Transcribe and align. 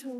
Hej 0.00 0.10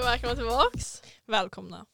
och 0.00 0.06
välkomna 0.06 0.36
tillbaks. 0.36 1.02
Välkomna. 1.26 1.86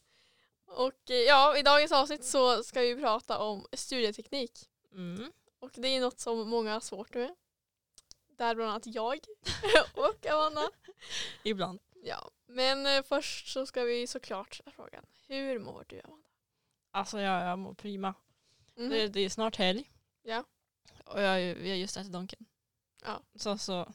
Och 0.66 1.10
eh, 1.10 1.16
ja, 1.16 1.56
i 1.56 1.62
dagens 1.62 1.92
avsnitt 1.92 2.24
så 2.24 2.62
ska 2.62 2.80
vi 2.80 2.96
prata 2.96 3.38
om 3.38 3.66
studieteknik. 3.72 4.52
Mm. 4.94 5.32
Och 5.60 5.70
det 5.74 5.88
är 5.88 6.00
något 6.00 6.20
som 6.20 6.48
många 6.48 6.72
har 6.72 6.80
svårt 6.80 7.14
med. 7.14 7.34
Där 8.26 8.54
bland 8.54 8.70
annat 8.70 8.86
jag 8.86 9.18
och 9.94 10.26
Amanda. 10.26 10.70
Ibland. 11.42 11.80
Ja, 12.02 12.30
men 12.46 12.86
eh, 12.86 13.02
först 13.02 13.52
så 13.52 13.66
ska 13.66 13.82
vi 13.82 14.06
såklart 14.06 14.54
ställa 14.54 14.70
frågan. 14.70 15.06
Hur 15.28 15.58
mår 15.58 15.84
du 15.88 16.00
Amanda? 16.04 16.26
Alltså 16.90 17.20
jag, 17.20 17.46
jag 17.46 17.58
mår 17.58 17.74
prima. 17.74 18.14
Mhm. 18.74 18.90
Det, 18.90 19.08
det 19.08 19.20
är 19.20 19.30
snart 19.30 19.56
helg. 19.56 19.90
Ja. 20.22 20.44
Och 21.04 21.20
jag, 21.20 21.54
vi 21.54 21.70
har 21.70 21.76
just 21.76 21.96
ätit 21.96 22.12
Donken. 22.12 22.46
Ja. 23.04 23.22
Så, 23.34 23.58
så 23.58 23.92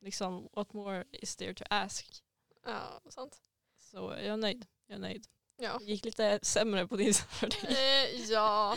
liksom 0.00 0.48
what 0.52 0.72
more 0.72 1.04
is 1.12 1.36
there 1.36 1.54
to 1.54 1.64
ask? 1.70 2.22
Ja, 2.64 3.00
sant. 3.08 3.40
Så 3.78 3.96
jag 3.96 4.24
är 4.24 4.36
nöjd. 4.36 4.66
Jag 4.86 4.94
är 4.94 5.00
nöjd. 5.00 5.26
Ja. 5.56 5.78
Det 5.78 5.84
gick 5.84 6.04
lite 6.04 6.38
sämre 6.42 6.86
på 6.86 6.96
din 6.96 7.14
för 7.30 7.46
dig. 7.48 8.04
Eh, 8.04 8.20
ja. 8.30 8.76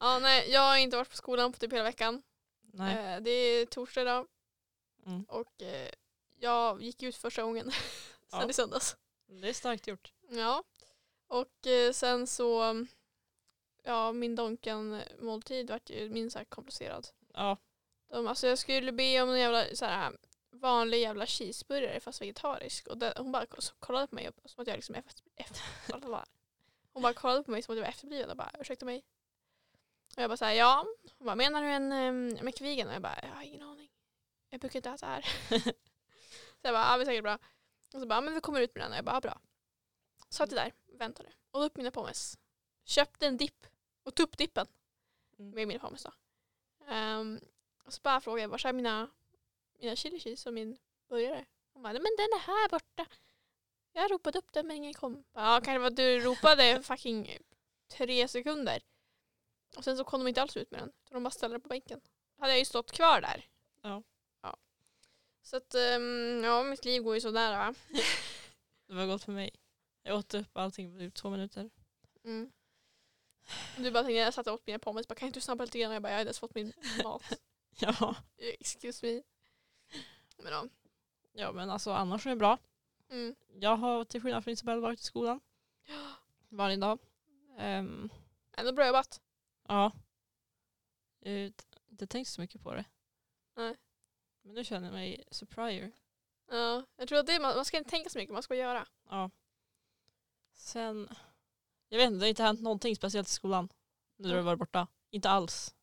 Ja, 0.00 0.18
nej 0.18 0.50
jag 0.50 0.60
har 0.60 0.76
inte 0.76 0.96
varit 0.96 1.10
på 1.10 1.16
skolan 1.16 1.52
på 1.52 1.58
typ 1.58 1.72
hela 1.72 1.84
veckan. 1.84 2.22
Nej. 2.72 3.14
Eh, 3.14 3.20
det 3.20 3.30
är 3.30 3.66
torsdag 3.66 4.00
idag 4.02 4.26
Mm. 5.06 5.24
och 5.28 5.62
eh, 5.62 5.90
jag 6.38 6.82
gick 6.82 7.02
ut 7.02 7.16
första 7.16 7.42
gången 7.42 7.70
sen 8.30 8.40
Ja. 8.40 8.50
i 8.50 8.52
söndags. 8.52 8.96
Det 9.26 9.48
är 9.48 9.52
starkt 9.52 9.86
gjort. 9.86 10.12
Ja, 10.28 10.64
och 11.26 11.66
eh, 11.66 11.92
sen 11.92 12.26
så, 12.26 12.76
ja 13.82 14.12
min 14.12 14.36
Donken-måltid 14.36 15.70
vart 15.70 15.90
ju 15.90 16.08
minst 16.08 16.34
sagt 16.34 16.50
komplicerad. 16.50 17.08
Ja. 17.34 17.56
De, 18.10 18.26
alltså 18.26 18.46
jag 18.46 18.58
skulle 18.58 18.92
be 18.92 19.22
om 19.22 19.30
en 19.30 19.38
jävla 19.40 19.64
så 19.74 19.84
här, 19.84 20.12
vanlig 20.50 21.00
jävla 21.00 21.26
cheeseburgare 21.26 22.00
fast 22.00 22.20
vegetarisk 22.22 22.86
och 22.88 22.98
det, 22.98 23.14
hon 23.16 23.32
bara 23.32 23.46
kollade 23.78 24.06
på 24.06 24.14
mig 24.14 24.30
som 24.44 24.62
att 24.62 24.68
jag 24.68 24.76
liksom 24.76 24.94
efter, 24.94 25.22
efter, 25.36 25.60
Hon 26.92 27.02
bara 27.02 27.14
kollade 27.14 27.42
på 27.42 27.50
mig 27.50 27.62
som 27.62 27.72
att 27.72 27.76
jag 27.76 27.84
var 27.84 27.88
efterbliven 27.90 28.30
och 28.30 28.36
bara 28.36 28.50
ursäkta 28.60 28.84
mig. 28.84 29.04
Och 30.16 30.22
jag 30.22 30.30
bara 30.30 30.36
såhär 30.36 30.52
ja. 30.52 30.86
Hon 31.18 31.26
bara 31.26 31.36
menar 31.36 31.62
du 31.62 31.68
en 31.68 31.92
um, 31.92 32.44
McVegan? 32.44 32.88
Och 32.88 32.94
jag 32.94 33.02
bara 33.02 33.18
jag 33.22 33.28
har 33.28 33.42
ingen 33.42 33.62
aning. 33.62 33.90
Jag 34.50 34.60
brukar 34.60 34.78
inte 34.78 34.90
äta 34.90 35.06
här. 35.06 35.22
så 36.60 36.62
jag 36.62 36.74
bara 36.74 36.92
ja 36.92 36.96
det 36.96 37.02
är 37.02 37.04
säkert 37.04 37.22
bra. 37.22 37.38
Och 37.94 38.00
så 38.00 38.06
bara, 38.06 38.20
men 38.20 38.34
vi 38.34 38.40
kommer 38.40 38.60
ut 38.60 38.74
med 38.74 38.84
den. 38.84 38.92
Och 38.92 38.98
jag 38.98 39.04
bara, 39.04 39.16
ja, 39.16 39.20
bra. 39.20 39.40
Satt 40.28 40.52
jag 40.52 40.64
där, 40.64 40.72
väntade. 40.98 41.28
Och 41.50 41.64
upp 41.64 41.76
mina 41.76 41.90
pommes. 41.90 42.38
Köpte 42.84 43.26
en 43.26 43.36
dipp. 43.36 43.66
Och 44.02 44.14
tog 44.14 44.24
upp 44.24 44.38
dippen. 44.38 44.66
Mm. 45.38 45.50
Med 45.50 45.68
mina 45.68 45.80
pommes 45.80 46.02
då. 46.02 46.12
Ehm, 46.88 47.40
och 47.84 47.92
så 47.92 48.00
bara 48.02 48.20
frågade 48.20 48.42
jag, 48.42 48.48
var 48.48 48.66
är 48.66 48.72
mina, 48.72 49.10
mina 49.78 49.96
chili 49.96 50.20
cheese 50.20 50.48
och 50.48 50.54
min 50.54 50.78
burgare? 51.08 51.44
Hon 51.72 51.82
bara, 51.82 51.92
men 51.92 52.02
den 52.02 52.32
är 52.34 52.38
här 52.38 52.68
borta. 52.68 53.06
Jag 53.92 54.10
ropade 54.10 54.38
upp 54.38 54.52
den 54.52 54.66
men 54.66 54.76
ingen 54.76 54.94
kom. 54.94 55.24
Ja, 55.32 55.60
kanske 55.64 55.78
var 55.78 55.90
du 55.90 56.20
ropade 56.20 56.82
fucking 56.82 57.38
tre 57.88 58.28
sekunder. 58.28 58.82
Och 59.76 59.84
sen 59.84 59.96
så 59.96 60.04
kom 60.04 60.20
de 60.20 60.28
inte 60.28 60.42
alls 60.42 60.56
ut 60.56 60.70
med 60.70 60.80
den. 60.80 60.92
De 61.10 61.22
bara 61.22 61.30
ställde 61.30 61.54
den 61.54 61.60
på 61.60 61.68
bänken. 61.68 62.00
Hade 62.38 62.52
jag 62.52 62.58
ju 62.58 62.64
stått 62.64 62.92
kvar 62.92 63.20
där. 63.20 63.46
Ja. 63.82 64.02
ja. 64.42 64.56
Så 65.42 65.56
att, 65.56 65.74
ehm, 65.74 66.44
ja 66.44 66.62
mitt 66.62 66.84
liv 66.84 67.02
går 67.02 67.14
ju 67.14 67.20
sådär 67.20 67.56
va. 67.56 67.74
Det 68.86 68.94
var 68.94 69.06
gott 69.06 69.24
för 69.24 69.32
mig. 69.32 69.50
Jag 70.02 70.18
åt 70.18 70.34
upp 70.34 70.56
allting 70.56 70.92
på 70.92 70.98
typ 70.98 71.14
två 71.14 71.30
minuter. 71.30 71.70
Mm. 72.24 72.52
Du 73.76 73.90
bara 73.90 74.04
tänkte, 74.04 74.18
jag 74.18 74.34
satt 74.34 74.46
och 74.46 74.54
åt 74.54 74.66
mina 74.66 74.78
pommes, 74.78 75.08
bara, 75.08 75.14
kan 75.14 75.26
inte 75.26 75.36
du 75.36 75.42
snabba 75.42 75.64
lite 75.64 75.78
grann? 75.78 75.92
Jag 75.92 76.02
bara, 76.02 76.08
jag 76.08 76.16
har 76.16 76.20
inte 76.20 76.28
ens 76.28 76.38
fått 76.38 76.54
min 76.54 76.72
mat. 77.04 77.22
Ja. 77.82 78.16
Excuse 78.38 79.06
me. 79.06 79.22
Men 80.36 80.52
ja. 80.52 80.66
ja 81.32 81.52
men 81.52 81.70
alltså 81.70 81.92
annars 81.92 82.26
är 82.26 82.30
det 82.30 82.36
bra. 82.36 82.58
Mm. 83.10 83.34
Jag 83.54 83.76
har 83.76 84.04
till 84.04 84.22
skillnad 84.22 84.44
från 84.44 84.52
Isabelle 84.52 84.80
varit 84.80 85.00
i 85.00 85.02
skolan. 85.02 85.40
Varje 86.48 86.76
dag. 86.76 86.98
Ehm, 87.58 88.10
Ändå 88.56 88.72
bra 88.72 88.86
jobbat. 88.86 89.20
Ja. 89.70 89.92
Jag 91.18 91.32
har 91.32 91.52
inte- 91.90 92.06
tänkt 92.06 92.28
så 92.28 92.40
mycket 92.40 92.62
på 92.62 92.74
det. 92.74 92.84
Nej. 93.56 93.76
Men 94.42 94.54
nu 94.54 94.64
känner 94.64 94.86
jag 94.86 94.92
mig 94.94 95.24
superior. 95.30 95.92
Ja, 96.48 96.86
jag 96.96 97.08
tror 97.08 97.18
att 97.18 97.26
det 97.26 97.40
man, 97.40 97.56
man 97.56 97.64
ska 97.64 97.78
inte 97.78 97.90
tänka 97.90 98.10
så 98.10 98.18
mycket, 98.18 98.32
man 98.32 98.42
ska 98.42 98.54
göra. 98.54 98.86
Ja. 99.08 99.30
Sen, 100.54 101.08
jag 101.88 101.98
vet 101.98 102.06
inte, 102.06 102.16
det 102.18 102.24
har 102.24 102.28
inte 102.28 102.42
hänt 102.42 102.60
någonting 102.60 102.96
speciellt 102.96 103.28
i 103.28 103.32
skolan. 103.32 103.68
Nu 104.16 104.28
när 104.28 104.34
du 104.34 104.40
har 104.40 104.44
varit 104.44 104.58
borta. 104.58 104.86
Inte 105.10 105.30
alls. 105.30 105.74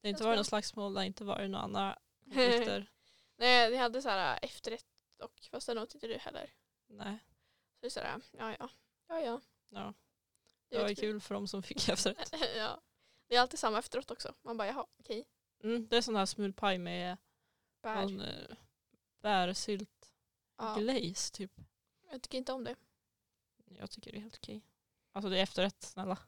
Det 0.00 0.08
har 0.08 0.10
inte 0.10 0.24
varit 0.24 0.36
något 0.38 0.46
slagsmål, 0.46 0.94
det 0.94 1.00
har 1.00 1.04
inte 1.04 1.24
varit 1.24 1.50
några 1.50 1.64
andra 1.64 1.98
konflikter. 2.24 2.90
Nej, 3.36 3.70
vi 3.70 3.76
hade 3.76 4.02
så 4.02 4.08
här 4.08 4.38
efterrätt 4.42 4.86
och 5.22 5.48
fast 5.50 5.66
det 5.66 5.80
åt 5.82 5.94
inte 5.94 6.06
du 6.06 6.18
heller. 6.18 6.50
Nej. 6.86 7.18
Så 7.74 7.80
det 7.80 7.86
är 7.86 7.90
så 7.90 8.00
här, 8.00 8.20
ja 8.32 8.56
ja. 8.58 8.68
Ja 9.08 9.20
ja. 9.20 9.40
Ja. 9.68 9.94
Det 10.68 10.76
Det 10.76 10.82
var 10.82 10.88
ju 10.88 10.94
kul 10.94 11.20
för 11.20 11.34
de 11.34 11.48
som 11.48 11.62
fick 11.62 11.88
efterrätt. 11.88 12.34
ja. 12.56 12.80
Det 13.34 13.38
är 13.38 13.42
alltid 13.42 13.58
samma 13.58 13.78
efteråt 13.78 14.10
också. 14.10 14.34
Man 14.42 14.56
bara 14.56 14.68
jaha, 14.68 14.86
okej. 14.98 15.24
Mm, 15.62 15.88
det 15.88 15.96
är 15.96 16.00
sån 16.00 16.16
här 16.16 16.26
smulpaj 16.26 16.78
med 16.78 17.16
Bär. 17.82 18.02
någon, 18.02 18.20
eh, 18.20 18.56
bärsylt 19.20 20.12
Ja, 20.56 20.74
glaze 20.78 21.32
typ. 21.32 21.52
jag 22.10 22.22
tycker 22.22 22.38
inte 22.38 22.52
om 22.52 22.64
det. 22.64 22.76
Jag 23.64 23.90
tycker 23.90 24.12
det 24.12 24.18
är 24.18 24.20
helt 24.20 24.36
okej. 24.36 24.62
Alltså 25.12 25.28
det 25.30 25.38
är 25.38 25.42
efterrätt, 25.42 25.82
snälla. 25.82 26.18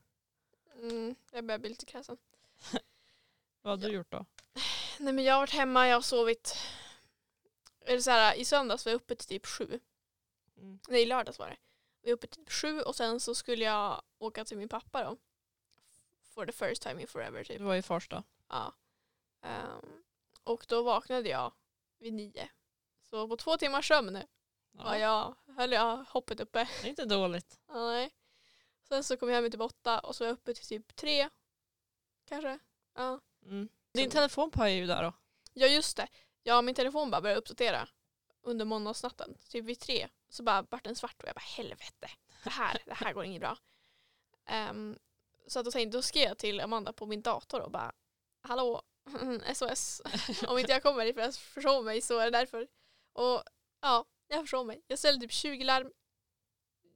Mm, 0.75 1.15
jag 1.33 1.45
börjar 1.45 1.59
bli 1.59 1.69
lite 1.69 1.87
kräsen. 1.87 2.17
Vad 3.63 3.83
har 3.83 3.89
du 3.89 3.95
gjort 3.95 4.11
då? 4.11 4.25
Nej 4.99 5.13
men 5.13 5.25
jag 5.25 5.35
har 5.35 5.41
varit 5.41 5.51
hemma, 5.55 5.89
jag 5.89 5.97
har 5.97 6.03
sovit. 6.03 6.57
Eller 7.81 8.01
så 8.01 8.11
här, 8.11 8.35
I 8.35 8.45
söndags 8.45 8.85
var 8.85 8.93
jag 8.93 8.97
uppe 8.97 9.15
till 9.17 9.29
typ 9.29 9.47
sju. 9.47 9.81
Mm. 10.57 10.79
Nej 10.89 11.03
i 11.03 11.07
lördags 11.07 11.39
var 11.39 11.47
det. 11.49 11.57
Jag 12.01 12.11
var 12.11 12.15
uppe 12.15 12.27
till 12.27 12.45
typ 12.45 12.53
sju 12.53 12.81
och 12.81 12.97
sen 12.97 13.21
så 13.21 13.35
skulle 13.35 13.65
jag 13.65 14.03
åka 14.19 14.45
till 14.45 14.59
min 14.59 14.69
pappa 14.69 15.05
då. 15.05 15.17
For 16.37 16.47
the 16.47 16.53
first 16.53 16.83
time 16.83 17.01
in 17.01 17.07
forever 17.07 17.45
typ. 17.45 17.59
Det 17.59 17.65
var 17.65 17.75
ju 17.75 17.83
Farsta. 17.83 18.23
Ja. 18.49 18.75
Ehm, 19.43 20.03
och 20.45 20.65
då 20.69 20.83
vaknade 20.83 21.29
jag 21.29 21.53
vid 21.99 22.13
nio. 22.13 22.49
Så 23.03 23.29
på 23.29 23.37
två 23.37 23.57
timmars 23.57 23.89
sömn 23.89 24.23
var 24.73 24.95
Ja. 24.95 24.99
jag, 25.47 25.55
höll 25.57 25.73
jag 25.73 25.97
hoppet 25.97 26.41
uppe. 26.41 26.69
Det 26.83 26.87
är 26.87 26.91
inte 26.91 27.05
dåligt. 27.05 27.61
Ja, 27.69 27.75
nej. 27.75 28.15
Sen 28.89 29.05
så 29.05 29.17
kom 29.17 29.29
jag 29.29 29.43
hem 29.43 29.51
till 29.51 29.63
åtta 29.63 29.99
och 30.01 30.17
så 30.17 30.25
var 30.25 30.29
jag 30.29 30.35
uppe 30.35 30.55
till 30.55 30.65
typ 30.67 30.97
tre. 30.97 31.29
Kanske. 32.25 32.59
Ja. 32.95 33.21
Mm. 33.43 33.69
Din 33.93 34.11
telefon 34.11 34.51
pajar 34.51 34.77
ju 34.77 34.87
där 34.87 35.03
då. 35.03 35.13
Ja 35.53 35.67
just 35.67 35.97
det. 35.97 36.09
Ja 36.43 36.63
min 36.63 36.75
telefon 36.75 37.11
bara 37.11 37.21
började 37.21 37.41
uppdatera 37.41 37.89
under 38.43 38.65
måndagsnatten. 38.65 39.37
Typ 39.49 39.65
vid 39.65 39.81
tre. 39.81 40.09
Så 40.29 40.43
bara 40.43 40.63
vart 40.63 40.85
den 40.85 40.97
svart 40.97 41.23
och 41.23 41.29
jag 41.29 41.35
bara 41.35 41.41
helvete. 41.41 42.11
Det 42.45 42.51
här, 42.51 42.83
det 42.87 42.95
här 42.95 43.13
går 43.13 43.25
inget 43.25 43.41
bra. 43.41 43.59
Ehm, 44.45 44.99
så 45.47 45.59
att 45.59 45.65
då, 45.65 45.71
tänkte, 45.71 45.99
då 45.99 46.03
skrev 46.03 46.29
jag 46.29 46.39
till 46.39 46.61
Amanda 46.61 46.93
på 46.93 47.07
min 47.07 47.23
dator 47.23 47.61
och 47.61 47.71
bara 47.71 47.93
Hallå 48.43 48.83
SOS. 49.55 50.03
Om 50.49 50.59
inte 50.59 50.73
jag 50.73 50.83
kommer 50.83 51.13
för 51.13 51.21
jag 51.21 51.35
försov 51.35 51.85
mig 51.85 52.01
så 52.01 52.19
är 52.19 52.25
det 52.25 52.39
därför. 52.39 52.69
Och 53.13 53.43
ja, 53.81 54.05
jag 54.29 54.41
försov 54.41 54.67
mig. 54.67 54.83
Jag 54.87 54.99
ställde 54.99 55.27
typ 55.27 55.33
20 55.33 55.65
larm. 55.65 55.93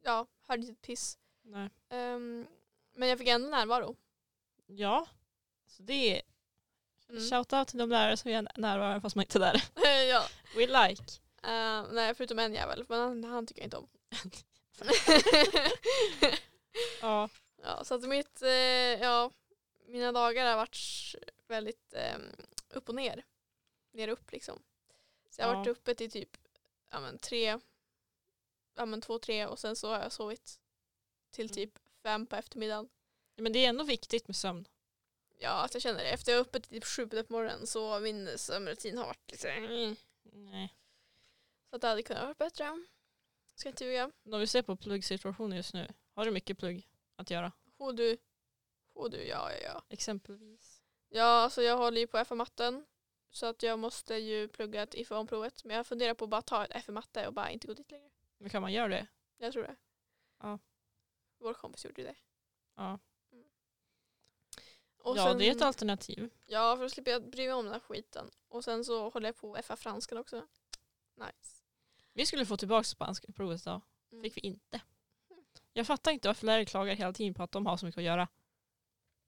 Ja, 0.02 0.26
hörde 0.46 0.62
inte 0.62 0.72
ett 0.72 0.82
piss. 0.82 1.18
Nej. 1.42 1.70
Ehm, 1.88 2.46
men 2.94 3.08
jag 3.08 3.18
fick 3.18 3.28
ändå 3.28 3.48
närvaro. 3.48 3.96
Ja. 4.66 5.06
Så 5.66 5.82
det 5.82 6.16
är 6.16 6.22
Mm. 7.10 7.30
shoutout 7.30 7.68
till 7.68 7.78
de 7.78 7.90
lärare 7.90 8.16
som 8.16 8.30
är 8.30 8.48
närvarande 8.56 9.00
fast 9.00 9.16
man 9.16 9.22
inte 9.22 9.38
är 9.38 9.40
där. 9.40 9.62
ja. 10.08 10.22
We 10.56 10.66
like. 10.66 11.02
Uh, 11.46 11.92
nej, 11.92 12.14
förutom 12.14 12.38
en 12.38 12.54
jävel. 12.54 12.84
Men 12.88 13.00
han, 13.00 13.24
han 13.24 13.46
tycker 13.46 13.60
jag 13.62 13.66
inte 13.66 13.76
om. 13.76 13.88
Ja. 17.00 17.28
Ja, 17.62 17.84
så 17.84 17.94
att 17.94 18.08
mitt, 18.08 18.42
eh, 18.42 18.48
ja, 19.00 19.30
mina 19.86 20.12
dagar 20.12 20.46
har 20.46 20.56
varit 20.56 21.14
väldigt 21.46 21.92
eh, 21.94 22.18
upp 22.70 22.88
och 22.88 22.94
ner. 22.94 23.24
Ner 23.92 24.08
och 24.08 24.12
upp 24.12 24.32
liksom. 24.32 24.62
Så 25.30 25.40
jag 25.40 25.46
har 25.46 25.54
Ja. 25.54 25.58
varit 25.58 25.68
uppe 25.68 25.94
till 25.94 26.10
typ 26.10 26.36
ja, 26.90 27.00
men, 27.00 27.18
tre, 27.18 27.58
ja, 28.74 28.86
men, 28.86 29.00
två, 29.00 29.18
tre 29.18 29.46
och 29.46 29.58
sen 29.58 29.76
så 29.76 29.88
har 29.88 29.98
jag 30.00 30.12
sovit 30.12 30.60
till 31.30 31.44
Mm. 31.44 31.54
typ 31.54 31.78
fem 32.02 32.26
på 32.26 32.36
eftermiddagen. 32.36 32.88
Men 33.36 33.52
det 33.52 33.64
är 33.64 33.68
ändå 33.68 33.84
viktigt 33.84 34.28
med 34.28 34.36
sömn. 34.36 34.68
Ja, 35.38 35.64
att 35.64 35.74
jag 35.74 35.82
känner 35.82 36.00
det. 36.00 36.10
Efter 36.10 36.32
jag 36.32 36.36
är 36.36 36.42
uppe 36.42 36.60
till 36.60 36.70
typ 36.70 36.84
sju 36.84 37.06
på 37.08 37.24
morgonen 37.32 37.66
så 37.66 38.00
min 38.00 38.38
sömnrutin 38.38 38.98
har 38.98 39.06
varit 39.06 39.30
lite 39.30 39.50
mm. 39.50 39.96
Nej. 40.22 40.74
Så 41.70 41.76
att 41.76 41.82
det 41.82 41.88
hade 41.88 42.02
kunnat 42.02 42.22
vara 42.22 42.34
bättre. 42.34 42.84
Ska 43.54 43.68
inte 43.68 43.84
ljuga. 43.84 44.10
Men 44.22 44.34
Om 44.34 44.40
vi 44.40 44.46
ser 44.46 44.62
på 44.62 44.76
pluggsituationen 44.76 45.56
just 45.56 45.74
nu. 45.74 45.88
Har 46.14 46.24
du 46.24 46.30
mycket 46.30 46.58
plugg 46.58 46.88
att 47.20 47.30
göra? 47.30 47.52
Och 47.76 47.94
du. 47.94 48.16
Och 48.92 49.10
du, 49.10 49.24
ja, 49.24 49.52
ja, 49.52 49.58
ja. 49.62 49.82
Exempelvis. 49.88 50.82
Ja, 51.08 51.24
alltså 51.24 51.62
jag 51.62 51.76
håller 51.76 52.00
ju 52.00 52.06
på 52.06 52.24
FA-matten. 52.24 52.86
Så 53.30 53.46
att 53.46 53.62
jag 53.62 53.78
måste 53.78 54.14
ju 54.14 54.48
plugga 54.48 54.82
ett 54.82 54.94
IFA-provet. 54.94 55.64
Men 55.64 55.76
jag 55.76 55.86
funderar 55.86 56.14
på 56.14 56.24
att 56.24 56.30
bara 56.30 56.42
ta 56.42 56.64
ett 56.64 56.70
F 56.74 56.88
i 56.88 56.92
matte 56.92 57.26
och 57.26 57.34
bara 57.34 57.50
inte 57.50 57.66
gå 57.66 57.74
dit 57.74 57.90
längre. 57.90 58.10
Men 58.38 58.50
kan 58.50 58.62
man 58.62 58.72
göra 58.72 58.88
det? 58.88 59.06
Jag 59.38 59.52
tror 59.52 59.62
det. 59.62 59.76
Ja. 60.38 60.58
Vår 61.38 61.54
kompis 61.54 61.84
gjorde 61.84 62.02
det. 62.02 62.16
Ja, 62.76 62.98
Och 64.98 65.16
ja 65.16 65.24
sen, 65.24 65.38
det 65.38 65.48
är 65.48 65.50
ett 65.52 65.62
alternativ. 65.62 66.30
Ja, 66.46 66.76
för 66.76 66.82
då 66.82 66.88
slipper 66.88 67.10
jag 67.10 67.30
bry 67.30 67.46
mig 67.46 67.52
om 67.52 67.64
den 67.64 67.72
här 67.72 67.80
skiten. 67.80 68.30
Och 68.48 68.64
sen 68.64 68.84
så 68.84 69.08
håller 69.08 69.28
jag 69.28 69.36
på 69.36 69.54
att 69.54 69.66
FA 69.66 69.76
franskan 69.76 70.18
också. 70.18 70.46
Nice. 71.14 71.62
Vi 72.12 72.26
skulle 72.26 72.46
få 72.46 72.56
tillbaka 72.56 72.84
spanska 72.84 73.32
provet 73.32 73.62
idag. 73.62 73.80
Mm. 74.12 74.22
fick 74.22 74.36
vi 74.36 74.40
inte. 74.40 74.80
Jag 75.80 75.86
fattar 75.86 76.10
inte 76.10 76.28
varför 76.28 76.46
lärare 76.46 76.64
klagar 76.64 76.94
hela 76.94 77.12
tiden 77.12 77.34
på 77.34 77.42
att 77.42 77.52
de 77.52 77.66
har 77.66 77.76
så 77.76 77.86
mycket 77.86 77.98
att 77.98 78.04
göra. 78.04 78.28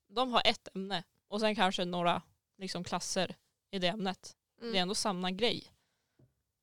De 0.06 0.32
har 0.32 0.43
ett 0.44 0.69
ämne 0.75 1.04
och 1.28 1.40
sen 1.40 1.54
kanske 1.54 1.84
några 1.84 2.22
liksom, 2.56 2.84
klasser 2.84 3.37
i 3.70 3.78
det 3.78 3.87
ämnet. 3.87 4.37
Mm. 4.60 4.72
Det 4.72 4.78
är 4.78 4.82
ändå 4.82 4.94
samma 4.94 5.31
grej. 5.31 5.72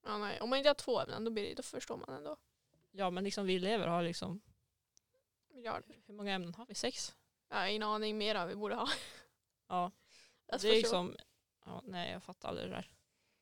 Ja, 0.05 0.17
nej. 0.17 0.41
Om 0.41 0.49
man 0.49 0.57
inte 0.57 0.69
har 0.69 0.73
två 0.73 0.99
ämnen 0.99 1.25
då, 1.25 1.31
blir 1.31 1.49
det, 1.49 1.53
då 1.53 1.63
förstår 1.63 1.97
man 1.97 2.15
ändå. 2.15 2.37
Ja 2.91 3.09
men 3.09 3.23
liksom 3.23 3.45
vi 3.45 3.55
elever 3.55 3.87
har 3.87 4.03
liksom, 4.03 4.41
Miljarder. 5.53 5.95
hur 6.05 6.13
många 6.13 6.33
ämnen 6.33 6.53
har 6.53 6.65
vi? 6.65 6.75
Sex? 6.75 7.15
Har 7.49 7.65
ingen 7.67 7.83
aning 7.83 8.17
mer 8.17 8.35
än 8.35 8.47
vi 8.47 8.55
borde 8.55 8.75
ha. 8.75 8.89
Ja. 9.67 9.91
Det 10.45 10.67
är 10.67 10.71
liksom, 10.71 11.15
ja, 11.65 11.81
nej 11.85 12.11
jag 12.11 12.23
fattar 12.23 12.49
aldrig 12.49 12.67
det 12.69 12.75
där. 12.75 12.91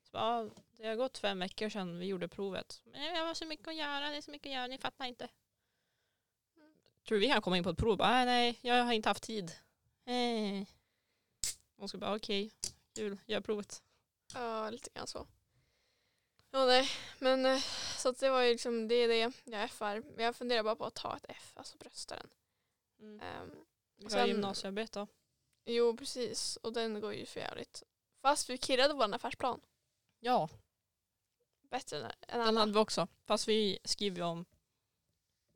Så, 0.03 0.11
bara, 0.11 0.43
ja, 0.43 0.49
det 0.77 0.87
har 0.87 0.95
gått 0.95 1.17
fem 1.17 1.39
veckor 1.39 1.69
sedan 1.69 1.99
vi 1.99 2.05
gjorde 2.05 2.27
provet. 2.27 2.81
Men 2.85 3.03
jag 3.03 3.25
har 3.25 3.33
så 3.33 3.45
mycket 3.45 3.67
att 3.67 3.75
göra, 3.75 4.09
det 4.09 4.17
är 4.17 4.21
så 4.21 4.31
mycket 4.31 4.49
att 4.49 4.53
göra, 4.53 4.67
ni 4.67 4.77
fattar 4.77 5.05
inte. 5.05 5.29
Tror 7.07 7.15
du 7.15 7.19
vi 7.19 7.27
kan 7.27 7.41
komma 7.41 7.57
in 7.57 7.63
på 7.63 7.69
ett 7.69 7.77
prov? 7.77 7.97
Bara, 7.97 8.09
"Nej, 8.09 8.25
nej, 8.25 8.59
jag 8.61 8.83
har 8.83 8.93
inte 8.93 9.09
haft 9.09 9.23
tid. 9.23 9.51
Eh. 10.05 10.67
De 11.77 11.87
ska 11.87 11.97
bara 11.97 12.15
okej, 12.15 12.51
kul, 12.95 13.17
gör 13.25 13.41
provet. 13.41 13.83
Ja, 14.33 14.69
lite 14.69 14.89
grann 14.93 15.07
så. 15.07 15.27
Ja, 16.51 16.65
nej. 16.65 16.89
Men 17.19 17.45
eh, 17.45 17.61
så 17.97 18.09
att 18.09 18.19
det 18.19 18.29
var 18.29 18.41
ju 18.41 18.51
liksom, 18.51 18.87
det 18.87 18.95
är 18.95 19.07
det 19.07 19.17
jag. 19.17 19.33
Men 20.15 20.25
jag 20.25 20.35
funderar 20.35 20.63
bara 20.63 20.75
på 20.75 20.85
att 20.85 20.95
ta 20.95 21.17
ett 21.17 21.25
F, 21.29 21.53
alltså 21.55 21.77
bröstaren. 21.77 22.29
Mm. 22.99 23.19
Ehm, 23.21 23.51
Vi 23.95 24.15
har 24.17 24.27
gymnasiearbete 24.27 25.07
jo, 25.65 25.97
precis. 25.97 26.57
Och 26.57 26.73
den 26.73 27.01
går 27.01 27.13
ju 27.13 27.25
för 27.25 27.39
jävligt. 27.39 27.83
Fast 28.21 28.49
vi 28.49 28.57
kirrade 28.57 28.93
vår 28.93 29.15
affärsplan. 29.15 29.61
Ja, 30.19 30.49
Bättre 31.69 31.97
än, 31.97 32.03
än 32.03 32.11
den 32.39 32.41
alla. 32.41 32.59
hade 32.59 32.71
vi 32.71 32.79
också. 32.79 33.07
Fast 33.25 33.47
vi 33.47 33.79
skriver 33.83 34.17
ju 34.17 34.23
om 34.23 34.45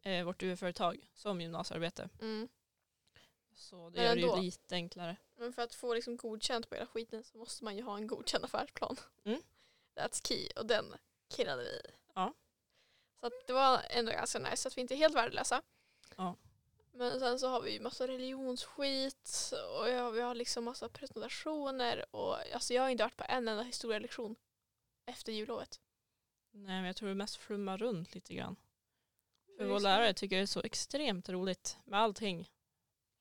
eh, 0.02 0.26
vårt 0.26 0.44
UF-företag 0.44 1.10
som 1.14 1.42
gymnasiearbete. 1.42 2.10
Mm. 2.22 2.50
Så 3.54 3.90
det 3.90 3.96
Men 3.98 4.06
gör 4.06 4.16
det 4.16 4.22
ändå. 4.22 4.38
ju 4.38 4.44
lite 4.44 4.76
enklare. 4.76 5.16
Men 5.36 5.54
för 5.54 5.62
att 5.62 5.74
få 5.74 5.94
liksom 5.94 6.18
godkänt 6.18 6.70
på 6.70 6.76
hela 6.76 6.88
skiten 6.88 7.24
så 7.24 7.38
måste 7.38 7.64
man 7.64 7.78
ju 7.78 7.84
ha 7.84 7.98
en 7.98 8.08
godkänd 8.08 8.46
affärsplan. 8.46 8.98
Mm. 9.24 9.42
That's 9.96 10.28
key. 10.28 10.50
Och 10.56 10.66
den 10.66 10.86
kirrade 11.36 11.64
vi. 11.64 11.82
Ja. 12.14 12.34
Så 13.20 13.28
att 13.28 13.48
det 13.48 13.54
var 13.54 13.82
ändå 13.90 14.12
ganska 14.12 14.40
nice 14.40 14.68
att 14.68 14.78
vi 14.78 14.82
inte 14.82 14.94
är 14.94 14.98
helt 14.98 15.16
värdelösa. 15.16 15.62
Ja. 16.16 16.36
Men 16.94 17.20
sen 17.20 17.40
så 17.40 17.48
har 17.48 17.62
vi 17.62 17.74
ju 17.74 17.80
massa 17.80 18.08
religionsskit 18.08 19.54
och 19.80 19.90
ja, 19.90 20.10
vi 20.10 20.22
har 20.22 20.36
liksom 20.36 20.64
massa 20.64 20.90
presentationer 20.90 22.16
och 22.16 22.54
alltså 22.54 22.74
jag 22.74 22.82
har 22.82 22.90
inte 22.90 23.04
varit 23.04 23.18
på 23.18 23.24
en 23.28 23.48
enda 23.48 23.64
historielektion 23.64 24.36
efter 25.06 25.32
jullovet. 25.32 25.80
Nej 26.52 26.76
men 26.76 26.86
jag 26.86 26.96
tror 26.96 27.10
det 27.10 27.16
mest 27.16 27.36
flummar 27.36 27.78
runt 27.78 28.16
lite 28.16 28.34
grann. 28.34 28.56
För 29.62 29.68
vår 29.74 29.80
lärare 29.80 30.14
tycker 30.14 30.36
det 30.36 30.42
är 30.42 30.46
så 30.46 30.62
extremt 30.64 31.30
roligt 31.30 31.78
med 31.86 32.00
allting 32.00 32.52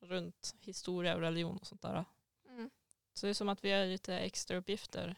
runt 0.01 0.55
historia 0.61 1.15
och 1.15 1.21
religion 1.21 1.59
och 1.59 1.67
sånt 1.67 1.83
där. 1.83 2.05
Mm. 2.49 2.71
Så 3.15 3.27
det 3.27 3.31
är 3.31 3.35
som 3.35 3.49
att 3.49 3.65
vi 3.65 3.71
har 3.71 3.87
lite 3.87 4.15
extra 4.19 4.57
uppgifter 4.57 5.17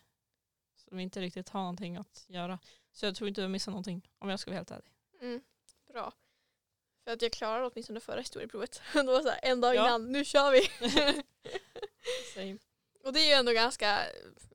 som 0.74 0.96
vi 0.96 1.02
inte 1.02 1.20
riktigt 1.20 1.48
har 1.48 1.60
någonting 1.60 1.96
att 1.96 2.24
göra. 2.28 2.58
Så 2.92 3.06
jag 3.06 3.16
tror 3.16 3.28
inte 3.28 3.40
vi 3.40 3.48
missar 3.48 3.72
någonting 3.72 4.10
om 4.18 4.28
jag 4.28 4.40
ska 4.40 4.50
vara 4.50 4.58
helt 4.58 4.70
ärlig. 4.70 4.90
Mm. 5.20 5.42
Bra. 5.92 6.12
För 7.04 7.10
att 7.10 7.22
jag 7.22 7.32
klarade 7.32 7.66
åtminstone 7.66 8.00
förra 8.00 8.20
historieprovet. 8.20 8.82
det 8.92 9.02
var 9.02 9.20
så 9.20 9.28
här, 9.28 9.40
en 9.42 9.60
dag 9.60 9.74
Ja. 9.74 9.86
innan, 9.86 10.12
nu 10.12 10.24
kör 10.24 10.52
vi! 10.52 10.68
Och 13.04 13.12
det 13.12 13.20
är 13.20 13.26
ju 13.26 13.32
ändå 13.32 13.52
ganska 13.52 13.98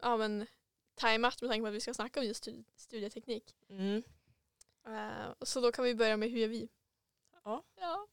ja, 0.01 0.17
men, 0.17 0.47
tajmat 0.95 1.41
med 1.41 1.51
tanke 1.51 1.61
på 1.61 1.67
att 1.67 1.73
vi 1.73 1.81
ska 1.81 1.93
snacka 1.93 2.19
om 2.19 2.25
just 2.25 2.43
stud- 2.43 2.65
studieteknik. 2.75 3.55
Mm. 3.69 4.03
Eh, 4.87 5.33
så 5.41 5.61
då 5.61 5.71
kan 5.71 5.85
vi 5.85 5.95
börja 5.95 6.17
med 6.17 6.29
hur 6.31 6.39
gör 6.39 6.47
vi? 6.47 6.69
Ja. 7.43 7.63
Ja. 7.75 8.07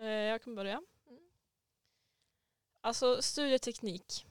Eh, 0.00 0.06
Jag 0.06 0.42
kan 0.42 0.54
börja. 0.54 0.82
Mm. 1.06 1.20
Alltså 2.80 3.22
studieteknik. 3.22 4.26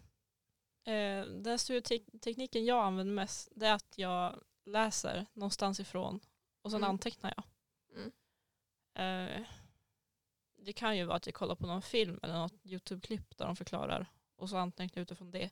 Eh, 0.83 1.25
Den 1.25 1.59
studietekniken 1.59 2.65
jag 2.65 2.85
använder 2.85 3.13
mest 3.13 3.49
det 3.55 3.67
är 3.67 3.73
att 3.73 3.97
jag 3.97 4.43
läser 4.65 5.25
någonstans 5.33 5.79
ifrån 5.79 6.19
och 6.61 6.71
sen 6.71 6.79
Mm. 6.79 6.89
antecknar 6.89 7.33
jag. 7.37 7.43
Mm. 7.97 8.11
Det 10.57 10.73
kan 10.73 10.97
ju 10.97 11.03
vara 11.05 11.17
att 11.17 11.25
jag 11.25 11.35
kollar 11.35 11.55
på 11.55 11.67
någon 11.67 11.81
film 11.81 12.19
eller 12.23 12.33
något 12.33 12.53
YouTube-klipp 12.65 13.37
där 13.37 13.45
de 13.45 13.55
förklarar 13.55 14.07
och 14.35 14.49
så 14.49 14.57
antecknar 14.57 14.99
jag 14.99 15.03
utifrån 15.03 15.31
det. 15.31 15.49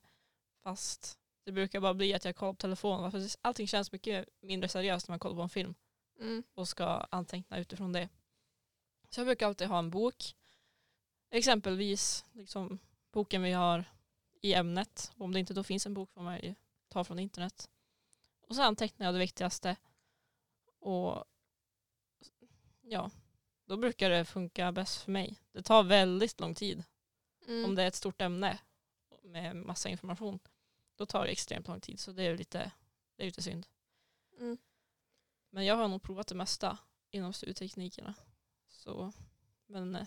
Fast 0.62 1.18
det 1.44 1.52
brukar 1.52 1.80
bara 1.80 1.94
bli 1.94 2.14
att 2.14 2.24
jag 2.24 2.36
kollar 2.36 2.52
på 2.52 2.56
telefonen. 2.60 3.28
Allting 3.42 3.66
känns 3.68 3.92
mycket 3.92 4.28
mindre 4.40 4.68
seriöst 4.68 5.08
när 5.08 5.12
man 5.12 5.18
kollar 5.18 5.36
på 5.36 5.42
en 5.42 5.48
film 5.48 5.74
Mm. 6.20 6.42
och 6.54 6.68
ska 6.68 6.84
anteckna 7.10 7.58
utifrån 7.58 7.92
det. 7.92 8.08
Så 9.08 9.20
jag 9.20 9.26
brukar 9.26 9.46
alltid 9.46 9.68
ha 9.68 9.78
en 9.78 9.90
bok. 9.90 10.36
Exempelvis 11.30 12.24
liksom, 12.32 12.78
boken 13.12 13.42
vi 13.42 13.52
har 13.52 13.84
i 14.40 14.54
ämnet. 14.54 15.12
Om 15.16 15.32
det 15.32 15.40
inte 15.40 15.54
då 15.54 15.62
finns 15.62 15.86
en 15.86 15.94
bok 15.94 16.10
får 16.12 16.22
man 16.22 16.40
ju 16.40 16.54
ta 16.88 17.04
från 17.04 17.18
internet. 17.18 17.70
Och 18.40 18.56
så 18.56 18.62
antecknar 18.62 19.06
jag 19.06 19.14
det 19.14 19.18
viktigaste. 19.18 19.76
Och 20.78 21.24
ja, 22.82 23.10
då 23.64 23.76
brukar 23.76 24.10
det 24.10 24.24
funka 24.24 24.72
bäst 24.72 25.02
för 25.02 25.12
mig. 25.12 25.38
Det 25.52 25.62
tar 25.62 25.82
väldigt 25.82 26.40
lång 26.40 26.54
tid. 26.54 26.84
Mm. 27.46 27.64
Om 27.64 27.74
det 27.74 27.82
är 27.82 27.88
ett 27.88 27.94
stort 27.94 28.20
ämne 28.20 28.58
med 29.22 29.56
massa 29.56 29.88
information. 29.88 30.38
Då 30.96 31.06
tar 31.06 31.24
det 31.24 31.30
extremt 31.30 31.68
lång 31.68 31.80
tid. 31.80 32.00
Så 32.00 32.12
det 32.12 32.22
är 32.22 32.38
lite, 32.38 32.72
det 33.16 33.22
är 33.22 33.26
lite 33.26 33.42
synd. 33.42 33.66
Mm. 34.38 34.58
Men 35.54 35.64
jag 35.64 35.76
har 35.76 35.88
nog 35.88 36.02
provat 36.02 36.26
det 36.26 36.34
mesta 36.34 36.78
inom 37.10 37.32
studieteknikerna. 37.32 38.14
Så, 38.68 39.12
men 39.66 39.94
eh, 39.94 40.06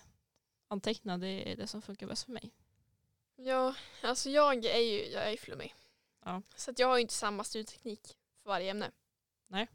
anteckna 0.67 1.17
det 1.17 1.51
är 1.51 1.55
det 1.55 1.67
som 1.67 1.81
funkar 1.81 2.07
bäst 2.07 2.23
för 2.23 2.31
mig. 2.31 2.53
Ja, 3.35 3.75
alltså 4.01 4.29
jag 4.29 4.65
är 4.65 4.79
ju 4.79 5.05
jag 5.05 5.33
är 5.33 5.38
flummig. 5.38 5.75
Ja. 6.25 6.41
Så 6.55 6.71
att 6.71 6.79
jag 6.79 6.88
har 6.88 6.97
ju 6.97 7.01
inte 7.01 7.13
samma 7.13 7.44
studieteknik 7.44 8.17
för 8.44 8.49
varje 8.49 8.71
ämne. 8.71 8.92
Nej. 9.47 9.68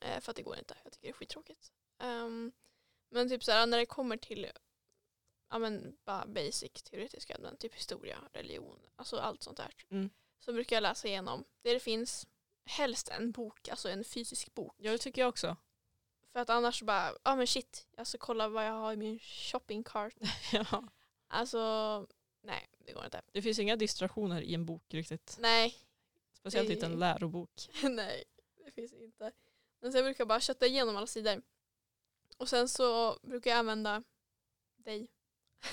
Eh, 0.00 0.20
för 0.20 0.30
att 0.30 0.36
det 0.36 0.42
går 0.42 0.58
inte. 0.58 0.76
Jag 0.84 0.92
tycker 0.92 1.06
det 1.06 1.12
är 1.12 1.16
skittråkigt. 1.16 1.72
Ehm, 1.98 2.52
men 3.08 3.28
typ 3.28 3.44
såhär 3.44 3.66
när 3.66 3.78
det 3.78 3.86
kommer 3.86 4.16
till 4.16 4.50
ja, 5.50 5.58
men, 5.58 5.96
bara 6.04 6.26
basic 6.26 6.72
teoretiska 6.72 7.34
ämnen, 7.34 7.56
typ 7.56 7.74
historia, 7.74 8.18
religion, 8.32 8.78
alltså 8.96 9.16
allt 9.16 9.42
sånt 9.42 9.56
där. 9.56 9.74
Mm. 9.90 10.10
Så 10.38 10.52
brukar 10.52 10.76
jag 10.76 10.82
läsa 10.82 11.08
igenom 11.08 11.44
det 11.62 11.72
det 11.72 11.80
finns. 11.80 12.26
Helst 12.64 13.08
en 13.08 13.32
bok, 13.32 13.68
alltså 13.68 13.88
en 13.88 14.04
fysisk 14.04 14.54
bok. 14.54 14.74
Ja 14.78 14.92
det 14.92 14.98
tycker 14.98 15.20
jag 15.22 15.28
också. 15.28 15.56
För 16.32 16.40
att 16.40 16.50
annars 16.50 16.82
bara, 16.82 17.12
ja 17.24 17.36
men 17.36 17.46
shit, 17.46 17.86
jag 17.96 18.06
ska 18.06 18.18
kolla 18.18 18.48
vad 18.48 18.66
jag 18.66 18.72
har 18.72 18.92
i 18.92 18.96
min 18.96 19.18
shopping 19.18 19.84
cart. 19.84 20.14
ja. 20.52 20.84
Alltså, 21.28 22.06
nej 22.42 22.68
det 22.78 22.92
går 22.92 23.04
inte. 23.04 23.22
Det 23.32 23.42
finns 23.42 23.58
inga 23.58 23.76
distraktioner 23.76 24.40
i 24.40 24.54
en 24.54 24.66
bok 24.66 24.82
riktigt. 24.94 25.36
Nej, 25.40 25.74
Speciellt 26.32 26.68
Det- 26.68 26.74
inte 26.74 26.86
en 26.86 26.98
lärobok. 26.98 27.68
Nej, 27.82 28.24
det 28.64 28.70
finns 28.72 28.92
inte. 28.92 29.32
Men 29.80 29.92
så 29.92 29.98
jag 29.98 30.04
brukar 30.04 30.24
bara 30.24 30.40
kötta 30.40 30.66
igenom 30.66 30.96
alla 30.96 31.06
sidor. 31.06 31.42
Och 32.36 32.48
sen 32.48 32.68
så 32.68 33.18
brukar 33.22 33.50
jag 33.50 33.58
använda 33.58 34.02
dig. 34.76 35.08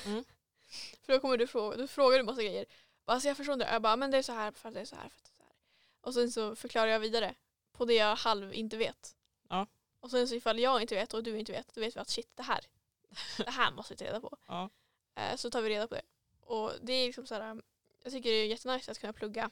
Mm. 0.06 0.24
för 1.02 1.14
då 1.14 1.20
kommer 1.20 1.38
du 1.38 1.48
fråga, 1.48 1.78
du 1.78 1.88
frågar 1.88 2.18
du 2.18 2.24
massa 2.24 2.42
grejer. 2.44 2.66
Alltså 3.06 3.28
jag 3.28 3.38
förstår 3.38 3.54
inte. 3.54 3.66
Jag 3.66 3.82
bara, 3.82 3.96
men 3.96 4.12
det 4.12 4.18
är 4.18 4.22
så 4.22 4.32
här 4.34 4.52
för 4.52 4.68
att 4.70 4.76
det 4.76 4.82
är 4.82 4.86
så 4.86 4.96
här 4.96 5.10
för 5.10 5.18
att 5.18 5.24
det 5.24 5.30
är 5.32 5.36
så 5.38 5.44
här. 5.44 5.54
Och 6.02 6.14
sen 6.14 6.32
så 6.32 6.56
förklarar 6.56 6.88
jag 6.88 7.00
vidare 7.00 7.36
på 7.72 7.86
det 7.86 7.94
jag 7.94 8.16
halv 8.16 8.54
inte 8.54 8.78
vet. 8.78 9.16
Ja. 9.50 9.68
Och 10.00 10.12
sen 10.12 10.28
så 10.28 10.36
ifall 10.36 10.60
jag 10.60 10.82
inte 10.82 10.96
vet 10.96 11.14
och 11.14 11.24
du 11.24 11.40
inte 11.40 11.52
vet, 11.52 11.76
då 11.76 11.82
vet 11.82 11.96
vi 11.96 12.00
att 12.00 12.10
shit 12.10 12.32
det 12.36 12.44
här, 12.44 12.66
det 13.38 13.50
här 13.50 13.72
måste 13.72 13.94
vi 13.94 13.98
ta 13.98 14.06
reda 14.06 14.22
på. 14.22 14.38
Ja. 14.48 14.70
Eh, 15.16 15.36
så 15.36 15.50
tar 15.50 15.62
vi 15.62 15.70
reda 15.70 15.88
på 15.88 15.96
det. 15.96 16.02
Och 16.42 16.72
det 16.82 16.94
är 16.94 17.06
liksom 17.08 17.28
så 17.28 17.36
här, 17.36 17.62
jag 18.04 18.12
tycker 18.12 18.30
det 18.30 18.36
är 18.36 18.46
jättenice 18.48 18.92
att 18.92 19.00
kunna 19.00 19.14
plugga 19.14 19.50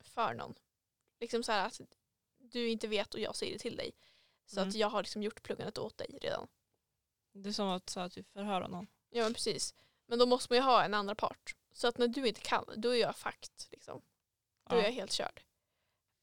för 0.00 0.34
någon. 0.34 0.54
Liksom 1.20 1.42
så 1.42 1.52
här 1.52 1.66
att 1.66 1.80
du 2.38 2.68
inte 2.68 2.88
vet 2.88 3.14
och 3.14 3.20
jag 3.20 3.36
säger 3.36 3.52
det 3.52 3.58
till 3.58 3.76
dig. 3.76 3.92
Så 4.46 4.56
Mm. 4.60 4.68
att 4.68 4.74
jag 4.74 4.88
har 4.88 5.02
liksom 5.02 5.22
gjort 5.22 5.42
pluggandet 5.42 5.78
åt 5.78 5.98
dig 5.98 6.18
redan. 6.22 6.48
Det 7.32 7.48
är 7.48 7.52
som 7.52 7.68
att, 7.68 7.90
så 7.90 8.00
att 8.00 8.16
vi 8.16 8.22
förhör 8.22 8.68
någon. 8.68 8.86
Ja 9.10 9.22
men 9.22 9.34
precis. 9.34 9.74
Men 10.06 10.18
då 10.18 10.26
måste 10.26 10.52
man 10.52 10.56
ju 10.58 10.62
ha 10.62 10.84
en 10.84 10.94
andra 10.94 11.14
part. 11.14 11.56
Så 11.72 11.88
att 11.88 11.98
när 11.98 12.08
du 12.08 12.28
inte 12.28 12.40
kan, 12.40 12.64
då 12.76 12.88
är 12.90 13.00
jag 13.00 13.16
fakt. 13.16 13.68
Liksom. 13.70 14.02
Då 14.68 14.76
är 14.76 14.80
Ja. 14.80 14.84
jag 14.86 14.92
helt 14.92 15.12
körd. 15.12 15.42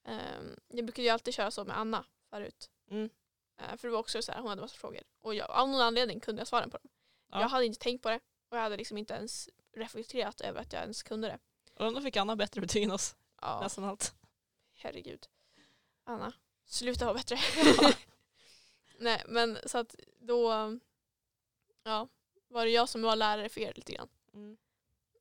Ehm, 0.04 0.56
jag 0.68 0.86
brukade 0.86 1.02
ju 1.04 1.10
alltid 1.10 1.34
köra 1.34 1.52
så 1.52 1.64
med 1.64 1.78
Anna 1.78 2.06
förut. 2.30 2.70
Mm. 2.92 3.10
Eh, 3.58 3.78
för 3.78 3.88
det 3.88 3.92
var 3.92 4.00
också 4.00 4.22
så 4.22 4.32
här, 4.32 4.40
hon 4.40 4.50
hade 4.50 4.62
massa 4.62 4.78
frågor. 4.78 5.04
Och 5.22 5.36
jag, 5.36 5.50
av 5.52 5.70
någon 5.70 5.82
anledning 5.82 6.20
kunde 6.20 6.40
jag 6.42 6.48
svaren 6.48 6.70
på 6.70 6.78
dem. 6.78 6.90
Ja. 7.32 7.42
Jag 7.42 7.50
hade 7.50 7.66
inte 7.66 7.80
tänkt 7.80 8.04
på 8.04 8.10
det. 8.10 8.20
Och 8.50 8.58
jag 8.58 8.62
hade 8.62 8.78
liksom 8.78 8.98
inte 8.98 9.14
ens 9.14 9.50
reflekterat 9.74 10.42
över 10.42 10.62
att 10.62 10.74
jag 10.74 10.82
ens 10.82 11.04
kunde 11.04 11.28
det. 11.28 11.40
Och 11.76 11.86
ändå 11.88 12.02
fick 12.02 12.18
Anna 12.18 12.36
bättre 12.36 12.62
betyg 12.62 12.84
än 12.84 12.92
oss. 12.92 13.16
Ja, 13.42 13.60
nästan 13.62 13.84
allt. 13.84 14.14
herregud. 14.76 15.28
Anna, 16.04 16.34
sluta 16.66 17.06
vara 17.06 17.14
bättre. 17.16 17.38
Nej 18.98 19.24
men 19.28 19.58
så 19.66 19.78
att 19.78 19.96
då 20.20 20.52
ja, 21.84 22.08
var 22.48 22.66
det 22.66 22.72
jag 22.72 22.90
som 22.90 23.02
var 23.02 23.16
lärare 23.16 23.50
för 23.50 23.62
er 23.62 23.74
lite 23.76 23.92
grann. 23.94 24.10
Mm. 24.34 24.58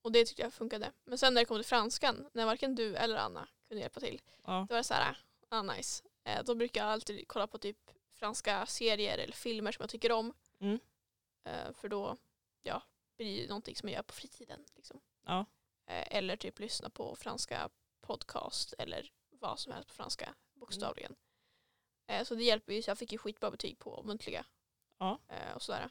Och 0.08 0.12
det 0.12 0.24
tyckte 0.24 0.42
jag 0.42 0.52
funkade. 0.52 0.92
Men 1.04 1.18
sen 1.18 1.34
när 1.34 1.40
det 1.40 1.44
kom 1.44 1.56
till 1.56 1.64
franskan, 1.66 2.30
när 2.32 2.46
varken 2.46 2.74
du 2.74 2.96
eller 2.96 3.16
Anna 3.16 3.48
kunde 3.68 3.80
hjälpa 3.80 4.00
till, 4.00 4.20
Ja. 4.44 4.66
då 4.68 4.74
var 4.74 4.76
det 4.76 4.84
så 4.84 4.94
här, 4.94 5.16
ah 5.48 5.62
nice. 5.62 6.04
Eh, 6.24 6.44
då 6.44 6.54
brukar 6.54 6.80
jag 6.84 6.92
alltid 6.92 7.28
kolla 7.28 7.46
på 7.46 7.58
typ 7.58 7.90
franska 8.12 8.66
serier 8.66 9.18
eller 9.18 9.32
filmer 9.32 9.72
som 9.72 9.82
jag 9.82 9.90
tycker 9.90 10.12
om. 10.12 10.34
Mm. 10.60 10.78
Eh, 11.44 11.72
för 11.72 11.88
då 11.88 12.16
ja, 12.62 12.82
blir 13.16 13.42
det 13.42 13.48
någonting 13.48 13.76
som 13.76 13.88
jag 13.88 13.96
gör 13.96 14.02
på 14.02 14.14
fritiden. 14.14 14.64
Liksom. 14.76 15.00
Ja. 15.26 15.46
Eh, 15.86 16.16
eller 16.16 16.36
typ 16.36 16.58
lyssna 16.58 16.90
på 16.90 17.16
franska 17.16 17.68
podcast 18.00 18.74
eller 18.78 19.12
vad 19.30 19.58
som 19.58 19.72
helst 19.72 19.88
på 19.88 19.94
franska 19.94 20.34
bokstavligen. 20.54 21.16
Eh, 22.06 22.24
så 22.24 22.34
det 22.34 22.44
hjälper 22.44 22.72
ju, 22.72 22.82
så 22.82 22.90
jag 22.90 22.98
fick 22.98 23.12
ju 23.12 23.18
skitbra 23.18 23.50
betyg 23.50 23.78
på 23.78 24.02
muntliga. 24.02 24.46
Ja. 24.98 25.18
Eh, 25.28 25.54
och 25.54 25.62
sådär. 25.62 25.90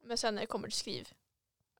Men 0.00 0.18
sen 0.18 0.34
när 0.34 0.42
det 0.42 0.46
kommer 0.46 0.68
till 0.68 0.78
skriv, 0.78 1.08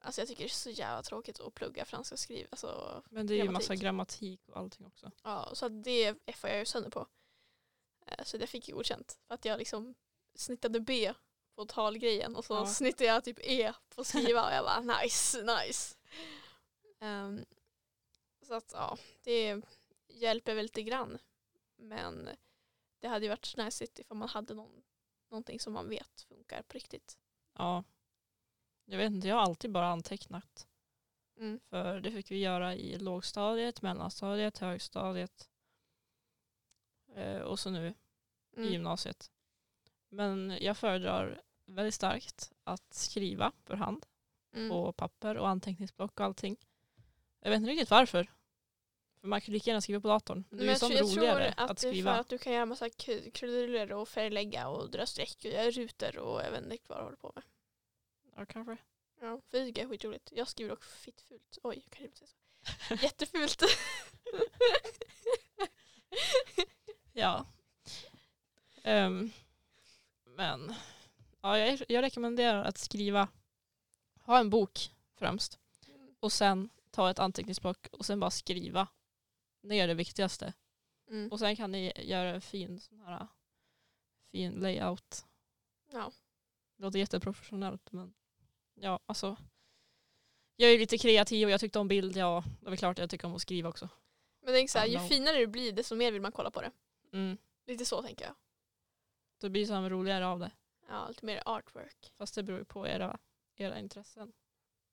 alltså 0.01 0.21
jag 0.21 0.29
tycker 0.29 0.45
det 0.45 0.47
är 0.47 0.49
så 0.49 0.71
jävla 0.71 1.03
tråkigt 1.03 1.41
att 1.41 1.55
plugga 1.55 1.85
franska 1.85 2.17
skriv. 2.17 2.47
Alltså, 2.51 3.03
Men 3.11 3.27
det 3.27 3.35
är 3.35 3.37
ju 3.37 3.43
Grammatik. 3.45 3.69
massa 3.69 3.75
grammatik 3.83 4.49
och 4.49 4.57
allting 4.57 4.87
också. 4.87 5.11
ja, 5.23 5.51
så 5.55 5.69
det 5.69 6.15
effar 6.27 6.49
jag 6.49 6.59
ju 6.59 6.65
sönder 6.65 6.91
på. 6.91 7.07
Eh, 8.07 8.25
så 8.25 8.39
det 8.39 8.47
fick 8.47 8.69
jag 8.69 8.77
godkänt. 8.77 9.19
För 9.27 9.35
att 9.35 9.45
jag 9.45 9.59
liksom 9.59 9.95
snittade 10.35 10.81
B 10.81 11.13
på 11.55 11.65
talgrejen 11.67 12.37
och 12.37 12.45
så 12.45 12.55
Ja. 12.55 12.67
snittade 12.67 13.05
jag 13.05 13.25
typ 13.25 13.39
E 13.43 13.73
på 13.89 14.05
skriva 14.05 14.45
och 14.47 14.53
jag 14.53 14.65
bara 14.65 14.81
nice, 15.03 15.43
nice. 15.43 15.97
Ehm, 17.01 17.45
så 18.47 18.55
att 18.55 18.71
ja, 18.73 18.99
det 19.23 19.61
hjälper 20.09 20.55
väl 20.55 20.63
lite 20.65 20.83
grann. 20.83 21.19
Men 21.77 22.29
det 23.01 23.09
hade 23.09 23.25
ju 23.25 23.29
varit 23.31 23.57
nice 23.57 23.85
ifall 23.85 24.17
man 24.17 24.29
hade 24.29 24.55
någon, 24.55 24.83
någonting 25.31 25.61
som 25.61 25.73
man 25.73 25.89
vet 25.89 26.21
funkar 26.29 26.63
på 26.63 26.75
riktigt. 26.75 27.19
Ja. 27.55 27.85
Jag 28.91 28.99
vet 28.99 29.13
inte, 29.13 29.29
jag 29.29 29.37
har 29.37 29.43
alltid 29.43 29.71
bara 29.73 29.87
antecknat. 29.87 30.67
Mm. 31.39 31.61
För 31.71 32.01
det 32.01 32.11
fick 32.11 32.31
vi 32.31 32.39
göra 32.39 32.75
i 32.75 32.99
lågstadiet, 32.99 33.83
mellanstadiet, 33.83 34.59
högstadiet. 34.59 35.49
Eh, 37.15 37.39
och 37.41 37.59
så 37.59 37.71
nu 37.71 37.95
i 38.57 38.61
Mm. 38.61 38.73
gymnasiet. 38.73 39.31
Men 40.09 40.57
jag 40.61 40.77
föredrar 40.77 41.43
väldigt 41.67 41.95
starkt 41.95 42.53
att 42.65 42.95
skriva 42.95 43.53
för 43.65 43.75
hand 43.75 44.07
Mm. 44.55 44.71
på 44.71 44.93
papper 44.93 45.37
och 45.37 45.49
anteckningsblock 45.49 46.21
och 46.21 46.27
allting. 46.27 46.57
Jag 47.41 47.51
vet 47.51 47.57
inte 47.57 47.71
riktigt 47.71 47.91
varför. 47.91 48.31
För 49.21 49.29
man 49.29 49.41
kan 49.41 49.55
lika 49.55 49.71
gärna 49.71 49.81
skriva 49.81 50.01
på 50.01 50.09
datorn. 50.09 50.45
Det 50.51 50.57
är 50.57 50.61
ju 50.63 50.67
jag, 50.69 50.79
sånt 50.79 51.01
roligare 51.01 51.55
att, 51.57 51.71
att 51.71 51.79
skriva. 51.79 52.13
för 52.15 52.21
att 52.21 52.29
du 52.29 52.39
kan 52.39 52.53
göra 52.53 52.67
massa 52.67 52.91
k- 52.91 53.31
krudelurer 53.35 53.93
och 53.93 54.09
färglägga 54.09 54.69
och 54.69 54.91
dra 54.91 55.07
streck 55.07 55.37
och 55.39 55.45
göra 55.51 55.71
rutor 55.71 56.19
och 56.19 56.41
jag 56.43 56.51
vet 56.51 56.61
inte 56.63 56.75
riktigt 56.75 56.89
vad 56.89 56.99
du 56.99 57.03
håller 57.05 57.17
på 57.17 57.33
med. 57.35 57.45
Ja, 58.39 58.47
kanske. 58.47 58.77
Ja, 59.21 59.41
för 59.51 59.59
det 59.59 59.65
tycker 59.65 59.81
jag 59.81 59.87
är 59.87 59.91
skitroligt. 59.91 60.33
Jag 60.33 60.49
skriver 60.49 60.71
dock 60.71 60.85
fittfult. 60.85 61.59
Oj, 61.63 61.83
jag 61.85 61.93
kan 61.93 62.07
inte 62.07 62.19
säga 62.19 62.29
så. 62.29 62.95
Jättefult. 63.05 63.63
Ja. 67.13 67.47
Ehm, 68.83 69.31
men 70.25 70.75
ja, 71.41 71.59
jag, 71.59 71.81
jag 71.89 72.03
rekommenderar 72.03 72.65
att 72.65 72.79
skriva, 72.79 73.29
ha 74.23 74.39
en 74.39 74.51
bok 74.51 74.91
främst 75.15 75.59
och 76.21 76.33
sen 76.33 76.69
ta 76.91 77.11
ett 77.11 77.19
anteckningsblock 77.19 77.87
och 77.93 78.07
sen 78.07 78.21
bara 78.21 78.31
skriva 78.31 78.89
ner 79.61 79.89
det 79.89 79.95
viktigaste. 79.95 80.53
Mm. 81.11 81.33
Och 81.33 81.39
sen 81.39 81.57
kan 81.57 81.73
ni 81.73 81.93
göra 81.97 82.31
en 82.31 82.41
fin 82.41 82.81
sån 82.81 83.01
här 83.01 83.27
fin 84.31 84.53
layout. 84.53 85.27
Ja. 85.93 86.13
Det 86.77 86.83
låter 86.83 86.99
jätteprofessionellt 86.99 87.93
men 87.93 88.15
ja 88.81 89.01
alltså 89.07 89.37
jag 90.57 90.73
är 90.73 90.79
lite 90.79 90.99
kreativ 90.99 91.47
och 91.47 91.53
jag 91.53 91.61
tyckte 91.61 91.79
om 91.79 91.89
bild, 91.89 92.17
ja 92.17 92.45
det 92.61 92.67
är 92.67 92.71
väl 92.71 92.79
klart 92.79 92.99
att 92.99 93.03
jag 93.03 93.11
tycker 93.11 93.27
om 93.27 93.35
att 93.35 93.43
skriva 93.43 93.69
också. 93.69 93.89
Men 94.41 94.55
tänk 94.55 94.71
så 94.71 94.79
här, 94.79 94.87
ju 94.87 94.99
finare 94.99 95.39
det 95.39 95.47
blir 95.47 95.73
desto 95.73 95.95
mer 95.95 96.13
vill 96.13 96.23
man 96.23 96.33
kolla 96.33 96.51
på 96.51 96.61
det. 96.61 96.71
Mm. 97.13 97.39
Lite 97.67 97.85
så 97.85 98.03
tänker 98.03 98.25
jag. 98.25 98.35
Det 99.41 99.51
blir 99.51 99.67
som 99.67 99.91
roligare 99.91 100.27
av 100.27 100.39
det. 100.39 100.51
Ja, 100.89 101.09
lite 101.09 101.27
mer 101.27 101.43
artwork. 101.45 102.13
Fast 102.15 102.35
det 102.35 102.43
beror 102.43 102.59
ju 102.59 102.65
på 102.65 102.87
era, 102.87 103.19
era 103.57 103.79
intressen. 103.79 104.33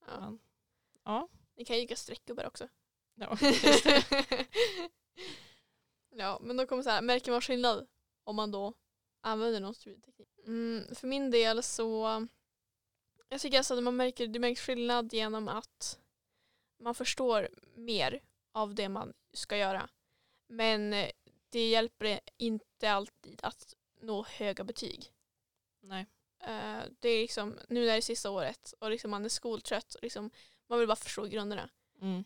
Ja. 0.07 0.19
Men, 0.19 0.39
ja. 1.03 1.27
Ni 1.55 1.65
kan 1.65 1.75
ju 1.75 1.83
göra 1.83 1.95
streckgubbar 1.95 2.47
också. 2.47 2.67
ja. 3.15 3.37
ja, 6.09 6.39
men 6.41 6.57
då 6.57 6.67
kommer 6.67 6.83
så 6.83 6.89
här, 6.89 7.01
märker 7.01 7.31
man 7.31 7.41
skillnad 7.41 7.87
om 8.23 8.35
man 8.35 8.51
då 8.51 8.73
använder 9.21 9.59
någon 9.59 9.75
studieteknik? 9.75 10.29
Mm, 10.45 10.95
för 10.95 11.07
min 11.07 11.31
del 11.31 11.63
så 11.63 12.27
jag 13.29 13.41
tycker 13.41 13.57
alltså 13.57 13.77
att 13.77 13.83
man 13.83 13.95
märker, 13.95 14.27
det 14.27 14.39
märks 14.39 14.61
skillnad 14.61 15.13
genom 15.13 15.47
att 15.47 15.99
man 16.79 16.95
förstår 16.95 17.49
mer 17.75 18.21
av 18.51 18.75
det 18.75 18.89
man 18.89 19.13
ska 19.33 19.57
göra. 19.57 19.89
Men 20.47 20.93
eh, 20.93 21.09
det 21.49 21.69
hjälper 21.69 22.19
inte 22.37 22.91
alltid 22.91 23.39
att 23.43 23.75
nå 24.01 24.25
höga 24.29 24.63
betyg. 24.63 25.11
Nej. 25.81 26.05
Eh, 26.39 26.83
det 26.99 27.09
är 27.09 27.21
liksom, 27.21 27.59
nu 27.69 27.89
är 27.89 27.95
det 27.95 28.01
sista 28.01 28.29
året 28.29 28.73
och 28.79 28.89
liksom 28.89 29.11
man 29.11 29.25
är 29.25 29.29
skoltrött 29.29 29.95
och 29.95 30.03
liksom, 30.03 30.31
man 30.67 30.79
vill 30.79 30.87
bara 30.87 30.95
förstå 30.95 31.25
grunderna. 31.25 31.69
Mm. 32.01 32.23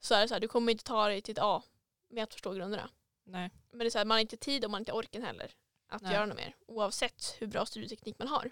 Så 0.00 0.14
är 0.14 0.20
det 0.20 0.28
så 0.28 0.34
här, 0.34 0.40
du 0.40 0.48
kommer 0.48 0.72
inte 0.72 0.84
ta 0.84 1.08
dig 1.08 1.22
till 1.22 1.32
ett 1.32 1.42
A 1.42 1.62
med 2.08 2.24
att 2.24 2.32
förstå 2.34 2.52
grunderna. 2.52 2.90
Nej. 3.24 3.50
Men 3.70 3.78
det 3.78 3.86
är 3.86 3.90
så 3.90 3.98
här, 3.98 4.04
man 4.04 4.14
har 4.14 4.20
inte 4.20 4.36
tid 4.36 4.64
och 4.64 4.70
man 4.70 4.74
har 4.78 4.80
inte 4.80 4.92
orken 4.92 5.22
heller 5.22 5.54
att 5.88 6.02
Nej. 6.02 6.12
göra 6.12 6.26
något 6.26 6.36
mer. 6.36 6.56
Oavsett 6.66 7.36
hur 7.38 7.46
bra 7.46 7.66
studieteknik 7.66 8.18
man 8.18 8.28
har. 8.28 8.50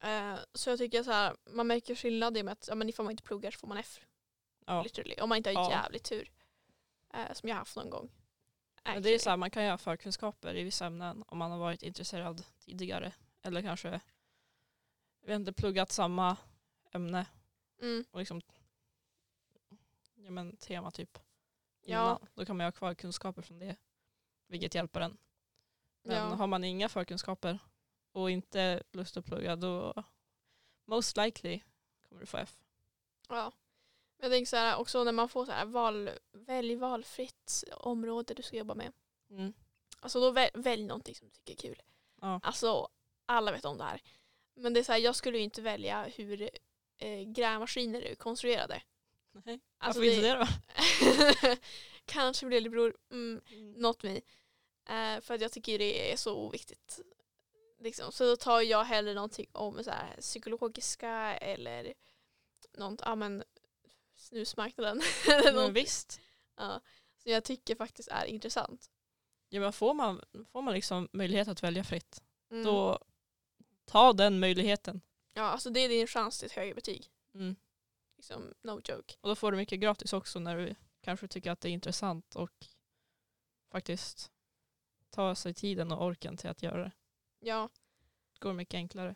Eh, 0.00 0.38
så 0.54 0.70
jag 0.70 0.78
tycker 0.78 1.02
så 1.02 1.10
här, 1.12 1.36
man 1.50 1.66
märker 1.66 1.94
skillnad 1.94 2.36
i 2.36 2.40
och 2.40 2.44
med 2.44 2.52
att 2.52 2.68
ja, 2.68 2.74
men 2.74 2.88
ifall 2.88 3.04
man 3.04 3.10
inte 3.10 3.22
pluggar 3.22 3.50
så 3.50 3.58
får 3.58 3.68
man 3.68 3.76
F. 3.78 4.00
Ja. 4.66 4.82
Literally. 4.82 5.14
Om 5.20 5.28
man 5.28 5.38
inte 5.38 5.50
har 5.50 5.54
Ja. 5.54 5.70
jävligt 5.70 6.04
tur. 6.04 6.30
Eh, 7.14 7.32
som 7.32 7.48
jag 7.48 7.56
har 7.56 7.58
haft 7.58 7.76
någon 7.76 7.90
gång. 7.90 8.10
Men 8.84 9.02
det 9.02 9.10
är 9.14 9.18
så 9.18 9.30
här, 9.30 9.36
man 9.36 9.50
kan 9.50 9.64
ju 9.64 9.70
ha 9.70 9.78
förkunskaper 9.78 10.54
i 10.56 10.62
vissa 10.64 10.86
ämnen 10.86 11.24
om 11.26 11.38
man 11.38 11.50
har 11.50 11.58
varit 11.58 11.82
intresserad 11.82 12.44
tidigare. 12.58 13.12
Eller 13.42 13.62
kanske 13.62 13.88
jag 15.20 15.26
vet 15.28 15.34
inte, 15.36 15.52
pluggat 15.52 15.92
samma 15.92 16.36
ämne 16.92 17.26
Mm. 17.82 18.04
och 18.10 18.18
liksom 18.18 18.40
ja, 20.14 20.30
men, 20.30 20.56
tema 20.56 20.90
typ. 20.90 21.18
Ja. 21.80 22.20
Då 22.34 22.44
kan 22.44 22.56
man 22.56 22.64
ju 22.64 22.66
ha 22.66 22.72
kvar 22.72 22.94
kunskaper 22.94 23.42
från 23.42 23.58
det. 23.58 23.76
Vilket 24.46 24.74
hjälper 24.74 25.00
en. 25.00 25.18
Men 26.02 26.16
Ja. 26.16 26.34
har 26.34 26.46
man 26.46 26.64
inga 26.64 26.88
förkunskaper 26.88 27.58
och 28.12 28.30
inte 28.30 28.82
lust 28.92 29.16
att 29.16 29.24
plugga 29.24 29.56
då 29.56 30.04
most 30.84 31.16
likely 31.16 31.60
kommer 32.08 32.20
du 32.20 32.26
få 32.26 32.36
F. 32.36 32.56
ja. 33.28 33.52
Men 34.18 34.30
Jag 34.30 34.36
tänker 34.36 34.46
så 34.48 34.56
här, 34.56 34.76
också 34.76 35.04
när 35.04 35.12
man 35.12 35.28
får 35.28 35.44
så 35.46 35.52
här 35.52 35.66
val, 35.66 36.10
välj 36.32 36.74
valfritt 36.74 37.64
område 37.76 38.34
du 38.34 38.42
ska 38.42 38.56
jobba 38.56 38.74
med. 38.74 38.92
Mm. 39.30 39.52
Alltså 40.00 40.20
då 40.20 40.30
välj, 40.30 40.50
välj 40.54 40.84
någonting 40.84 41.14
som 41.14 41.28
du 41.28 41.32
tycker 41.32 41.52
är 41.52 41.56
kul. 41.68 41.82
Ja. 42.20 42.40
Alltså 42.42 42.88
alla 43.26 43.52
vet 43.52 43.64
om 43.64 43.78
det 43.78 43.84
här. 43.84 44.02
Men 44.54 44.74
det 44.74 44.80
är 44.80 44.84
så 44.84 44.92
här, 44.92 44.98
jag 44.98 45.16
skulle 45.16 45.38
ju 45.38 45.44
inte 45.44 45.62
välja 45.62 46.02
hur 46.02 46.50
eh, 46.98 47.20
grävmaskiner 47.22 48.02
är 48.02 48.14
konstruerade. 48.14 48.82
Nej. 49.44 49.60
Alltså, 49.78 50.00
Varför 50.00 50.14
inte 50.14 50.28
det 50.28 50.38
då? 50.38 51.56
Kanske 52.04 52.46
för 52.46 52.50
det 52.50 52.56
lillebror, 52.60 52.96
mm, 53.10 53.40
not 53.76 54.02
me. 54.02 54.16
Eh, 54.88 55.20
för 55.20 55.34
att 55.34 55.40
jag 55.40 55.52
tycker 55.52 55.78
det 55.78 56.12
är 56.12 56.16
så 56.16 56.36
oviktigt. 56.36 57.00
Liksom. 57.78 58.12
Så 58.12 58.24
då 58.24 58.36
tar 58.36 58.60
jag 58.60 58.84
hellre 58.84 59.14
någonting 59.14 59.46
om 59.52 59.84
så 59.84 59.90
här, 59.90 60.16
psykologiska 60.20 61.10
eller 61.36 61.94
något, 62.78 63.00
ja 63.04 63.14
men 63.14 63.44
snusmarknaden. 64.16 65.02
Men 65.54 65.72
visst. 65.72 66.20
ja, 66.56 66.80
som 67.16 67.32
jag 67.32 67.44
tycker 67.44 67.76
faktiskt 67.76 68.08
är 68.08 68.24
intressant. 68.24 68.90
Ja, 69.48 69.60
men 69.60 69.72
får, 69.72 69.94
man, 69.94 70.22
får 70.52 70.62
man 70.62 70.74
liksom 70.74 71.08
möjlighet 71.12 71.48
att 71.48 71.62
välja 71.62 71.84
fritt 71.84 72.22
Mm. 72.50 72.64
då 72.64 72.98
ta 73.84 74.12
den 74.12 74.40
möjligheten. 74.40 75.00
Ja, 75.34 75.42
alltså 75.42 75.70
det 75.70 75.80
är 75.80 75.88
din 75.88 76.06
chans 76.06 76.38
till 76.38 76.46
ett 76.46 76.52
högre 76.52 76.74
betyg. 76.74 77.10
Mm. 77.34 77.56
Liksom, 78.16 78.54
no 78.62 78.80
joke. 78.84 79.14
Och 79.20 79.28
då 79.28 79.34
får 79.34 79.52
du 79.52 79.56
mycket 79.58 79.80
gratis 79.80 80.12
också 80.12 80.38
när 80.38 80.56
du 80.56 80.74
kanske 81.00 81.28
tycker 81.28 81.50
att 81.50 81.60
det 81.60 81.68
är 81.68 81.72
intressant 81.72 82.36
och 82.36 82.66
faktiskt 83.72 84.30
ta 85.10 85.34
sig 85.34 85.54
tiden 85.54 85.92
och 85.92 86.04
orken 86.06 86.36
till 86.36 86.50
att 86.50 86.62
göra 86.62 86.82
det. 86.82 86.92
Ja, 87.40 87.68
Det 88.32 88.38
går 88.40 88.52
mycket 88.52 88.74
enklare. 88.74 89.14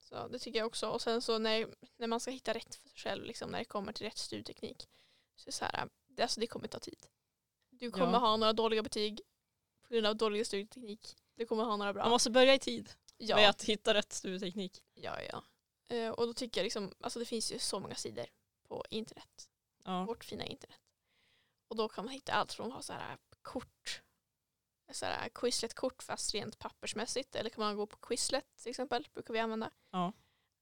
så 0.00 0.28
det 0.28 0.38
tycker 0.38 0.58
jag 0.58 0.66
också. 0.66 0.88
Och 0.88 1.02
sen 1.02 1.22
så 1.22 1.38
när, 1.38 1.74
när 1.96 2.06
man 2.06 2.20
ska 2.20 2.30
hitta 2.30 2.54
rätt 2.54 2.74
för 2.74 2.88
sig 2.88 2.98
själv, 2.98 3.24
liksom, 3.24 3.50
när 3.50 3.58
det 3.58 3.64
kommer 3.64 3.92
till 3.92 4.06
rätt 4.06 4.18
studieteknik, 4.18 4.88
så 5.36 5.52
så 5.52 5.64
här, 5.64 5.88
det, 6.06 6.22
alltså, 6.22 6.40
det 6.40 6.46
kommer 6.46 6.68
ta 6.68 6.78
tid. 6.78 7.06
Du 7.70 7.90
kommer 7.90 8.12
Ja. 8.12 8.18
ha 8.18 8.36
några 8.36 8.52
dåliga 8.52 8.82
betyg 8.82 9.20
på 9.82 9.94
grund 9.94 10.06
av 10.06 10.16
dålig 10.16 10.46
studieteknik. 10.46 11.16
Du 11.34 11.46
kommer 11.46 11.64
ha 11.64 11.76
några 11.76 11.92
bra. 11.92 12.02
Man 12.02 12.10
måste 12.10 12.30
börja 12.30 12.54
i 12.54 12.58
tid 12.58 12.84
med 13.18 13.28
ja, 13.28 13.48
att 13.50 13.62
hitta 13.62 13.94
rätt 13.94 14.12
studieteknik. 14.12 14.84
ja, 14.94 15.22
ja. 15.22 15.44
Eh, 15.88 16.10
och 16.10 16.26
då 16.26 16.34
tycker 16.34 16.60
jag 16.60 16.64
liksom, 16.64 16.92
alltså 17.00 17.18
det 17.18 17.24
finns 17.24 17.52
ju 17.52 17.58
så 17.58 17.80
många 17.80 17.94
sidor 17.94 18.26
på 18.68 18.84
internet. 18.90 19.48
Ja. 19.84 20.04
Vårt 20.04 20.24
fina 20.24 20.44
internet. 20.44 20.80
Och 21.68 21.76
då 21.76 21.88
kan 21.88 22.04
man 22.04 22.14
hitta 22.14 22.32
allt 22.32 22.52
från 22.52 22.66
att 22.66 22.72
ha 22.72 22.82
så 22.82 22.92
här 22.92 23.18
kort, 23.42 24.02
så 24.92 25.06
här 25.06 25.28
Quizlet-kort 25.28 26.02
fast 26.02 26.34
rent 26.34 26.58
pappersmässigt. 26.58 27.36
Eller 27.36 27.50
kan 27.50 27.64
man 27.64 27.76
gå 27.76 27.86
på 27.86 27.96
Quizlet 27.96 28.56
till 28.56 28.70
exempel, 28.70 29.08
brukar 29.14 29.34
vi 29.34 29.40
använda. 29.40 29.70
Ja. 29.90 30.12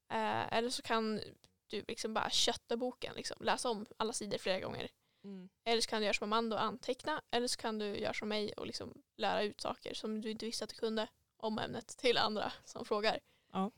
Eh, 0.09 0.53
eller 0.53 0.69
så 0.69 0.81
kan 0.81 1.21
du 1.67 1.83
liksom 1.87 2.13
bara 2.13 2.29
kötta 2.29 2.77
boken, 2.77 3.15
liksom, 3.15 3.37
läsa 3.41 3.69
om 3.69 3.85
alla 3.97 4.13
sidor 4.13 4.37
flera 4.37 4.59
gånger. 4.59 4.89
Mm. 5.23 5.49
Eller 5.63 5.81
så 5.81 5.89
kan 5.89 5.99
du 6.01 6.05
göra 6.05 6.13
som 6.13 6.23
Amanda 6.33 6.55
och 6.55 6.63
anteckna. 6.63 7.21
Eller 7.31 7.47
så 7.47 7.57
kan 7.57 7.79
du 7.79 7.97
göra 7.97 8.13
som 8.13 8.29
mig 8.29 8.53
och 8.53 8.67
liksom 8.67 9.03
lära 9.17 9.43
ut 9.43 9.61
saker 9.61 9.93
som 9.93 10.21
du 10.21 10.31
inte 10.31 10.45
visste 10.45 10.63
att 10.63 10.69
du 10.69 10.75
kunde 10.75 11.07
om 11.37 11.59
ämnet 11.59 11.87
till 11.87 12.17
andra 12.17 12.53
som 12.65 12.85
frågar. 12.85 13.19
Ja. 13.51 13.71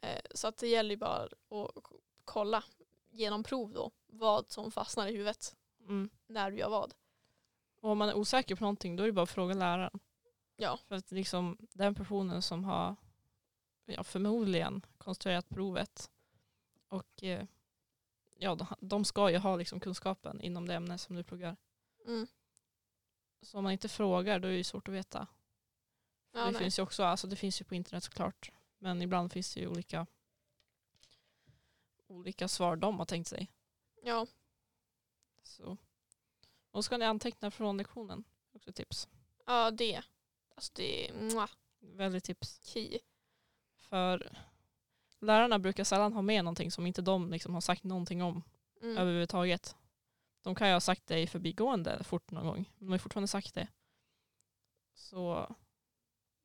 Eh, 0.00 0.22
så 0.30 0.48
att 0.48 0.56
det 0.56 0.68
gäller 0.68 0.90
ju 0.90 0.96
bara 0.96 1.22
att 1.24 1.84
kolla 2.24 2.64
genom 3.10 3.42
prov 3.42 3.72
då 3.72 3.90
vad 4.06 4.50
som 4.50 4.70
fastnar 4.72 5.08
i 5.08 5.12
huvudet 5.12 5.56
Mm. 5.80 6.10
när 6.26 6.50
du 6.50 6.56
gör 6.58 6.68
vad. 6.68 6.94
Och 7.80 7.90
om 7.90 7.98
man 7.98 8.08
är 8.08 8.14
osäker 8.14 8.56
på 8.56 8.64
någonting 8.64 8.96
då 8.96 9.02
är 9.02 9.06
det 9.06 9.12
bara 9.12 9.22
att 9.22 9.30
fråga 9.30 9.54
läraren. 9.54 10.00
Ja. 10.56 10.78
För 10.88 10.94
att 10.94 11.10
liksom 11.10 11.56
den 11.60 11.94
personen 11.94 12.42
som 12.42 12.64
har 12.64 12.96
ja, 13.84 14.04
förmodligen 14.04 14.86
konstruerat 14.98 15.48
provet 15.48 16.10
och 16.88 17.22
eh, 17.24 17.46
ja, 18.36 18.58
de- 18.80 19.04
ska 19.04 19.30
ju 19.30 19.38
ha 19.38 19.56
liksom 19.56 19.80
kunskapen 19.80 20.40
inom 20.40 20.66
det 20.66 20.74
ämne 20.74 20.98
som 20.98 21.16
du 21.16 21.24
pluggar. 21.24 21.56
Mm. 22.06 22.26
Så 23.42 23.58
om 23.58 23.64
man 23.64 23.72
inte 23.72 23.88
frågar 23.88 24.38
då 24.38 24.48
är 24.48 24.52
det 24.52 24.64
svårt 24.64 24.88
att 24.88 24.94
veta. 24.94 25.26
Ja, 26.32 26.38
det 26.44 26.50
nej. 26.50 26.60
finns 26.60 26.78
ju 26.78 26.82
också, 26.82 27.04
alltså 27.04 27.26
det 27.26 27.36
finns 27.36 27.60
ju 27.60 27.64
på 27.64 27.74
internet 27.74 28.04
såklart. 28.04 28.52
Men 28.78 29.02
ibland 29.02 29.32
finns 29.32 29.54
det 29.54 29.60
ju 29.60 29.66
olika 29.68 30.06
olika 32.06 32.48
svar 32.48 32.76
de 32.76 32.98
har 32.98 33.06
tänkt 33.06 33.28
sig. 33.28 33.50
ja. 34.02 34.26
Så. 35.42 35.76
Och 36.70 36.84
ska 36.84 36.96
ni 36.96 37.04
anteckna 37.04 37.50
från 37.50 37.76
lektionen. 37.76 38.24
Också 38.52 38.72
tips. 38.72 39.08
ja, 39.46 39.70
det. 39.70 40.02
Alltså 40.54 40.72
det 40.74 41.08
är 41.08 41.14
mwah, 41.14 41.50
Väldigt 41.80 42.24
tips. 42.24 42.60
key. 42.64 42.98
För 43.76 44.36
lärarna 45.20 45.58
brukar 45.58 45.84
sällan 45.84 46.12
ha 46.12 46.22
med 46.22 46.44
någonting 46.44 46.70
som 46.70 46.86
inte 46.86 47.02
de 47.02 47.30
liksom 47.30 47.54
har 47.54 47.60
sagt 47.60 47.84
någonting 47.84 48.22
om 48.22 48.42
Mm. 48.82 48.98
överhuvudtaget. 48.98 49.76
De 50.42 50.54
kan 50.54 50.68
ju 50.68 50.72
ha 50.74 50.80
sagt 50.80 51.06
det 51.06 51.18
i 51.20 51.26
förbigående 51.26 52.04
fort 52.04 52.30
någon 52.30 52.46
gång. 52.46 52.56
Men 52.78 52.86
de 52.86 52.88
har 52.88 52.94
ju 52.94 52.98
fortfarande 52.98 53.28
sagt 53.28 53.54
det. 53.54 53.68
Så 54.94 55.54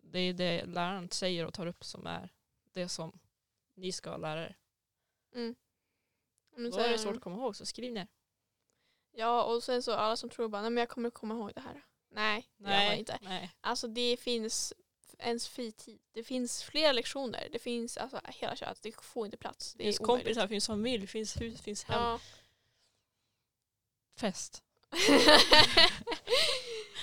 det 0.01 0.20
är 0.20 0.34
det 0.34 0.65
läraren 0.65 1.10
säger 1.10 1.46
och 1.46 1.53
tar 1.53 1.67
upp 1.67 1.84
som 1.84 2.08
är 2.08 2.29
det 2.74 2.89
som 2.89 3.20
ni 3.75 3.91
ska 3.91 4.17
lära 4.17 4.44
er. 4.46 4.58
Mm. 5.34 5.55
Men 6.55 6.72
Då 6.72 6.77
är 6.77 6.89
det 6.89 6.98
svårt 6.98 7.15
att 7.15 7.22
komma 7.22 7.36
ihåg 7.36 7.55
så 7.55 7.65
skriv 7.65 7.94
ner. 7.94 8.08
Ja, 9.17 9.43
och 9.43 9.63
sen 9.63 9.84
så 9.84 9.93
alla 9.93 10.17
som 10.17 10.29
tror 10.29 10.50
bara, 10.50 10.62
nej 10.62 10.72
men 10.72 10.81
jag 10.81 10.89
kommer 10.89 11.10
komma 11.10 11.34
ihåg 11.34 11.51
det 11.55 11.62
här. 11.62 11.84
Nej, 12.10 12.50
det 12.57 12.69
gör 12.69 12.86
man 12.86 12.93
inte. 12.93 13.17
nej. 13.22 13.55
Alltså 13.62 13.88
det 13.88 14.17
finns 14.17 14.74
ens 15.19 15.48
fritid. 15.48 16.00
Det 16.12 16.24
finns 16.24 16.63
flera 16.63 16.91
lektioner. 16.91 17.50
Det 17.51 17.60
finns 17.60 17.98
alltså 17.98 18.22
hela 18.25 18.55
köret. 18.55 18.81
Det 18.81 18.95
får 19.01 19.25
inte 19.25 19.38
plats. 19.38 19.74
Det 19.74 19.77
Det 19.77 19.84
finns 19.84 20.00
omöjligt. 20.00 20.24
kompisar, 20.25 20.41
det 20.41 20.48
finns 20.48 20.67
familj, 20.67 21.01
det 21.01 21.07
finns 21.07 21.41
hus, 21.41 21.57
det 21.57 21.63
finns 21.63 21.84
hem. 21.84 22.01
Ja. 22.01 22.19
Fest. 24.17 24.63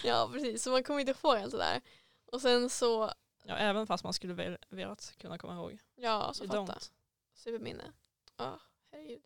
ja, 0.05 0.31
precis. 0.33 0.63
Så 0.63 0.71
man 0.71 0.85
kommer 0.85 1.01
inte 1.01 1.15
ihåg 1.23 1.37
allt 1.37 1.53
det 1.53 1.59
där. 1.59 1.81
Och 2.27 2.41
sen 2.43 2.71
så, 2.71 3.13
Ja, 3.45 3.57
även 3.57 3.87
fast 3.87 4.05
man 4.05 4.13
skulle 4.13 4.35
väl 4.35 4.59
velat 4.69 5.15
kunna 5.19 5.39
komma 5.39 5.55
ihåg. 5.55 5.79
ja, 5.95 6.11
alltså 6.11 6.45
You 6.45 6.53
fatta. 6.67 6.73
don't. 6.73 6.91
Superminne. 7.35 7.93
Ja, 8.37 8.61
herregud. 8.93 9.23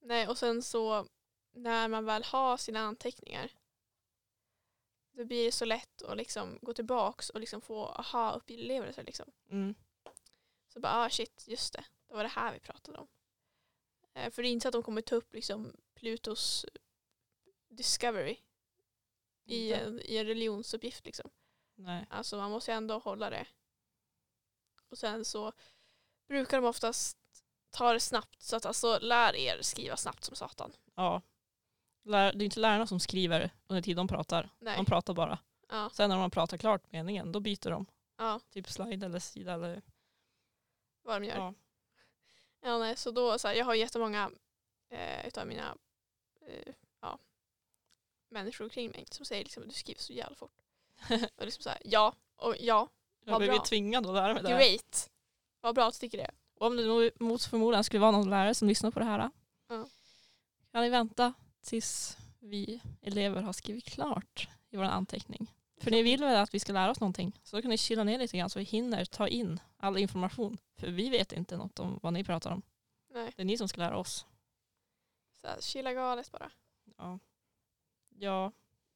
Nej, 0.00 0.28
och 0.28 0.38
sen 0.38 0.62
så 0.62 1.06
när 1.52 1.88
man 1.88 2.04
väl 2.04 2.24
har 2.24 2.56
sina 2.56 2.80
anteckningar 2.80 3.50
då 5.12 5.24
blir 5.24 5.44
det 5.44 5.52
så 5.52 5.64
lätt 5.64 6.02
att 6.02 6.16
liksom 6.16 6.58
gå 6.62 6.74
tillbaks 6.74 7.30
och 7.30 7.40
liksom 7.40 7.60
få 7.60 7.86
aha-upplevelser. 7.86 9.02
Liksom. 9.02 9.32
Mm. 9.50 9.74
Så 10.68 10.80
bara, 10.80 10.92
ah 10.92 11.10
shit, 11.10 11.44
just 11.48 11.72
det. 11.72 11.84
Det 12.08 12.14
var 12.14 12.22
det 12.22 12.28
här 12.28 12.52
vi 12.52 12.60
pratade 12.60 12.98
om. 12.98 13.08
Eh, 14.14 14.30
för 14.30 14.42
det 14.42 14.48
är 14.48 14.50
inte 14.50 14.62
så 14.62 14.68
att 14.68 14.72
de 14.72 14.82
kommer 14.82 15.02
ta 15.02 15.16
upp 15.16 15.34
liksom 15.34 15.76
Plutos 15.94 16.66
discovery 17.68 18.36
i 19.44 19.72
en, 19.72 20.00
i 20.00 20.16
en 20.16 20.26
religionsuppgift. 20.26 21.06
Liksom. 21.06 21.30
Nej. 21.74 22.06
Alltså 22.10 22.36
man 22.36 22.50
måste 22.50 22.72
ändå 22.72 22.98
hålla 22.98 23.30
det. 23.30 23.46
Och 24.88 24.98
sen 24.98 25.24
så 25.24 25.52
brukar 26.28 26.60
de 26.60 26.66
oftast 26.66 27.18
ta 27.70 27.92
det 27.92 28.00
snabbt. 28.00 28.42
Så 28.42 28.56
att 28.56 28.66
alltså 28.66 28.98
lär 28.98 29.36
er 29.36 29.62
skriva 29.62 29.96
snabbt 29.96 30.24
som 30.24 30.36
satan. 30.36 30.72
Ja. 30.94 31.22
Lär, 32.04 32.32
det 32.32 32.42
är 32.42 32.44
inte 32.44 32.60
lärarna 32.60 32.86
som 32.86 33.00
skriver 33.00 33.50
under 33.66 33.82
tiden 33.82 33.96
de 34.06 34.08
pratar. 34.14 34.50
Nej. 34.58 34.76
De 34.76 34.86
pratar 34.86 35.14
bara. 35.14 35.38
Ja, 35.68 35.90
Sen 35.92 36.10
när 36.10 36.16
de 36.18 36.30
pratar 36.30 36.56
klart 36.58 36.92
meningen, 36.92 37.32
då 37.32 37.40
byter 37.40 37.70
de. 37.70 37.86
ja, 38.18 38.40
Typ 38.50 38.70
slide 38.70 39.06
eller 39.06 39.18
sida 39.18 39.52
eller... 39.52 39.82
vad 41.02 41.20
de 41.22 41.26
gör. 41.26 41.36
Ja. 41.36 41.54
Ja. 42.60 42.78
nej, 42.78 42.96
så 42.96 43.10
då, 43.10 43.38
så 43.38 43.48
här, 43.48 43.54
jag 43.54 43.64
har 43.64 43.74
jättemånga 43.74 44.30
eh, 44.90 45.26
utav 45.26 45.46
mina 45.46 45.76
eh, 46.46 46.74
ja, 47.00 47.18
människor 48.30 48.68
kring 48.68 48.90
mig 48.90 49.04
som 49.10 49.26
säger 49.26 49.44
liksom, 49.44 49.68
du 49.68 49.74
skriver 49.74 50.00
så 50.00 50.12
jävla 50.12 50.36
fort. 50.36 50.52
och 51.36 51.44
liksom 51.44 51.62
så 51.62 51.68
här, 51.68 51.78
ja, 51.84 52.14
och 52.36 52.56
ja, 52.60 52.88
Jag 53.24 53.32
Vad 53.32 53.40
blev 53.40 53.50
bra. 53.54 53.64
tvingad 53.64 54.06
att 54.06 54.14
lära 54.14 54.34
mig 54.34 54.42
det 54.42 54.48
här. 54.48 54.58
great. 54.58 55.10
Vad 55.60 55.74
bra 55.74 55.88
att 55.88 55.94
du 55.94 55.98
tycker 55.98 56.18
det. 56.18 56.30
Och 56.54 56.66
om 56.66 56.76
det 56.76 57.20
mot 57.20 57.44
förmodan 57.44 57.84
skulle 57.84 58.00
vara 58.00 58.10
någon 58.10 58.30
lärare 58.30 58.54
som 58.54 58.68
lyssnar 58.68 58.90
på 58.90 58.98
det 58.98 59.04
här. 59.04 59.30
Ja. 59.68 59.86
Kan 60.72 60.82
ni 60.82 60.88
vänta 60.90 61.32
tills 61.62 62.16
vi 62.38 62.80
elever 63.02 63.42
har 63.42 63.52
skrivit 63.52 63.84
klart 63.84 64.48
i 64.70 64.76
vår 64.76 64.84
anteckning. 64.84 65.50
För 65.80 65.90
ni 65.90 66.02
vill 66.02 66.20
väl 66.20 66.36
att 66.36 66.54
vi 66.54 66.60
ska 66.60 66.72
lära 66.72 66.90
oss 66.90 67.00
någonting. 67.00 67.40
Så 67.42 67.56
då 67.56 67.62
kan 67.62 67.68
ni 67.70 67.78
chilla 67.78 68.04
ner 68.04 68.18
lite 68.18 68.36
grann 68.38 68.50
så 68.50 68.58
vi 68.58 68.64
hinner 68.64 69.04
ta 69.04 69.28
in 69.28 69.60
all 69.76 69.98
information. 69.98 70.58
För 70.76 70.86
vi 70.90 71.08
vet 71.08 71.32
inte 71.32 71.56
något 71.56 71.78
om 71.78 71.98
vad 72.02 72.12
ni 72.12 72.24
pratar 72.24 72.50
om. 72.50 72.62
Nej, 73.10 73.32
Det 73.36 73.42
är 73.42 73.46
ni 73.46 73.58
som 73.58 73.68
ska 73.68 73.80
lära 73.80 73.96
oss. 73.98 74.26
så 75.40 75.46
här, 75.46 75.60
chilla 75.60 75.92
galet 75.92 76.30
bara. 76.32 76.50
Ja. 76.98 77.18
Ja. 78.08 78.52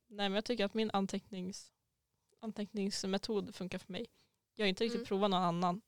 Nej 0.08 0.28
men 0.28 0.34
jag 0.34 0.44
tycker 0.44 0.64
att 0.64 0.74
min 0.74 0.90
antecknings, 0.90 1.72
anteckningsmetod 2.40 3.54
funkar 3.54 3.78
för 3.78 3.92
mig. 3.92 4.06
Jag 4.54 4.64
har 4.64 4.68
inte 4.68 4.84
riktigt 4.84 4.98
Mm. 4.98 5.06
provat 5.06 5.30
någon 5.30 5.42
annan. 5.42 5.80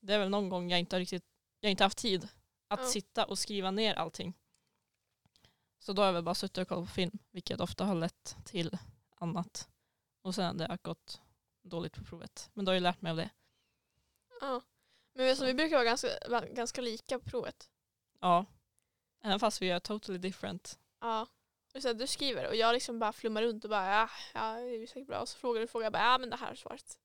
Det 0.00 0.14
är 0.14 0.18
väl 0.18 0.30
någon 0.30 0.48
gång 0.48 0.70
jag 0.70 0.80
inte 0.80 0.96
har 0.96 1.00
riktigt, 1.00 1.24
jag 1.60 1.70
inte 1.70 1.84
haft 1.84 1.98
tid 1.98 2.28
att 2.68 2.80
Ja. 2.80 2.86
sitta 2.86 3.24
och 3.24 3.38
skriva 3.38 3.70
ner 3.70 3.94
allting. 3.94 4.34
Så 5.80 5.92
då 5.92 6.02
har 6.02 6.06
jag 6.06 6.12
väl 6.12 6.22
bara 6.22 6.34
suttit 6.34 6.58
och 6.58 6.68
kollat 6.68 6.88
på 6.88 6.94
film, 6.94 7.18
vilket 7.30 7.60
ofta 7.60 7.84
har 7.84 7.94
lett 7.94 8.36
till 8.44 8.78
annat. 9.16 9.68
Och 10.22 10.34
sen 10.34 10.60
har 10.60 10.68
det 10.68 10.78
gått 10.82 11.20
dåligt 11.62 11.92
på 11.92 12.04
provet. 12.04 12.50
Men 12.54 12.64
då 12.64 12.70
har 12.70 12.74
jag 12.74 12.82
lärt 12.82 13.02
mig 13.02 13.10
av 13.10 13.16
det. 13.16 13.30
Ja. 14.40 14.62
Men 15.14 15.36
du, 15.36 15.46
vi 15.46 15.54
brukar 15.54 15.76
vara 15.76 15.84
ganska, 15.84 16.08
ganska 16.50 16.80
lika 16.80 17.18
på 17.18 17.30
provet. 17.30 17.70
Ja. 18.20 18.46
Även 19.22 19.40
fast 19.40 19.62
vi 19.62 19.70
är 19.70 19.80
totally 19.80 20.18
different. 20.18 20.78
Ja. 21.00 21.26
Och 21.74 21.82
så 21.82 21.88
här, 21.88 21.94
du 21.94 22.06
skriver 22.06 22.48
och 22.48 22.56
jag 22.56 22.72
liksom 22.72 22.98
bara 22.98 23.12
flummar 23.12 23.42
runt 23.42 23.64
och 23.64 23.70
bara 23.70 23.90
ja, 23.90 24.10
ja 24.34 24.54
det 24.54 24.82
är 24.82 24.86
säkert 24.86 25.06
bra. 25.06 25.20
Och 25.20 25.28
så 25.28 25.38
frågar 25.38 25.60
du 25.60 25.66
frågar 25.66 25.84
jag 25.84 25.92
bara 25.92 26.02
ja 26.02 26.18
men 26.18 26.30
det 26.30 26.36
här 26.36 26.50
är 26.50 26.54
svaret. 26.54 26.98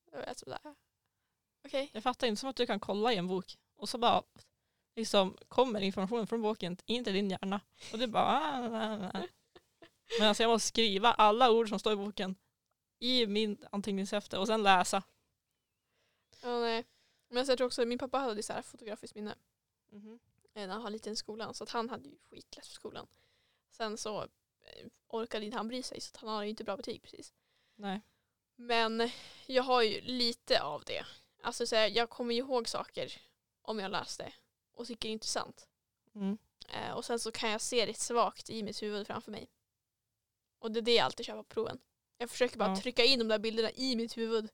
Okej. 1.65 1.89
Jag 1.93 2.03
fattar 2.03 2.27
inte 2.27 2.39
som 2.39 2.49
att 2.49 2.55
du 2.55 2.65
kan 2.65 2.79
kolla 2.79 3.13
i 3.13 3.17
en 3.17 3.27
bok 3.27 3.57
och 3.75 3.89
så 3.89 3.97
bara 3.97 4.23
liksom 4.95 5.37
kommer 5.47 5.81
informationen 5.81 6.27
från 6.27 6.41
boken 6.41 6.77
in 6.85 7.03
till 7.03 7.13
din 7.13 7.29
hjärna. 7.29 7.61
Och 7.93 7.99
du 7.99 8.07
bara 8.07 8.23
ah, 8.23 8.69
ah, 8.73 9.11
ah. 9.13 9.27
Men 10.19 10.27
alltså 10.27 10.43
jag 10.43 10.49
måste 10.49 10.67
skriva 10.67 11.13
alla 11.13 11.51
ord 11.51 11.69
som 11.69 11.79
står 11.79 11.93
i 11.93 11.95
boken 11.95 12.35
i 12.99 13.27
min 13.27 13.65
anteckningshäfte 13.71 14.37
och 14.37 14.47
sen 14.47 14.63
läsa. 14.63 15.03
Ja, 16.41 16.59
nej. 16.59 16.85
Men 17.27 17.37
alltså, 17.37 17.51
jag 17.51 17.57
tror 17.57 17.67
också 17.67 17.81
att 17.81 17.87
min 17.87 17.97
pappa 17.97 18.17
hade 18.17 18.43
så 18.43 18.53
här 18.53 18.61
fotografiskt 18.61 19.15
minne. 19.15 19.35
Mhm. 19.89 20.19
eh, 20.53 20.67
när 20.67 20.73
han 20.73 20.83
var 20.83 20.89
liten 20.89 21.13
i 21.13 21.15
skolan. 21.15 21.53
Så 21.53 21.63
att 21.63 21.69
han 21.69 21.89
hade 21.89 22.09
ju 22.09 22.17
skitlätt 22.29 22.65
för 22.65 22.73
skolan. 22.73 23.07
Sen 23.71 23.97
så 23.97 24.21
eh, 24.21 24.87
orkade 25.07 25.45
inte 25.45 25.57
han 25.57 25.67
bry 25.67 25.83
sig 25.83 26.01
så 26.01 26.09
att 26.13 26.17
han 26.17 26.29
hade 26.29 26.45
ju 26.45 26.49
inte 26.49 26.63
bra 26.63 26.77
betyg 26.77 27.01
precis. 27.03 27.33
Nej. 27.75 28.01
Men 28.55 29.09
jag 29.45 29.63
har 29.63 29.81
ju 29.81 30.01
lite 30.01 30.61
av 30.61 30.83
det. 30.85 31.05
Alltså 31.41 31.67
så 31.67 31.75
här, 31.75 31.87
jag 31.89 32.09
kommer 32.09 32.33
ju 32.33 32.39
ihåg 32.39 32.67
saker 32.67 33.21
om 33.61 33.79
jag 33.79 33.91
läste 33.91 34.33
och 34.75 34.87
tycker 34.87 35.09
det 35.09 35.11
är 35.11 35.13
intressant. 35.13 35.67
Mm. 36.15 36.37
Eh, 36.69 36.91
och 36.91 37.05
sen 37.05 37.19
så 37.19 37.31
kan 37.31 37.49
jag 37.51 37.61
se 37.61 37.85
det 37.85 37.93
svagt 37.97 38.49
i 38.49 38.63
mitt 38.63 38.81
huvud 38.83 39.07
framför 39.07 39.31
mig. 39.31 39.49
Och 40.59 40.71
det 40.71 40.79
är 40.79 40.81
det 40.81 40.93
jag 40.95 41.05
alltid 41.05 41.25
kör 41.25 41.35
på 41.35 41.43
proven. 41.43 41.79
Jag 42.17 42.29
försöker 42.29 42.57
bara 42.57 42.69
Ja. 42.69 42.75
trycka 42.75 43.03
in 43.03 43.19
de 43.19 43.27
där 43.27 43.39
bilderna 43.39 43.71
i 43.71 43.95
mitt 43.95 44.17
huvud. 44.17 44.49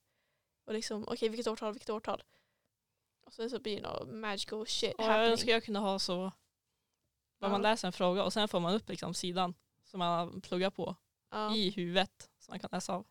Och 0.66 0.74
liksom, 0.74 1.04
okej 1.08 1.30
vilket 1.30 1.48
årtal, 1.48 1.74
vilket 1.74 1.90
årtal. 1.90 2.24
Och 3.26 3.34
sen 3.34 3.50
så 3.50 3.60
blir 3.60 3.76
det 3.76 3.82
något 3.82 4.10
magical 4.10 4.68
shit 4.68 4.96
jag 4.98 5.06
happening. 5.06 5.32
önskar 5.32 5.52
jag 5.52 5.64
kunde 5.64 5.80
ha 5.80 6.00
så 6.00 6.32
när 7.40 7.50
man 7.50 7.64
Ja. 7.64 7.70
läser 7.72 7.88
en 7.88 7.94
fråga 7.94 8.24
och 8.24 8.34
sen 8.34 8.48
får 8.48 8.60
man 8.60 8.74
upp 8.74 8.90
liksom 8.90 9.14
sidan 9.14 9.54
som 9.84 9.98
man 10.00 10.08
har 10.34 10.40
pluggat 10.42 10.76
på 10.76 10.96
Ja. 11.30 11.56
i 11.56 11.70
huvudet 11.70 12.30
som 12.40 12.52
man 12.52 12.60
kan 12.60 12.70
läsa 12.72 12.94
av. 12.94 13.06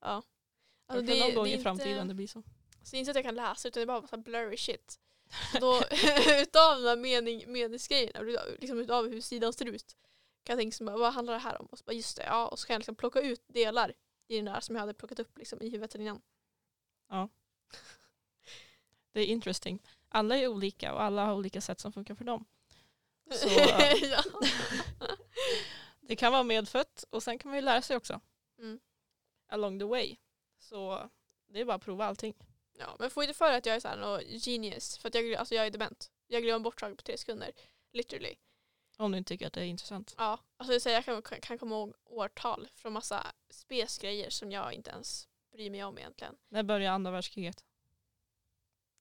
Ja. 0.00 0.08
Alltså, 0.86 1.12
Alltså, 1.12 1.26
någon 1.26 1.34
gång 1.34 1.46
är 1.48 1.58
i 1.58 1.62
framtiden 1.62 1.92
Inte, 1.92 2.04
det 2.08 2.14
blir 2.14 2.26
så. 2.26 2.42
så 2.82 2.90
det 2.90 2.96
är 2.96 2.98
inte 2.98 3.10
att 3.10 3.14
jag 3.16 3.24
kan 3.24 3.34
läsa 3.34 3.68
utan 3.68 3.80
det 3.80 3.84
är 3.84 3.86
bara 3.86 4.00
massa 4.00 4.16
blurry 4.16 4.56
shit. 4.56 5.00
Då, 5.60 5.74
utav 6.40 6.76
den 6.76 6.86
här 6.86 6.96
mening, 6.96 7.52
meningsgrejerna, 7.52 8.20
liksom 8.58 8.78
utav 8.78 9.08
hur 9.08 9.20
sidan 9.20 9.52
ser 9.52 9.64
ut, 9.64 9.96
kan 10.42 10.58
jag 10.58 10.58
tänka 10.58 10.84
bara, 10.84 10.96
vad 10.96 11.12
handlar 11.12 11.34
det 11.34 11.40
här 11.40 11.60
om? 11.60 11.66
Och 11.66 11.78
så 11.78 11.84
bara, 11.84 11.92
just 11.92 12.16
det, 12.16 12.24
ja. 12.24 12.48
Och 12.48 12.58
så 12.58 12.66
kan 12.66 12.74
jag 12.74 12.80
liksom 12.80 12.94
plocka 12.94 13.20
ut 13.20 13.44
delar 13.46 13.92
i 14.28 14.36
den 14.36 14.44
där 14.44 14.60
som 14.60 14.74
jag 14.74 14.80
hade 14.80 14.94
plockat 14.94 15.18
upp 15.18 15.38
liksom, 15.38 15.62
i 15.62 15.70
huvudet 15.70 15.94
innan. 15.94 16.20
Det 19.14 19.20
är 19.20 19.26
interesting. 19.26 19.82
Alla 20.08 20.36
är 20.36 20.48
olika 20.48 20.94
och 20.94 21.02
alla 21.02 21.24
har 21.24 21.34
olika 21.34 21.60
sätt 21.60 21.80
som 21.80 21.92
funkar 21.92 22.14
för 22.14 22.24
dem. 22.24 22.44
Så 23.30 23.48
ja. 24.02 24.22
det 26.00 26.16
kan 26.16 26.32
vara 26.32 26.42
medfött 26.42 27.04
och 27.10 27.22
sen 27.22 27.38
kan 27.38 27.48
man 27.48 27.58
ju 27.58 27.62
lära 27.62 27.82
sig 27.82 27.96
också. 27.96 28.20
Mm. 28.58 28.80
Along 29.48 29.78
the 29.78 29.84
way. 29.84 30.16
Så 30.58 31.10
det 31.46 31.60
är 31.60 31.64
bara 31.64 31.76
att 31.76 31.84
prova 31.84 32.04
allting. 32.04 32.34
Ja, 32.78 32.96
men 32.98 33.10
få 33.10 33.22
inte 33.22 33.34
för 33.34 33.52
att 33.52 33.66
jag 33.66 33.76
är 33.76 33.80
så 33.80 33.88
här, 33.88 33.96
någon 33.96 34.38
genius. 34.38 34.98
För 34.98 35.08
att 35.08 35.14
jag, 35.14 35.34
alltså, 35.34 35.54
jag 35.54 35.66
är 35.66 35.70
dement. 35.70 36.10
Jag 36.26 36.42
glömmer 36.42 36.64
bort 36.64 36.80
saker 36.80 36.94
på 36.94 37.02
tre 37.02 37.18
sekunder. 37.18 37.52
Literally. 37.92 38.34
Om 38.96 39.12
du 39.12 39.18
inte 39.18 39.28
tycker 39.28 39.46
att 39.46 39.52
det 39.52 39.60
är 39.60 39.64
intressant. 39.64 40.14
Ja, 40.18 40.38
alltså 40.56 40.80
så 40.80 40.88
jag 40.88 41.04
kan, 41.04 41.22
kan 41.22 41.58
komma 41.58 41.74
ihåg 41.74 41.94
årtal 42.04 42.68
från 42.74 42.92
massa 42.92 43.32
spesgrejer 43.50 44.30
som 44.30 44.52
jag 44.52 44.72
inte 44.72 44.90
ens 44.90 45.28
bryr 45.52 45.70
mig 45.70 45.84
om 45.84 45.98
egentligen. 45.98 46.36
När 46.48 46.62
började 46.62 46.94
andra 46.94 47.10
världskriget? 47.10 47.64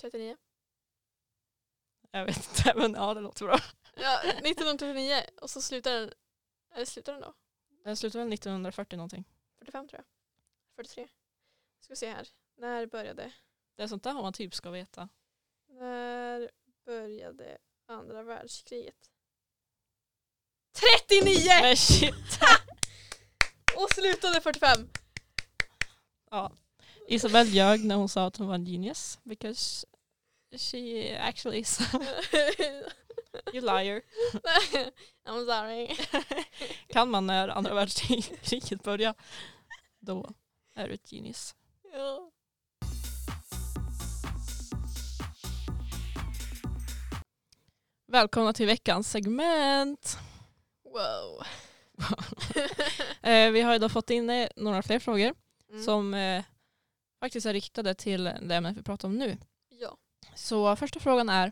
39. 0.01 0.37
Jag 2.11 2.25
vet 2.25 2.37
inte, 2.37 2.73
men 2.79 2.93
ja 2.93 3.13
det 3.13 3.21
låter 3.21 3.45
bra. 3.45 3.59
Ja, 3.95 4.21
1939 4.21 5.21
och 5.41 5.49
så 5.49 5.61
slutar 5.61 5.91
den, 5.91 6.13
eller 6.75 6.85
slutar 6.85 7.13
den 7.13 7.21
då? 7.21 7.33
Den 7.83 7.97
slutade 7.97 8.23
väl 8.23 8.33
1940 8.33 8.97
någonting. 8.97 9.23
45 9.59 9.87
tror 9.87 9.99
jag. 9.99 10.05
43. 10.75 11.07
Ska 11.79 11.91
vi 11.91 11.95
se 11.95 12.09
här. 12.09 12.27
När 12.55 12.85
började, 12.85 13.33
Det 13.75 13.83
är 13.83 13.87
sånt 13.87 14.03
där 14.03 14.13
man 14.13 14.33
typ 14.33 14.55
ska 14.55 14.69
veta. 14.69 15.09
när 15.79 16.49
började 16.85 17.57
andra 17.87 18.23
världskriget? 18.23 19.09
39! 21.07 21.49
Men 21.61 21.77
shit. 21.77 22.13
Och 23.77 23.89
slutade 23.89 24.41
45! 24.41 24.89
Ja. 26.31 26.51
Isabelle 27.07 27.49
ljög 27.49 27.85
när 27.85 27.95
hon 27.95 28.09
sa 28.09 28.25
att 28.25 28.37
hon 28.37 28.47
var 28.47 28.55
en 28.55 28.65
genius. 28.65 29.19
Because 29.23 29.87
she 30.57 31.15
actually 31.17 31.59
is. 31.59 31.79
you 33.53 33.61
liar. 33.61 34.01
I'm 35.25 35.45
sorry. 35.45 35.97
Kan 36.87 37.09
man 37.09 37.27
när 37.27 37.47
andra 37.47 37.73
världskriget 37.73 38.83
börjar, 38.83 39.15
då 39.99 40.29
är 40.75 40.87
du 40.87 40.93
ett 40.93 41.11
genius. 41.11 41.55
ja. 41.93 42.32
Välkomna 48.13 48.53
till 48.53 48.65
veckans 48.67 49.11
segment. 49.11 50.17
Wow. 50.83 51.43
Eh, 53.21 53.51
vi 53.51 53.61
har 53.61 53.75
idag 53.75 53.91
fått 53.91 54.09
in 54.09 54.29
eh, 54.29 54.49
några 54.55 54.81
fler 54.81 54.99
frågor 54.99 55.33
Mm. 55.69 55.83
som 55.83 56.13
eh, 56.13 56.43
faktiskt 57.19 57.45
är 57.45 57.53
riktade 57.53 57.95
till 57.95 58.23
det 58.23 58.55
ämnet 58.55 58.77
vi 58.77 58.83
pratar 58.83 59.07
om 59.07 59.17
nu. 59.17 59.37
Ja. 59.69 59.97
Så 60.35 60.75
första 60.75 60.99
frågan 60.99 61.29
är, 61.29 61.51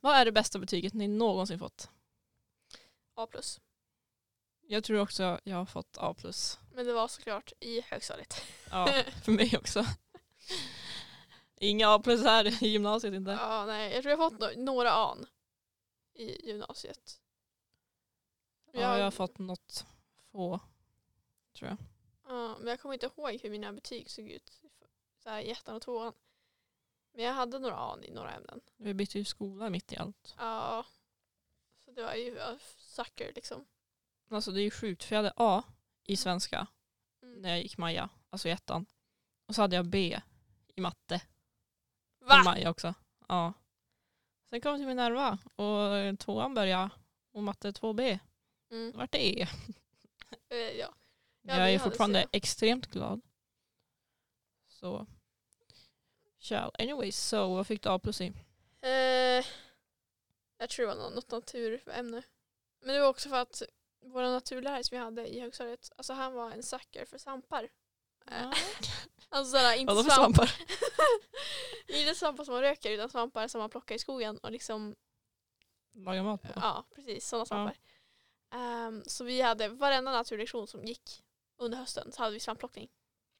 vad 0.00 0.16
är 0.16 0.24
det 0.24 0.32
bästa 0.32 0.58
betyget 0.58 0.94
ni 0.94 1.08
någonsin 1.08 1.58
fått? 1.58 1.90
A. 3.16 3.26
Jag 4.66 4.84
tror 4.84 4.98
också 5.00 5.40
jag 5.44 5.56
har 5.56 5.66
fått 5.66 5.96
A+. 5.98 6.14
Men 6.74 6.86
det 6.86 6.92
var 6.92 7.08
såklart 7.08 7.52
i 7.60 7.80
högstadiet. 7.80 8.42
Ja, 8.70 8.88
för 9.24 9.32
mig 9.32 9.56
också. 9.58 9.84
Inga 11.60 11.88
A 11.94 11.98
plus 11.98 12.24
här 12.24 12.64
i 12.64 12.68
gymnasiet 12.68 13.14
inte. 13.14 13.30
Ja, 13.40 13.66
nej, 13.66 13.92
jag 13.94 14.02
tror 14.02 14.10
jag 14.10 14.18
har 14.18 14.30
fått 14.30 14.40
no- 14.40 14.56
några 14.64 14.90
an 14.92 15.26
i 16.14 16.46
gymnasiet. 16.48 17.20
Ja, 18.72 18.96
jag 18.98 19.04
har 19.04 19.10
fått 19.10 19.38
något 19.38 19.86
få, 20.30 20.60
tror 21.52 21.68
jag. 21.70 21.78
Ja, 22.26 22.56
men 22.58 22.66
jag 22.68 22.80
kommer 22.80 22.94
inte 22.94 23.06
ihåg 23.06 23.40
hur 23.42 23.50
mina 23.50 23.72
betyg 23.72 24.10
såg 24.10 24.28
ut 24.30 24.60
så 25.18 25.30
här, 25.30 25.40
i 25.40 25.50
ettan 25.50 25.76
och 25.76 25.82
tvåan. 25.82 26.12
Men 27.12 27.24
jag 27.24 27.32
hade 27.34 27.58
några 27.58 27.76
an 27.76 28.04
i 28.04 28.10
några 28.10 28.32
ämnen. 28.34 28.60
Vi 28.76 28.94
bytte 28.94 29.18
ju 29.18 29.24
skola 29.24 29.70
mitt 29.70 29.92
i 29.92 29.96
allt. 29.96 30.34
Ja. 30.38 30.86
Så 31.84 31.90
det 31.90 32.02
var 32.02 32.14
ju 32.14 32.38
sucker 32.78 33.32
liksom. 33.34 33.64
Alltså 34.28 34.50
det 34.50 34.60
är 34.60 34.64
ju 34.64 34.70
sjukt 34.70 35.04
för 35.04 35.14
jag 35.16 35.22
hade 35.22 35.32
A 35.36 35.62
i 36.04 36.16
svenska 36.16 36.66
Mm. 37.22 37.42
när 37.42 37.48
jag 37.48 37.62
gick 37.62 37.78
Maja, 37.78 38.08
alltså 38.30 38.48
i 38.48 38.50
ettan. 38.50 38.86
Och 39.46 39.54
så 39.54 39.62
hade 39.62 39.76
jag 39.76 39.86
B 39.86 40.20
i 40.74 40.80
matte 40.80 41.22
Va? 42.18 42.42
Maja 42.44 42.70
också. 42.70 42.94
Ja. 43.28 43.52
Sen 44.54 44.60
kom 44.60 44.76
till 44.78 44.86
Minerva 44.86 45.38
och 45.56 46.18
tvåan 46.18 46.54
började 46.54 46.90
och 47.32 47.42
matte 47.42 47.70
2B. 47.70 48.18
Mm. 48.70 48.92
Vart 48.96 49.12
det 49.12 49.26
E. 49.26 49.46
Eh, 50.48 50.56
ja. 50.58 50.94
Ja, 51.42 51.58
jag 51.58 51.72
är 51.74 51.78
fortfarande 51.78 52.22
C. 52.22 52.28
extremt 52.32 52.86
glad. 52.86 53.20
Så. 54.68 55.06
Shall. 56.38 56.70
Anyways, 56.78 57.16
så 57.28 57.54
vad 57.54 57.66
fick 57.66 57.82
du 57.82 57.88
A 57.88 57.98
plus 57.98 58.20
i? 58.20 58.26
Eh, 58.80 59.44
jag 60.58 60.70
tror 60.70 60.86
det 60.86 60.94
var 60.94 61.02
nå- 61.02 61.10
något 61.10 61.30
naturämne. 61.30 62.22
Men 62.80 62.94
det 62.94 63.00
var 63.00 63.08
också 63.08 63.28
för 63.28 63.36
att 63.42 63.62
vår 64.00 64.22
naturlärare 64.22 64.84
som 64.84 64.98
vi 64.98 65.04
hade 65.04 65.26
i 65.34 65.40
högstadiet, 65.40 65.92
alltså 65.96 66.12
han 66.12 66.32
var 66.34 66.50
en 66.50 66.62
sucker 66.62 67.04
för 67.04 67.18
svampar. 67.18 67.68
Eh, 68.30 68.50
Alltså 69.28 69.50
såhär, 69.56 69.76
inte 69.76 69.94
Vadå 69.94 70.04
för 70.04 70.10
svamp. 70.10 70.36
svampar? 70.36 70.54
inte 72.00 72.14
svampar 72.14 72.44
som 72.44 72.54
man 72.54 72.62
röker 72.62 72.90
utan 72.90 73.08
svampar 73.10 73.48
som 73.48 73.60
man 73.60 73.70
plockar 73.70 73.94
i 73.94 73.98
skogen 73.98 74.38
och 74.38 74.52
liksom, 74.52 74.96
Laga 75.94 76.22
mat 76.22 76.42
på? 76.42 76.48
ja 76.56 76.84
precis 76.94 77.28
sådana 77.28 77.46
svampar. 77.46 77.76
Ehm, 78.50 79.02
så 79.06 79.24
vi 79.24 79.40
hade 79.40 79.68
varenda 79.68 80.12
naturlektion 80.12 80.66
som 80.66 80.84
gick 80.84 81.22
under 81.56 81.78
hösten 81.78 82.12
så 82.12 82.22
hade 82.22 82.34
vi 82.34 82.40
svampplockning. 82.40 82.88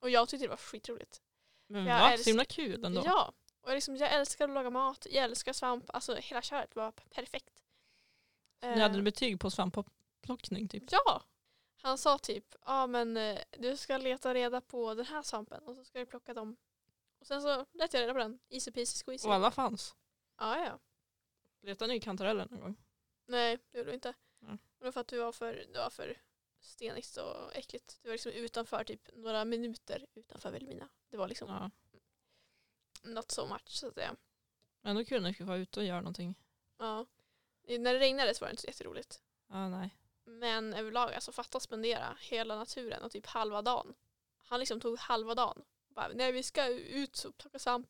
Och 0.00 0.10
jag 0.10 0.28
tyckte 0.28 0.44
det 0.44 0.50
var 0.50 0.56
skitroligt. 0.56 1.22
Men 1.66 1.86
jag 1.86 1.98
va? 2.00 2.10
älsk- 2.12 2.24
Så 2.24 2.30
himla 2.30 2.44
kul 2.44 2.84
ändå. 2.84 3.02
Ja, 3.04 3.32
och 3.60 3.70
jag, 3.70 3.74
liksom, 3.74 3.96
jag 3.96 4.12
älskar 4.12 4.44
att 4.48 4.54
laga 4.54 4.70
mat, 4.70 5.06
jag 5.10 5.24
älskar 5.24 5.52
svamp, 5.52 5.84
alltså 5.88 6.14
hela 6.14 6.42
köret 6.42 6.76
var 6.76 6.90
perfekt. 6.92 7.62
Ni 8.62 8.80
hade 8.80 8.98
Ehm, 8.98 9.04
betyg 9.04 9.40
på 9.40 9.50
svampplockning 9.50 10.68
typ? 10.68 10.82
Ja! 10.92 11.22
Han 11.84 11.98
sa 11.98 12.18
typ, 12.18 12.54
ja 12.64 12.86
men 12.86 13.16
eh, 13.16 13.38
du 13.50 13.76
ska 13.76 13.98
leta 13.98 14.34
reda 14.34 14.60
på 14.60 14.94
den 14.94 15.06
här 15.06 15.22
svampen 15.22 15.62
och 15.68 15.76
så 15.76 15.84
ska 15.84 15.98
du 15.98 16.06
plocka 16.06 16.34
dem. 16.34 16.56
Och 17.18 17.26
sen 17.26 17.42
så 17.42 17.66
letade 17.72 17.98
jag 17.98 18.02
reda 18.02 18.12
på 18.12 18.18
den, 18.18 18.38
easy 18.48 18.72
peasy 18.72 19.04
squeezy. 19.04 19.28
Och 19.28 19.34
alla 19.34 19.50
fanns? 19.50 19.94
Ja, 20.38 20.64
ja. 20.64 20.78
Letade 21.60 21.92
ni 21.92 22.00
kantareller 22.00 22.46
någon 22.50 22.60
gång? 22.60 22.76
Nej, 23.26 23.58
det 23.70 23.78
gjorde 23.78 23.90
vi 23.90 23.94
inte. 23.94 24.14
Mm. 24.42 24.58
Det 24.78 24.84
var 24.84 24.92
för 24.92 25.00
att 25.00 25.08
det 25.08 25.18
var 25.18 25.32
för, 25.32 25.66
det 25.72 25.78
var 25.78 25.90
för 25.90 26.22
stenigt 26.60 27.16
och 27.16 27.56
äckligt. 27.56 27.98
Det 28.02 28.08
var 28.08 28.14
liksom 28.14 28.32
utanför 28.32 28.84
typ 28.84 29.08
några 29.14 29.44
minuter 29.44 30.06
utanför 30.14 30.50
Vilhelmina. 30.50 30.88
Det 31.10 31.16
var 31.16 31.28
liksom 31.28 31.48
Ja. 31.48 31.70
not 33.10 33.30
so 33.30 33.46
much 33.46 33.68
så 33.68 33.88
att 33.88 33.94
säga. 33.94 34.16
Men 34.80 34.90
ändå 34.90 35.04
kul 35.04 35.22
när 35.22 35.32
fick 35.32 35.46
vara 35.46 35.56
ute 35.58 35.80
och 35.80 35.86
göra 35.86 36.00
någonting. 36.00 36.34
Ja. 36.78 37.06
När 37.62 37.94
det 37.94 37.98
regnade 38.00 38.34
så 38.34 38.44
var 38.44 38.48
det 38.48 38.52
inte 38.52 38.62
så 38.62 38.68
jätteroligt. 38.68 39.22
Ja, 39.48 39.68
nej. 39.68 39.96
Men 40.38 40.74
överlag, 40.74 41.14
alltså 41.14 41.32
fatta 41.32 41.60
spendera 41.60 42.16
hela 42.20 42.56
naturen 42.56 43.02
och 43.02 43.10
typ 43.10 43.26
halva 43.26 43.62
dagen. 43.62 43.94
Han 44.36 44.60
liksom 44.60 44.80
tog 44.80 44.98
halva 44.98 45.34
dagen. 45.34 45.64
Bara, 45.88 46.08
Nej 46.08 46.32
vi 46.32 46.42
ska 46.42 46.66
ut 46.68 47.24
och 47.24 47.36
plocka 47.38 47.58
svamp. 47.58 47.88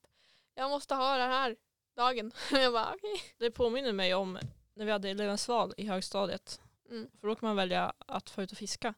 Jag 0.54 0.70
måste 0.70 0.94
ha 0.94 1.16
den 1.16 1.30
här 1.30 1.57
dagen. 1.96 2.33
jag 2.50 2.72
bara 2.72 2.94
okej. 2.94 3.22
Det 3.38 3.50
påminner 3.50 3.92
mig 3.92 4.14
om 4.14 4.38
när 4.74 4.85
vi 4.85 4.92
hade 4.92 5.11
elevens 5.11 5.48
val 5.48 5.74
i 5.76 5.87
högstadiet. 5.87 6.61
Mm. 6.90 7.11
För 7.20 7.28
då 7.28 7.35
kan 7.35 7.46
man 7.46 7.57
välja 7.57 7.92
att 7.98 8.30
få 8.30 8.42
ut 8.42 8.52
och 8.52 8.59
fiska. 8.59 8.94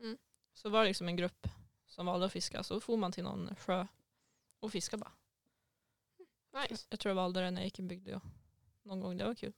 Mm. 0.00 0.18
Så 0.54 0.68
var 0.68 0.80
det 0.80 0.88
liksom 0.88 1.08
en 1.08 1.16
grupp 1.16 1.48
som 1.86 2.06
valde 2.06 2.26
att 2.26 2.32
fiska. 2.32 2.62
Så 2.62 2.80
får 2.80 2.96
man 2.96 3.12
till 3.12 3.24
någon 3.24 3.56
sjö 3.56 3.86
och 4.60 4.72
fiska 4.72 4.96
bara. 4.96 5.12
Nice. 6.62 6.86
Jag 6.90 7.00
tror 7.00 7.10
jag 7.10 7.16
valde 7.16 7.40
det 7.40 7.50
när 7.50 7.60
jag 7.60 7.64
gick 7.64 7.78
i 7.78 7.82
bygd. 7.82 8.08
Någon 8.82 9.00
gång, 9.00 9.16
det 9.16 9.24
var 9.24 9.34
kul. 9.34 9.52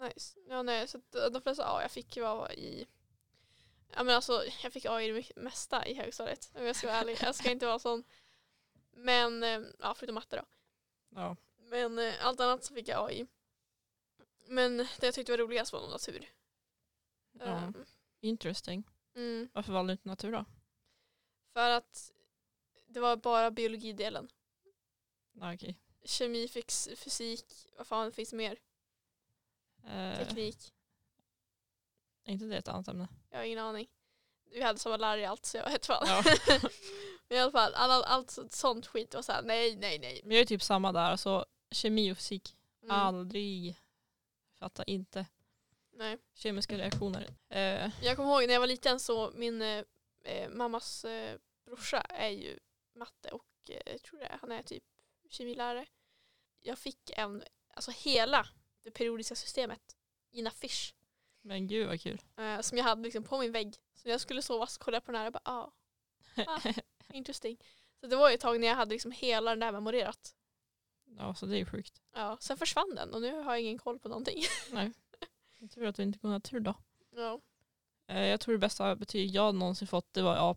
Nice. 0.00 0.38
Ja, 0.48 0.62
nej, 0.62 0.88
så 0.88 0.98
eh, 0.98 1.30
de 1.32 1.42
flesta 1.42 1.64
A 1.66 1.82
jag 1.82 1.90
fick 1.90 2.16
var 2.16 2.52
i 2.52 2.86
Ja 3.96 4.02
men 4.04 4.14
alltså 4.14 4.44
jag 4.62 4.72
fick 4.72 4.84
A 4.84 5.02
i 5.02 5.12
det 5.12 5.36
mesta 5.42 5.86
i 5.86 5.94
högstadiet 5.94 6.50
om 6.54 6.64
jag 6.66 6.76
ska 6.76 6.86
vara 6.86 6.96
ärlig. 6.96 7.18
Jag 7.20 7.34
ska 7.34 7.50
inte 7.50 7.66
vara 7.66 7.78
sån. 7.78 8.04
Men, 8.92 9.42
eh, 9.42 9.60
ja 9.78 9.94
förutom 9.94 10.14
matte 10.14 10.36
då. 10.36 10.44
Ja. 11.08 11.36
Men 11.56 11.98
eh, 11.98 12.26
allt 12.26 12.40
annat 12.40 12.64
så 12.64 12.74
fick 12.74 12.88
jag 12.88 13.04
A 13.04 13.12
i. 13.12 13.26
Men 14.46 14.76
det 14.76 15.02
jag 15.02 15.14
tyckte 15.14 15.32
var 15.32 15.38
roligast 15.38 15.72
var 15.72 15.80
nog 15.80 15.90
natur. 15.90 16.30
ja. 17.32 17.44
Ehm, 17.44 17.74
Interesting. 18.20 18.84
mm. 19.14 19.48
Varför 19.52 19.72
valde 19.72 19.90
du 19.90 19.92
inte 19.92 20.08
natur 20.08 20.32
då? 20.32 20.44
För 21.52 21.70
att 21.70 22.12
det 22.86 23.00
var 23.00 23.16
bara 23.16 23.50
biologidelen. 23.50 24.28
Okej. 25.54 25.78
Kemi, 26.04 26.48
fysik, 26.96 27.44
vad 27.76 27.86
fan 27.86 28.12
finns 28.12 28.32
mer? 28.32 28.58
Eh, 29.86 30.18
Teknik. 30.18 30.72
är 32.24 32.32
inte 32.32 32.44
det 32.44 32.56
ett 32.56 32.68
annat 32.68 32.88
ämne? 32.88 33.08
Jag 33.30 33.38
har 33.38 33.44
ingen 33.44 33.58
aning. 33.58 33.88
Vi 34.50 34.62
hade 34.62 34.78
samma 34.78 34.96
lärare 34.96 35.20
i 35.20 35.24
allt 35.24 35.46
så 35.46 35.56
jag 35.56 35.70
vet 35.70 35.86
fan. 35.86 36.04
Ja. 36.06 36.22
Men 37.28 37.38
i 37.38 37.40
alla 37.40 37.52
fall, 37.52 37.74
all, 37.74 38.02
allt 38.04 38.38
sånt 38.50 38.86
skit 38.86 39.14
var 39.14 39.22
såhär 39.22 39.42
nej, 39.42 39.76
nej, 39.76 39.98
nej. 39.98 40.20
Men 40.24 40.32
jag 40.32 40.40
är 40.40 40.46
typ 40.46 40.62
samma 40.62 40.92
där. 40.92 41.10
Alltså, 41.10 41.44
kemi 41.70 42.12
och 42.12 42.16
fysik. 42.16 42.56
Mm, 42.82 42.96
Aldrig. 42.96 43.76
Fattar 44.58 44.90
inte. 44.90 45.26
nej. 45.92 46.18
Kemiska 46.34 46.78
reaktioner. 46.78 47.28
Eh, 47.48 47.90
Jag 48.02 48.16
kommer 48.16 48.30
ihåg 48.30 48.46
när 48.46 48.52
jag 48.54 48.60
var 48.60 48.66
liten 48.66 49.00
så 49.00 49.30
min 49.34 49.62
eh, 49.62 49.84
eh, 50.24 50.48
mammas 50.50 51.04
eh, 51.04 51.38
brorsa 51.66 52.00
är 52.00 52.28
ju 52.28 52.58
matte 52.94 53.28
och 53.30 53.46
eh, 53.70 53.92
jag 53.92 54.02
tror 54.02 54.18
det 54.18 54.38
han 54.40 54.52
är 54.52 54.62
typ 54.62 54.84
kemilärare. 55.30 55.86
Jag 56.60 56.78
fick 56.78 57.10
en, 57.10 57.42
alltså 57.74 57.90
hela 57.90 58.46
det 58.84 58.90
periodiska 58.90 59.34
systemet 59.34 59.96
i 60.30 60.40
en 60.40 60.46
affisch 60.46 60.94
men 61.46 61.66
gud 61.66 61.86
vad 61.88 62.00
kul. 62.00 62.20
eh, 62.36 62.60
som 62.60 62.78
jag 62.78 62.84
hade 62.84 63.02
liksom 63.02 63.24
på 63.24 63.38
min 63.38 63.52
vägg. 63.52 63.74
Så 63.94 64.00
när 64.04 64.10
jag 64.12 64.20
skulle 64.20 64.42
sova 64.42 64.66
så 64.66 64.80
kollade 64.80 64.96
jag 64.96 65.04
på 65.04 65.12
den 65.12 65.20
här 65.20 65.26
och 65.26 65.32
bara 65.32 65.42
ah, 65.44 65.70
ah 66.46 66.72
interesting. 67.12 67.56
Så 68.00 68.06
det 68.06 68.16
var 68.16 68.28
ju 68.30 68.34
ett 68.34 68.40
tag 68.40 68.60
när 68.60 68.66
jag 68.68 68.74
hade 68.74 68.90
liksom 68.90 69.10
hela 69.12 69.50
den 69.50 69.60
där 69.60 69.72
memorerat. 69.72 70.34
ja, 71.18 71.34
så 71.34 71.46
det 71.46 71.56
är 71.56 71.58
ju 71.58 71.66
sjukt. 71.66 72.02
Ja, 72.14 72.36
sen 72.40 72.56
försvann 72.56 72.94
den 72.94 73.14
och 73.14 73.20
nu 73.22 73.32
har 73.42 73.52
jag 73.52 73.60
ingen 73.60 73.78
koll 73.78 73.98
på 73.98 74.08
någonting. 74.08 74.42
Nej. 74.72 74.92
Jag 75.58 75.70
tror 75.70 75.86
att 75.86 75.96
du 75.96 76.02
inte 76.02 76.18
kommer 76.18 76.34
ha 76.34 76.40
tur 76.40 76.60
då. 76.60 76.74
Ja. 77.16 77.40
Eh, 78.06 78.20
jag 78.26 78.40
tror 78.40 78.52
det 78.52 78.58
bästa 78.58 78.96
betyg 78.96 79.30
jag 79.30 79.54
någonsin 79.54 79.88
fått 79.88 80.12
det 80.12 80.22
var 80.22 80.50
A+. 80.50 80.56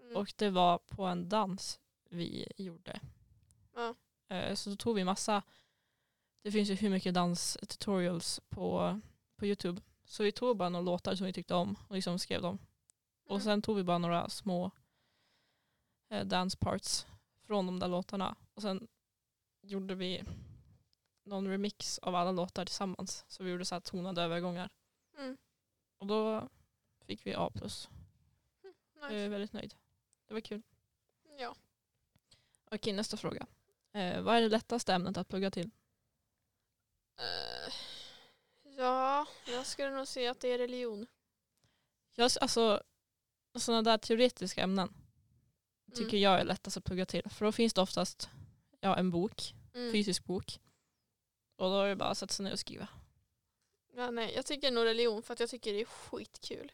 Mm. 0.00 0.16
Och 0.16 0.32
det 0.36 0.50
var 0.50 0.78
på 0.78 1.04
en 1.04 1.28
dans 1.28 1.80
vi 2.10 2.46
gjorde. 2.56 3.00
Ja. 3.74 3.94
Eh, 4.36 4.54
Så 4.54 4.70
då 4.70 4.76
tog 4.76 4.94
vi 4.96 5.04
massa, 5.04 5.42
det 6.46 6.52
finns 6.52 6.70
ju 6.70 6.74
hur 6.74 6.90
mycket 6.90 7.14
danstutorials 7.14 8.40
på, 8.48 9.00
på 9.36 9.46
Youtube. 9.46 9.82
Så 10.04 10.22
vi 10.22 10.32
tog 10.32 10.56
bara 10.56 10.68
några 10.68 10.84
låtar 10.84 11.14
som 11.14 11.26
vi 11.26 11.32
tyckte 11.32 11.54
om 11.54 11.76
och 11.88 11.94
liksom 11.94 12.18
skrev 12.18 12.42
dem. 12.42 12.58
Och 13.24 13.30
Mm. 13.36 13.44
sen 13.44 13.62
tog 13.62 13.76
vi 13.76 13.82
bara 13.82 13.98
några 13.98 14.28
små 14.28 14.70
eh, 16.08 16.24
dance 16.26 16.56
parts 16.58 17.06
från 17.46 17.66
de 17.66 17.78
där 17.78 17.88
låtarna. 17.88 18.36
Och 18.54 18.62
sen 18.62 18.88
gjorde 19.62 19.94
vi 19.94 20.22
någon 21.24 21.48
remix 21.48 21.98
av 21.98 22.14
alla 22.14 22.32
låtar 22.32 22.64
tillsammans. 22.64 23.24
Så 23.28 23.44
vi 23.44 23.50
gjorde 23.50 23.64
så 23.64 23.74
här 23.74 23.80
tonade 23.80 24.22
övergångar. 24.22 24.70
Mm. 25.18 25.36
Och 25.98 26.06
då 26.06 26.48
fick 27.06 27.26
vi 27.26 27.34
A+. 27.34 27.50
Jag 29.00 29.12
är 29.12 29.14
Nice. 29.14 29.28
väldigt 29.28 29.52
nöjd. 29.52 29.74
Det 30.26 30.34
var 30.34 30.40
kul. 30.40 30.62
Ja. 31.38 31.54
Okej, 32.70 32.92
nästa 32.92 33.16
fråga. 33.16 33.46
Eh, 33.92 34.22
vad 34.22 34.36
är 34.36 34.40
det 34.42 34.48
lättaste 34.48 34.94
ämnet 34.94 35.16
att 35.16 35.28
plugga 35.28 35.50
till? 35.50 35.70
Eh, 37.18 37.72
ja, 38.76 39.26
jag 39.46 39.66
skulle 39.66 39.90
nog 39.90 40.06
säga 40.08 40.30
att 40.30 40.40
det 40.40 40.48
är 40.52 40.58
religion. 40.58 41.06
Jag, 42.14 42.30
alltså, 42.40 42.82
sådana 43.58 43.82
där 43.82 43.98
teoretiska 43.98 44.62
ämnen 44.62 44.94
tycker 45.94 46.08
Mm. 46.16 46.20
jag 46.20 46.40
är 46.40 46.44
lättast 46.44 46.76
att 46.76 46.84
plugga 46.84 47.06
till. 47.06 47.30
För 47.30 47.44
då 47.44 47.52
finns 47.52 47.74
det 47.74 47.80
oftast 47.80 48.28
ja, 48.80 48.96
en 48.96 49.10
bok, 49.10 49.54
Mm. 49.74 49.92
fysisk 49.92 50.24
bok. 50.24 50.60
Och 51.56 51.70
då 51.70 51.80
är 51.80 51.88
det 51.88 51.96
bara 51.96 52.08
att 52.08 52.18
sätta 52.18 52.32
sig 52.32 52.44
ner 52.44 52.52
och 52.52 52.58
skriva. 52.58 52.88
Ja, 53.94 54.10
nej, 54.10 54.32
jag 54.34 54.46
tycker 54.46 54.70
nog 54.70 54.84
religion 54.84 55.22
för 55.22 55.32
att 55.32 55.40
jag 55.40 55.48
tycker 55.50 55.72
det 55.72 55.80
är 55.80 55.84
skitkul. 55.84 56.72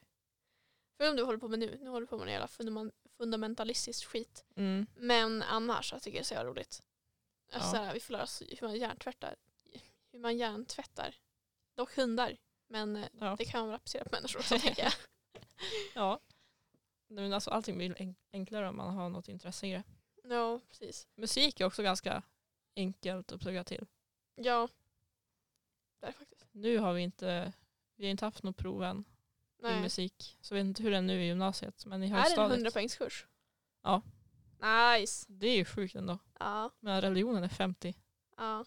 För 0.97 1.11
om 1.11 1.17
du 1.17 1.23
håller 1.23 1.39
på 1.39 1.49
med 1.49 1.59
nu, 1.59 1.79
nu 1.81 1.89
håller 1.91 2.01
du 2.01 2.07
på 2.07 2.19
med 2.19 2.27
en 2.27 2.33
jävla 2.33 2.47
fundament- 2.47 2.93
fundamentalistisk 3.17 4.05
skit. 4.09 4.45
Mm. 4.57 4.87
Men 4.97 5.43
annars 5.43 5.93
jag 5.93 6.03
tycker 6.03 6.17
jag 6.19 6.23
det 6.23 6.25
är 6.25 6.29
så 6.29 6.35
jävla 6.35 6.51
roligt. 6.51 6.83
Alltså, 7.53 7.69
Ja. 7.69 7.73
såhär, 7.73 7.95
vi 7.95 8.01
får 8.01 8.13
lära 8.13 8.23
oss 8.23 8.43
hur 8.49 8.67
man 8.69 8.77
hjärntvättar. 8.77 9.37
Hur 10.13 10.19
man 10.19 10.37
hjärntvättar. 10.39 11.15
Dock 11.75 11.97
hundar. 11.97 12.37
Men 12.69 12.97
eh, 12.97 13.09
Ja. 13.21 13.37
det 13.39 13.45
kan 13.45 13.61
man 13.61 13.69
väl 13.69 13.77
applicera 13.77 14.05
på 14.05 14.11
människor 14.13 14.39
också 14.41 14.59
tänker 14.61 14.83
jag. 14.83 14.93
ja. 15.95 16.21
Men 17.09 17.33
alltså, 17.33 17.51
allting 17.51 17.77
blir 17.77 17.95
enk- 17.95 18.17
enklare 18.33 18.69
om 18.69 18.77
man 18.77 18.95
har 18.95 19.09
något 19.09 19.29
intresse 19.29 19.67
i 19.67 19.73
det. 19.73 19.83
Ja, 20.25 20.61
precis. 20.69 21.09
Musik 21.15 21.61
är 21.61 21.65
också 21.65 21.83
ganska 21.83 22.23
enkelt 22.77 23.33
att 23.33 23.41
plugga 23.41 23.65
till. 23.65 23.87
Ja. 24.35 24.69
Det 26.01 26.07
är 26.07 26.13
faktiskt. 26.13 26.47
Nu 26.53 26.79
har 26.79 26.93
vi 26.93 27.03
inte, 27.03 27.53
vi 27.97 28.05
har 28.05 28.11
inte 28.11 28.25
haft 28.25 28.43
något 28.43 28.57
prov 28.57 28.83
än 28.85 28.99
i 29.59 29.63
Nej. 29.63 29.81
musik. 29.81 30.39
Så 30.41 30.55
jag 30.55 30.59
vet 30.59 30.67
inte 30.67 30.83
hur 30.83 30.91
det 30.91 30.97
är 30.97 31.03
nu 31.03 31.23
i 31.23 31.27
gymnasiet. 31.27 31.87
Men 31.87 32.03
i 32.03 32.07
Är 32.07 32.11
det 32.11 32.17
en 32.17 32.23
högstadiet. 32.23 32.53
100 32.53 32.71
poängskurs? 32.71 33.27
Ja. 33.83 34.03
Nice. 34.99 35.27
Det 35.29 35.47
är 35.47 35.57
ju 35.57 35.65
sjukt 35.65 35.95
ändå. 35.95 36.19
Ja. 36.39 36.71
Men 36.81 37.01
religionen 37.01 37.45
är 37.45 37.49
50. 37.49 37.95
Ja. 38.37 38.65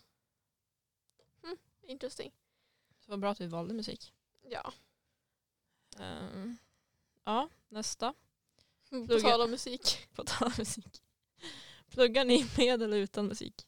Interesting. 1.88 2.32
Så 3.00 3.12
vad 3.12 3.20
bra 3.20 3.30
att 3.32 3.42
vi 3.42 3.48
valde 3.48 3.74
musik. 3.74 4.14
Ja. 4.42 4.74
Ehm, 6.00 6.58
ja, 7.24 7.50
nästa. 7.70 8.14
På 9.08 9.20
tal 9.20 9.42
om 9.42 9.52
musik. 9.52 10.08
På 10.16 10.24
tal 10.24 10.48
om 10.48 10.54
musik. 10.58 11.02
Pluggar 11.90 12.26
ni 12.26 12.46
med 12.58 12.82
eller 12.82 12.98
utan 12.98 13.28
musik? 13.28 13.68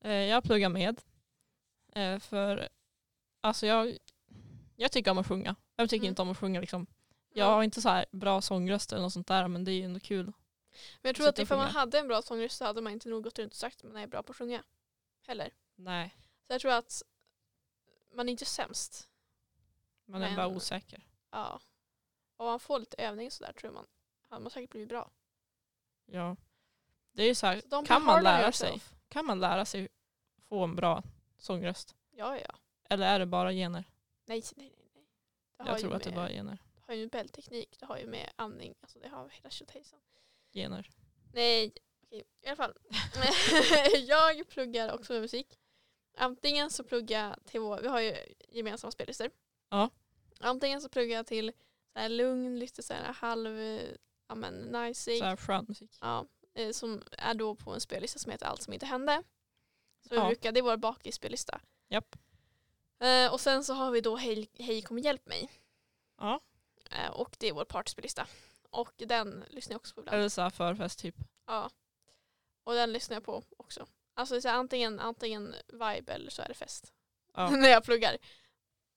Eh, 0.00 0.12
jag 0.12 0.44
pluggar 0.44 0.68
med. 0.68 1.00
Eh, 1.94 2.18
för 2.18 2.68
alltså 3.40 3.66
jag, 3.66 3.98
jag 4.76 4.92
tycker 4.92 5.10
om 5.10 5.18
att 5.18 5.26
sjunga. 5.28 5.56
Jag 5.76 5.90
tycker 5.90 6.04
Mm. 6.04 6.08
inte 6.12 6.22
om 6.22 6.30
att 6.30 6.38
sjunga 6.38 6.60
liksom. 6.60 6.86
Jag 7.32 7.46
Ja. 7.48 7.54
har 7.54 7.62
inte 7.62 7.82
så 7.82 7.88
här 7.88 8.06
bra 8.10 8.40
sångröst 8.40 8.92
eller 8.92 9.02
något 9.02 9.12
sånt 9.12 9.26
där 9.26 9.48
men 9.48 9.64
det 9.64 9.72
är 9.72 9.74
ju 9.74 9.82
ändå 9.84 10.00
kul. 10.00 10.24
Men 10.24 11.08
jag 11.08 11.16
tror 11.16 11.28
att 11.28 11.38
och 11.38 11.42
ifall 11.42 11.58
man 11.58 11.70
hade 11.70 11.98
en 11.98 12.08
bra 12.08 12.22
sångröst 12.22 12.56
så 12.56 12.64
hade 12.64 12.80
man 12.82 12.92
inte 12.92 13.08
nog 13.08 13.24
gått 13.24 13.38
runt 13.38 13.52
och 13.52 13.56
sagt 13.58 13.84
att 13.84 13.92
man 13.92 14.02
är 14.02 14.06
bra 14.06 14.22
på 14.22 14.30
att 14.32 14.36
sjunga. 14.36 14.64
Heller. 15.26 15.50
Nej, 15.76 16.14
Så 16.46 16.52
jag 16.52 16.60
tror 16.60 16.72
att 16.72 17.02
man 18.12 18.28
är 18.28 18.32
inte 18.32 18.44
sämst. 18.44 19.08
man 20.04 20.22
är 20.22 20.26
Men- 20.26 20.36
bara 20.36 20.48
osäker. 20.48 21.06
Ja. 21.30 21.60
Om 22.36 22.46
man 22.46 22.60
får 22.60 22.78
lite 22.78 23.02
övning 23.02 23.30
så 23.30 23.44
där 23.44 23.52
tror 23.52 23.70
man 23.70 23.86
hade 24.28 24.42
man 24.42 24.50
säkert 24.50 24.70
blivit 24.70 24.88
bra. 24.88 25.10
Ja. 26.06 26.36
Det 27.12 27.22
är 27.22 27.26
ju 27.26 27.34
så 27.34 27.46
här, 27.46 27.62
Så 27.70 27.82
kan 27.82 28.04
man 28.04 28.22
lära 28.22 28.52
sig? 28.52 28.80
Kan 29.08 29.24
man 29.24 29.40
lära 29.40 29.64
sig 29.64 29.88
få 30.38 30.64
en 30.64 30.76
bra 30.76 31.02
sångröst? 31.38 31.94
Ja, 32.10 32.38
ja. 32.38 32.54
Eller 32.88 33.06
är 33.06 33.18
det 33.18 33.26
bara 33.26 33.52
gener? 33.52 33.84
Nej, 34.24 34.42
nej, 34.56 34.74
nej. 34.78 34.88
nej. 34.94 35.68
Jag 35.68 35.78
tror 35.80 35.94
att 35.94 36.02
det 36.02 36.10
med- 36.10 36.16
bara 36.16 36.28
är 36.28 36.32
gener. 36.32 36.58
Det 36.74 36.82
har 36.86 36.94
ju 36.94 37.00
med 37.00 37.10
bällteknik, 37.10 37.76
det 37.80 37.86
har 37.86 37.98
ju 37.98 38.06
med 38.06 38.30
andning, 38.36 38.74
alltså 38.80 38.98
det 38.98 39.08
har 39.08 39.28
hela 39.28 39.50
tjottejsan. 39.50 40.00
gener. 40.52 40.90
Nej, 41.32 41.72
okej. 42.02 42.24
I 42.40 42.46
alla 42.46 42.56
fall. 42.56 42.74
jag 44.06 44.48
pluggar 44.48 44.92
också 44.92 45.12
med 45.12 45.22
musik. 45.22 45.58
Antingen 46.16 46.70
så 46.70 46.84
pluggar 46.84 47.28
jag 47.28 47.44
till 47.44 47.60
vår, 47.60 47.80
vi 47.80 47.88
har 47.88 48.00
ju 48.00 48.16
gemensamma 48.48 48.90
spellistor. 48.90 49.30
Ja. 49.68 49.90
Antingen 50.40 50.80
så 50.80 50.88
pluggar 50.88 51.16
jag 51.16 51.26
till 51.26 51.52
så 51.92 51.98
här 51.98 52.08
lugn, 52.08 52.58
lite 52.58 52.82
så 52.82 52.94
här 52.94 53.12
halv, 53.12 53.58
ja 54.28 54.34
men 54.34 54.54
nice 54.54 55.18
Så 55.18 55.24
här 55.24 55.36
skön 55.36 55.64
musik. 55.68 55.98
ja, 56.00 56.26
eh, 56.54 56.70
Som 56.72 57.02
är 57.12 57.34
då 57.34 57.54
på 57.54 57.70
en 57.74 57.80
spellista 57.80 58.18
som 58.18 58.32
heter 58.32 58.46
Allt 58.46 58.62
som 58.62 58.72
inte 58.72 58.86
hände. 58.86 59.22
Så 60.08 60.14
Ja. 60.14 60.22
vi 60.22 60.26
brukar, 60.26 60.52
det 60.52 60.60
är 60.60 60.62
vår 60.62 60.76
bakisspellista. 60.76 61.60
Japp. 61.88 62.16
Eh, 63.00 63.32
och 63.32 63.40
sen 63.40 63.64
så 63.64 63.74
har 63.74 63.90
vi 63.90 64.00
då 64.00 64.16
Hej, 64.16 64.48
Hej 64.58 64.82
kom 64.82 64.96
och 64.96 65.02
hjälp 65.04 65.26
mig. 65.26 65.50
Ja. 66.18 66.40
Eh, 66.90 67.10
och 67.10 67.36
det 67.38 67.48
är 67.48 67.52
vår 67.52 67.64
partyspellista. 67.64 68.26
Och 68.70 68.92
den 68.96 69.44
lyssnar 69.48 69.74
jag 69.74 69.80
också 69.80 69.94
på 69.94 70.00
ibland. 70.00 70.18
Eller 70.18 70.28
så 70.28 70.40
här 70.40 70.50
förfest 70.50 70.98
typ. 70.98 71.14
Ja. 71.46 71.70
Och 72.64 72.74
den 72.74 72.92
lyssnar 72.92 73.16
jag 73.16 73.24
på 73.24 73.42
också. 73.56 73.86
Alltså 74.20 74.40
så 74.40 74.48
här, 74.48 74.54
antingen, 74.54 75.00
antingen 75.00 75.54
vibe 75.68 76.12
eller 76.12 76.30
så 76.30 76.42
är 76.42 76.48
det 76.48 76.54
fest. 76.54 76.92
Ja. 77.34 77.50
när 77.56 77.68
jag 77.68 77.84
pluggar. 77.84 78.16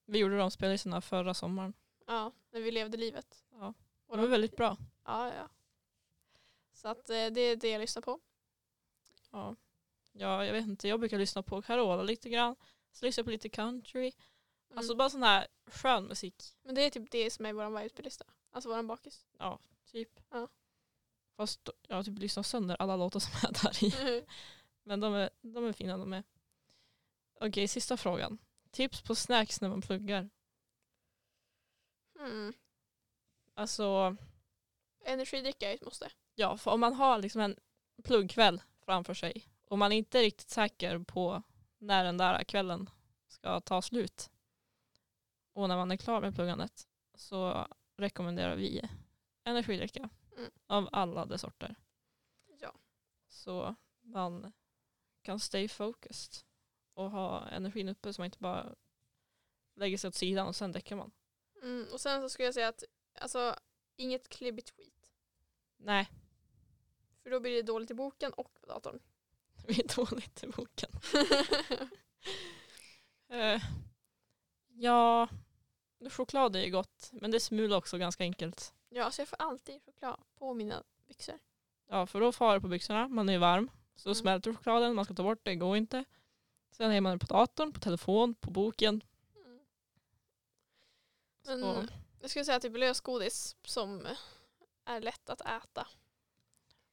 Vi 0.05 0.19
gjorde 0.19 0.37
de 0.37 0.51
spellistorna 0.51 1.01
förra 1.01 1.33
sommaren. 1.33 1.73
Ja, 2.07 2.31
när 2.51 2.61
vi 2.61 2.71
levde 2.71 2.97
livet. 2.97 3.43
Ja. 3.51 3.73
De 4.07 4.19
var 4.19 4.27
väldigt 4.27 4.55
bra. 4.55 4.77
Ja, 5.05 5.33
ja. 5.33 5.49
Så 6.73 6.87
att 6.87 7.09
eh, 7.09 7.27
det 7.27 7.41
är 7.41 7.55
det 7.55 7.69
jag 7.69 7.81
lyssnar 7.81 8.01
på. 8.01 8.19
Ja. 9.31 9.55
ja, 10.11 10.45
jag 10.45 10.53
vet 10.53 10.65
inte. 10.65 10.87
Jag 10.87 10.99
brukar 10.99 11.17
lyssna 11.17 11.43
på 11.43 11.61
Carola 11.61 12.03
lite 12.03 12.29
grann. 12.29 12.55
Så 12.91 13.05
lyssnar 13.05 13.21
jag 13.21 13.25
på 13.25 13.31
lite 13.31 13.49
country. 13.49 14.11
Mm. 14.69 14.77
Alltså 14.77 14.95
bara 14.95 15.09
sån 15.09 15.23
här 15.23 15.47
skön 15.65 16.05
musik. 16.05 16.43
Men 16.61 16.75
det 16.75 16.81
är 16.81 16.89
typ 16.89 17.11
det 17.11 17.31
som 17.31 17.45
är 17.45 17.53
vår 17.53 17.79
vibe-spellista. 17.79 18.25
Alltså 18.51 18.69
vår 18.69 18.83
bakis. 18.83 19.25
Ja, 19.37 19.59
typ. 19.91 20.19
Ja. 20.29 20.47
Fast 21.37 21.69
jag 21.87 21.95
har 21.95 22.03
typ 22.03 22.19
lyssnat 22.19 22.45
sönder 22.45 22.75
alla 22.79 22.95
låtar 22.95 23.19
som 23.19 23.31
är 23.49 23.63
där 23.63 23.83
i. 23.83 24.25
Men 24.83 24.99
de 24.99 25.13
är, 25.13 25.29
de 25.41 25.65
är 25.65 25.73
fina 25.73 25.97
de 25.97 26.13
är. 26.13 26.23
Okej, 27.39 27.67
sista 27.67 27.97
frågan. 27.97 28.37
Tips 28.71 29.01
på 29.01 29.15
snacks 29.15 29.61
när 29.61 29.69
man 29.69 29.81
pluggar. 29.81 30.29
mm. 32.19 32.53
Alltså, 33.53 34.15
Energidricka 35.05 35.71
är 35.71 35.75
ett 35.75 35.81
måste. 35.85 36.11
ja, 36.35 36.57
för 36.57 36.71
om 36.71 36.79
man 36.79 36.93
har 36.93 37.19
liksom 37.19 37.41
en 37.41 37.55
pluggkväll 38.03 38.61
framför 38.85 39.13
sig 39.13 39.47
och 39.67 39.77
man 39.77 39.91
inte 39.91 40.19
är 40.19 40.23
riktigt 40.23 40.49
säker 40.49 40.99
på 40.99 41.43
när 41.77 42.03
den 42.03 42.17
där 42.17 42.43
kvällen 42.43 42.89
ska 43.27 43.59
ta 43.59 43.81
slut 43.81 44.31
och 45.53 45.67
när 45.69 45.77
man 45.77 45.91
är 45.91 45.97
klar 45.97 46.21
med 46.21 46.35
pluggandet 46.35 46.87
så 47.15 47.67
rekommenderar 47.97 48.55
vi 48.55 48.89
energidricka 49.43 50.09
Mm. 50.37 50.51
av 50.67 50.89
alla 50.91 51.25
de 51.25 51.37
sorter. 51.37 51.75
Ja. 52.59 52.73
Så 53.27 53.75
man 54.01 54.53
kan 55.23 55.39
stay 55.39 55.67
focused 55.67 56.43
och 56.93 57.11
ha 57.11 57.47
energin 57.47 57.89
uppe 57.89 58.13
så 58.13 58.21
man 58.21 58.25
inte 58.25 58.39
bara 58.39 58.75
lägger 59.75 59.97
sig 59.97 60.07
åt 60.07 60.15
sidan 60.15 60.47
och 60.47 60.55
sen 60.55 60.71
däckar 60.71 60.95
man. 60.95 61.11
Mm. 61.61 61.87
Och 61.93 62.01
sen 62.01 62.21
så 62.21 62.29
skulle 62.29 62.45
jag 62.45 62.53
säga 62.53 62.67
att 62.67 62.83
alltså, 63.19 63.55
inget 63.95 64.29
klibbigt 64.29 64.69
skit. 64.69 65.11
Nej, 65.77 66.09
För 67.23 67.29
då 67.29 67.39
blir 67.39 67.55
det 67.55 67.61
dåligt 67.61 67.91
i 67.91 67.93
boken 67.93 68.33
och 68.33 68.61
på 68.61 68.67
datorn. 68.67 68.99
vi 69.67 69.79
är 69.81 69.95
dåligt 69.95 70.43
i 70.43 70.47
boken. 70.47 70.89
Eh, 73.29 73.61
ja, 74.67 75.27
choklad 76.09 76.55
är 76.55 76.59
ju 76.59 76.71
gott 76.71 77.09
men 77.11 77.31
det 77.31 77.39
smular 77.39 77.77
också 77.77 77.97
ganska 77.97 78.23
enkelt. 78.23 78.73
Ja, 78.89 79.11
så 79.11 79.21
jag 79.21 79.27
får 79.27 79.41
alltid 79.41 79.83
choklad 79.85 80.19
på 80.35 80.53
mina 80.53 80.83
byxor. 81.07 81.39
Ja 81.87 82.05
för 82.05 82.19
då 82.19 82.31
far 82.31 82.53
det 82.53 82.61
på 82.61 82.67
byxorna, 82.67 83.07
man 83.07 83.29
är 83.29 83.37
varm. 83.37 83.69
Så 83.95 84.09
Mm. 84.09 84.15
smälter 84.15 84.53
chokladen, 84.53 84.95
man 84.95 85.05
ska 85.05 85.13
ta 85.13 85.23
bort 85.23 85.39
det, 85.43 85.55
går 85.55 85.77
inte. 85.77 86.03
Sen 86.71 86.91
är 86.91 87.01
man 87.01 87.19
på 87.19 87.25
datorn, 87.25 87.73
på 87.73 87.79
telefon, 87.79 88.35
på 88.35 88.51
boken. 88.51 89.03
Men 91.45 91.61
Så, 91.61 91.87
jag 92.21 92.29
skulle 92.29 92.45
säga 92.45 92.59
typ 92.59 92.77
lösgodis 92.77 93.55
som 93.63 94.07
är 94.85 95.01
lätt 95.01 95.29
att 95.29 95.41
äta. 95.41 95.87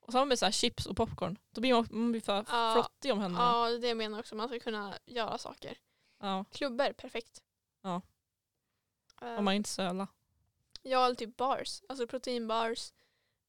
och 0.00 0.12
samma 0.12 0.24
med 0.24 0.38
så 0.38 0.44
här 0.44 0.52
chips 0.52 0.86
och 0.86 0.96
popcorn. 0.96 1.38
Då 1.50 1.60
blir 1.60 1.74
man, 1.74 1.86
man 1.90 2.10
blir 2.12 2.20
för 2.20 2.44
Ja. 2.48 2.72
flottig 2.74 3.12
om 3.12 3.18
händerna. 3.20 3.44
Ja, 3.44 3.68
det 3.70 3.78
det 3.78 3.88
jag 3.88 3.96
menar 3.96 4.18
också. 4.18 4.34
Man 4.34 4.48
ska 4.48 4.60
kunna 4.60 4.98
göra 5.06 5.38
saker. 5.38 5.78
Ja, 6.18 6.44
Klubbor, 6.52 6.92
perfekt. 6.92 7.42
Ja. 7.82 8.02
Eh, 9.22 9.34
om 9.38 9.44
man 9.44 9.54
inte 9.54 9.68
söla. 9.68 10.08
Ja, 10.82 11.04
eller 11.04 11.14
typ 11.14 11.36
bars. 11.36 11.82
Alltså 11.88 12.06
proteinbars. 12.06 12.92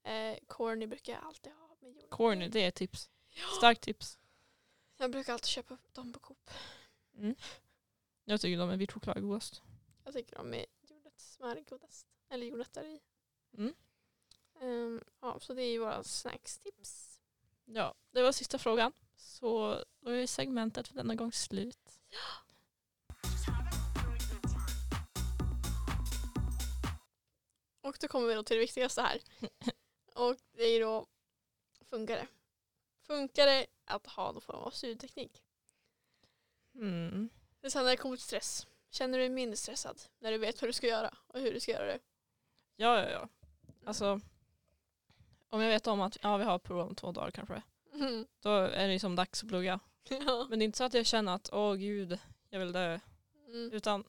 Eh, 0.04 0.38
corny 0.48 0.88
brukar 0.88 1.14
jag 1.14 1.24
alltid 1.24 1.54
ha. 1.54 1.76
Med. 1.82 2.10
Corny, 2.10 2.48
det 2.48 2.60
är 2.66 2.72
tips. 2.72 3.10
Ja. 3.34 3.48
Starkt 3.58 3.82
tips. 3.82 4.20
Jag 4.98 5.12
brukar 5.12 5.34
alltid 5.34 5.48
köpa 5.48 5.78
dem 5.92 6.14
på 6.14 6.20
Coop. 6.20 6.50
Mm. 7.18 7.36
Jag 8.26 8.42
tycker 8.42 8.58
de 8.58 8.70
är 8.70 8.78
vit 8.78 8.92
choklad 8.92 9.22
godast. 9.22 9.62
Jag 10.04 10.14
tycker 10.14 10.36
de 10.36 10.54
är 10.54 10.66
jordnötssmör 10.82 11.64
godast. 11.70 12.08
Eller 12.30 12.46
jordnötter 12.46 12.84
i. 12.84 13.00
Mm. 13.58 13.74
Ehm, 14.62 15.04
ja, 15.22 15.40
så 15.40 15.54
det 15.54 15.64
är 15.64 15.80
våra 15.80 16.04
snackstips. 16.04 17.20
Ja, 17.66 17.94
det 18.12 18.22
var 18.22 18.32
sista 18.32 18.58
frågan. 18.58 18.94
Så 19.16 19.84
då 20.00 20.12
är 20.12 20.28
segmentet 20.28 20.88
för 20.88 20.96
denna 20.96 21.16
gång 21.16 21.32
slut. 21.32 22.00
Och 27.82 27.98
då 28.02 28.08
kommer 28.08 28.28
vi 28.28 28.34
då 28.34 28.44
till 28.44 28.56
det 28.56 28.62
viktigaste 28.62 29.02
här. 29.02 29.22
Och 30.16 30.38
det 30.52 30.64
är 30.64 30.80
då, 30.80 31.08
funkar 31.90 32.16
det? 32.16 32.28
Funkar 33.12 33.46
det 33.46 33.66
att 33.86 34.08
ha 34.08 34.32
någon 34.32 34.42
form 34.42 34.56
av 34.60 34.72
studieteknik? 34.72 35.44
Mm. 36.76 37.30
Det 37.62 37.68
är 37.68 37.72
sen 37.72 37.84
när 37.84 37.92
det 37.92 37.98
kommer 37.98 38.16
till 38.18 38.26
stress. 38.26 38.68
Känner 38.90 39.18
du 39.18 39.24
dig 39.24 39.30
mindre 39.30 39.58
stressad 39.58 40.02
när 40.20 40.32
du 40.32 40.38
vet 40.38 40.62
vad 40.62 40.70
du 40.70 40.74
ska 40.74 40.88
göra 40.88 41.14
och 41.28 41.40
hur 41.40 41.54
du 41.54 41.60
ska 41.60 41.72
göra 41.72 41.86
det? 41.86 42.00
Ja, 42.76 42.98
ja, 43.04 43.10
ja. 43.10 43.28
Alltså, 43.86 44.20
om 45.50 45.62
jag 45.62 45.70
vet 45.70 45.88
om 45.88 46.02
att 46.02 46.18
ja, 46.22 46.38
vi 46.38 46.44
har 46.44 46.60
prov 46.60 46.80
om 46.80 46.96
två 46.96 47.12
dagar 47.12 47.32
kanske, 47.32 47.62
Mm. 47.94 48.28
då 48.40 48.50
är 48.56 48.88
det 48.88 49.00
som 49.00 49.16
dags 49.16 49.44
att 49.44 49.50
plugga. 49.50 49.80
Ja. 50.10 50.46
Men 50.50 50.60
det 50.60 50.64
är 50.64 50.66
inte 50.66 50.78
så 50.78 50.84
att 50.84 50.94
jag 50.94 51.06
känner 51.06 51.36
att 51.36 51.50
åh 51.54 51.76
gud, 51.76 52.20
jag 52.50 52.60
vill 52.60 52.72
dö. 52.72 53.00
Mm. 53.48 53.72
Utan, 53.72 54.04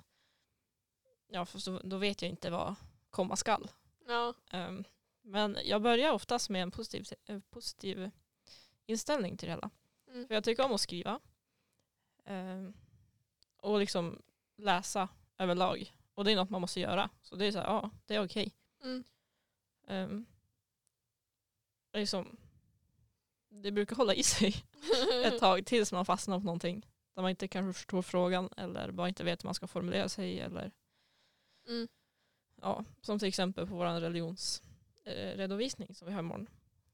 ja, 1.29 1.45
för 1.45 1.71
då, 1.71 1.81
då 1.85 1.97
vet 1.97 2.23
jag 2.23 2.29
inte 2.29 2.51
vad 2.51 2.75
komma 3.11 3.37
skall. 3.37 3.71
ja. 4.07 4.35
Ehm, 4.51 4.85
men 5.25 5.59
jag 5.65 5.83
börjar 5.83 6.12
oftast 6.12 6.51
med 6.51 6.62
en 6.62 6.71
positiv, 6.71 7.07
eh, 7.25 7.38
positiv 7.51 8.11
inställning 8.87 9.37
till 9.37 9.47
det 9.49 9.53
hela. 9.53 9.71
Mm. 10.09 10.27
För 10.27 10.35
jag 10.35 10.45
tycker 10.45 10.64
om 10.64 10.73
att 10.73 10.81
skriva. 10.81 11.21
Ehm, 12.25 12.73
och 13.57 13.79
liksom 13.79 14.23
läsa 14.57 15.09
överlag. 15.38 15.92
Och 16.14 16.25
det 16.25 16.33
är 16.33 16.37
något 16.37 16.51
man 16.51 16.61
måste 16.61 16.81
göra. 16.81 17.11
Så 17.23 17.37
det 17.37 17.47
är 17.47 17.53
så 17.53 17.59
här, 17.59 17.64
ja, 17.66 17.90
det 18.07 18.14
är 18.14 18.25
okej. 18.25 18.55
Mm. 18.83 19.05
Ehm, 19.87 20.27
liksom, 21.92 22.37
det 23.49 23.73
brukar 23.73 23.97
hålla 23.97 24.14
i 24.14 24.23
sig 24.23 24.55
ett 25.25 25.38
tag 25.38 25.66
tills 25.66 25.92
man 25.92 26.05
fastnar 26.07 26.38
på 26.38 26.45
någonting. 26.45 26.87
Där 27.14 27.23
man 27.23 27.31
inte 27.31 27.49
kanske 27.49 27.79
förstår 27.79 28.03
frågan 28.03 28.49
eller 28.57 28.90
bara 28.90 29.09
inte 29.09 29.25
vet 29.25 29.45
hur 29.45 29.47
man 29.49 29.55
ska 29.55 29.66
formulera 29.66 30.09
sig. 30.09 30.40
Eller, 30.40 30.73
Mm. 31.68 31.88
ja, 32.61 32.85
som 33.01 33.18
till 33.18 33.29
exempel 33.29 33.66
på 33.66 33.75
vår 33.75 34.01
religionsredovisning 34.01 35.95
som 35.95 36.07
vi 36.09 36.12
har 36.14 36.21
imorgon. 36.21 36.49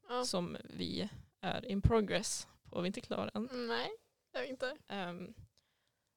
Ja. 0.09 0.25
Som 0.25 0.57
vi 0.63 1.09
är 1.41 1.65
in 1.65 1.81
progress 1.81 2.47
på, 2.69 2.81
vi 2.81 2.85
är 2.85 2.87
inte 2.87 3.01
klara 3.01 3.31
än. 3.33 3.49
Nej, 3.67 3.89
jag 4.31 4.47
inte. 4.47 4.77
Ehm, 4.87 5.33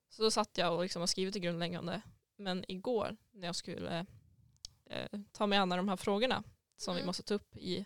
så 0.08 0.22
då 0.22 0.30
satt 0.30 0.58
jag 0.58 0.74
och 0.74 0.82
liksom 0.82 1.02
har 1.02 1.06
skrivit 1.06 1.34
det 1.34 1.40
grundläggande. 1.40 2.02
Men 2.36 2.64
igår 2.68 3.16
när 3.30 3.46
jag 3.48 3.56
skulle 3.56 4.06
eh, 4.86 5.20
ta 5.32 5.46
mig 5.46 5.58
an 5.58 5.68
de 5.68 5.88
här 5.88 5.96
frågorna 5.96 6.42
som 6.76 6.94
vi 6.94 7.00
Mm. 7.00 7.06
måste 7.06 7.22
ta 7.22 7.34
upp 7.34 7.56
i 7.56 7.84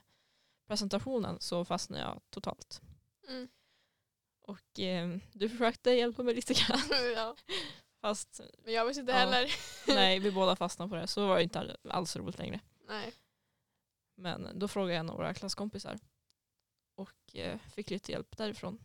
presentationen 0.68 1.40
så 1.40 1.64
fastnade 1.64 2.02
jag 2.02 2.20
totalt. 2.30 2.80
Mm. 3.28 3.48
Och 4.40 4.80
eh, 4.80 5.16
du 5.32 5.48
försökte 5.48 5.90
hjälpa 5.90 6.22
mig 6.22 6.34
lite 6.34 6.54
grann. 6.54 6.80
ja. 7.16 7.36
Fast 8.00 8.40
Men 8.64 8.72
jag 8.74 8.86
visste 8.86 9.00
inte 9.00 9.12
Ja. 9.12 9.18
heller. 9.18 9.50
nej, 9.86 10.18
vi 10.20 10.32
båda 10.32 10.56
fastnade 10.56 10.88
på 10.88 10.94
det. 10.96 11.06
Så 11.06 11.26
var 11.26 11.36
det 11.36 11.42
inte 11.42 11.76
alls 11.88 12.16
roligt 12.16 12.38
längre. 12.38 12.60
Nej. 12.88 13.12
Men 14.16 14.58
då 14.58 14.68
frågade 14.68 14.92
jag 14.94 15.00
en 15.00 15.10
av 15.10 15.16
våra 15.16 15.34
klasskompisar. 15.34 15.98
Och 16.96 17.36
eh, 17.36 17.58
fick 17.58 17.90
lite 17.90 18.12
hjälp 18.12 18.36
därifrån. 18.36 18.78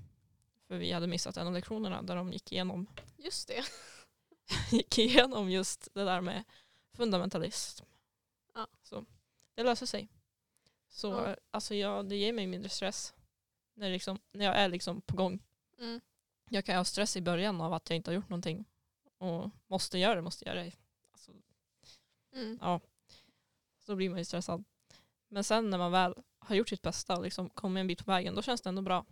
För 0.68 0.78
vi 0.78 0.92
hade 0.92 1.08
missat 1.08 1.38
en 1.38 1.48
av 1.48 1.54
lektionerna 1.54 2.02
där 2.02 2.16
de 2.16 2.32
gick 2.34 2.52
igenom 2.52 2.88
Just 3.18 3.48
det. 3.48 3.64
gick 4.72 4.98
igenom 4.98 5.50
just 5.50 5.94
det 5.94 6.04
där 6.04 6.22
med 6.22 6.44
fundamentalism. 6.94 7.86
Ja. 8.54 8.68
Så 8.84 9.06
det 9.56 9.64
löser 9.64 9.86
sig. 9.86 10.08
Så 10.90 11.08
Ja. 11.08 11.36
alltså 11.52 11.76
jag, 11.76 12.10
det 12.10 12.16
ger 12.16 12.34
mig 12.34 12.48
mindre 12.48 12.70
stress 12.70 13.14
när, 13.74 13.90
liksom, 13.92 14.20
när 14.32 14.46
jag 14.46 14.56
är 14.58 14.70
liksom 14.70 15.02
på 15.02 15.16
gång. 15.16 15.40
Mm. 15.80 16.02
Jag 16.50 16.66
kan 16.66 16.76
ha 16.78 16.84
stress 16.86 17.18
i 17.18 17.22
början 17.22 17.62
av 17.62 17.74
att 17.74 17.90
jag 17.90 17.96
inte 17.98 18.12
har 18.12 18.16
gjort 18.16 18.30
någonting 18.30 18.66
och 19.18 19.50
måste 19.68 19.98
göra 19.98 20.16
det, 20.16 20.22
måste 20.22 20.46
göra 20.46 20.64
det. 20.64 20.72
Alltså, 21.12 21.32
Mm. 22.34 22.58
ja, 22.62 22.80
så 23.80 23.96
blir 23.96 24.10
man 24.10 24.20
ju 24.20 24.26
stressad. 24.26 24.64
Men 25.28 25.44
sen 25.44 25.70
när 25.70 25.78
man 25.78 25.92
väl 25.92 26.16
har 26.42 26.56
gjort 26.56 26.70
sitt 26.70 26.82
bästa 26.82 27.18
och 27.18 27.24
liksom 27.24 27.50
kommer 27.50 27.82
en 27.82 27.88
bit 27.88 28.06
på 28.06 28.12
vägen, 28.12 28.36
då 28.36 28.42
känns 28.42 28.62
det 28.62 28.70
ändå 28.70 28.82
bra. 28.82 29.06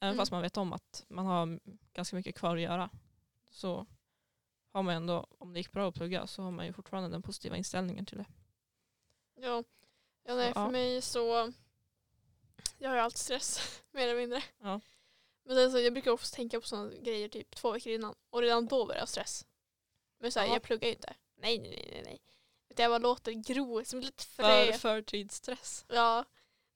Även 0.00 0.08
Mm. 0.14 0.16
fast 0.16 0.32
man 0.32 0.42
vet 0.42 0.56
om 0.56 0.72
att 0.72 1.04
man 1.08 1.26
har 1.26 1.60
ganska 1.92 2.16
mycket 2.16 2.34
kvar 2.34 2.56
att 2.56 2.62
göra. 2.62 2.90
Så 3.50 3.86
har 4.72 4.82
man 4.82 4.94
ändå, 4.94 5.26
om 5.38 5.52
det 5.52 5.60
gick 5.60 5.72
bra 5.72 5.88
att 5.88 5.94
plugga, 5.94 6.26
så 6.26 6.42
har 6.42 6.50
man 6.50 6.66
ju 6.66 6.72
fortfarande 6.72 7.08
den 7.10 7.22
positiva 7.22 7.56
inställningen 7.56 8.06
till 8.06 8.18
det. 8.18 8.26
Ja. 9.40 9.64
ja, 10.24 10.34
nej, 10.34 10.48
Så, 10.48 10.54
för 10.54 10.60
ja. 10.60 10.70
mig 10.70 11.02
så 11.02 11.52
jag 12.78 12.88
har 12.90 12.96
ju 12.96 13.02
alltid 13.02 13.18
stress, 13.18 13.82
mer 13.90 14.02
eller 14.08 14.20
mindre. 14.20 14.42
Ja. 14.58 14.80
Men 15.44 15.56
sen 15.56 15.72
så, 15.72 15.78
jag 15.80 15.92
brukar 15.92 16.10
också 16.10 16.34
tänka 16.34 16.60
på 16.60 16.66
sådana 16.66 16.90
grejer 17.02 17.28
typ 17.28 17.56
två 17.56 17.70
veckor 17.72 17.92
innan 17.92 18.14
och 18.30 18.40
redan 18.40 18.66
då 18.66 18.86
börjar 18.86 19.00
jag 19.00 19.08
stress. 19.08 19.46
Men 20.18 20.32
så 20.32 20.40
här, 20.40 20.46
Jaha. 20.46 20.54
jag 20.54 20.62
pluggar 20.62 20.88
ju 20.88 20.94
inte. 20.94 21.14
Nej, 21.36 21.58
nej, 21.58 21.88
nej, 21.92 22.02
nej. 22.04 22.20
Utan 22.68 22.82
jag 22.82 22.90
bara 22.90 22.98
låter 23.08 23.32
gro 23.32 23.84
som 23.84 23.98
ett 23.98 24.04
litet 24.04 24.22
För 24.22 24.42
frö. 24.66 24.72
förtidsstress. 24.78 25.84
Ja, 25.88 26.24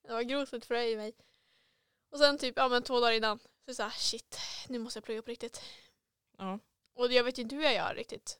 det 0.08 0.14
var 0.14 0.22
grovt 0.22 0.52
ett 0.52 0.64
frö 0.66 0.82
i 0.82 0.96
mig. 0.96 1.12
Och 2.10 2.18
sen 2.18 2.38
typ, 2.38 2.56
ja 2.56 2.68
men 2.68 2.82
två 2.82 3.00
dagar 3.00 3.12
innan, 3.12 3.38
så 3.76 3.82
här, 3.82 3.90
shit, 3.90 4.38
nu 4.68 4.78
måste 4.78 4.96
jag 4.96 5.04
plugga 5.04 5.22
på 5.22 5.30
riktigt. 5.30 5.62
Ja. 6.38 6.58
Och 6.94 7.12
jag 7.12 7.24
vet 7.24 7.38
ju 7.38 7.42
inte 7.42 7.54
hur 7.56 7.62
jag 7.62 7.74
gör 7.74 7.94
riktigt. 7.94 8.38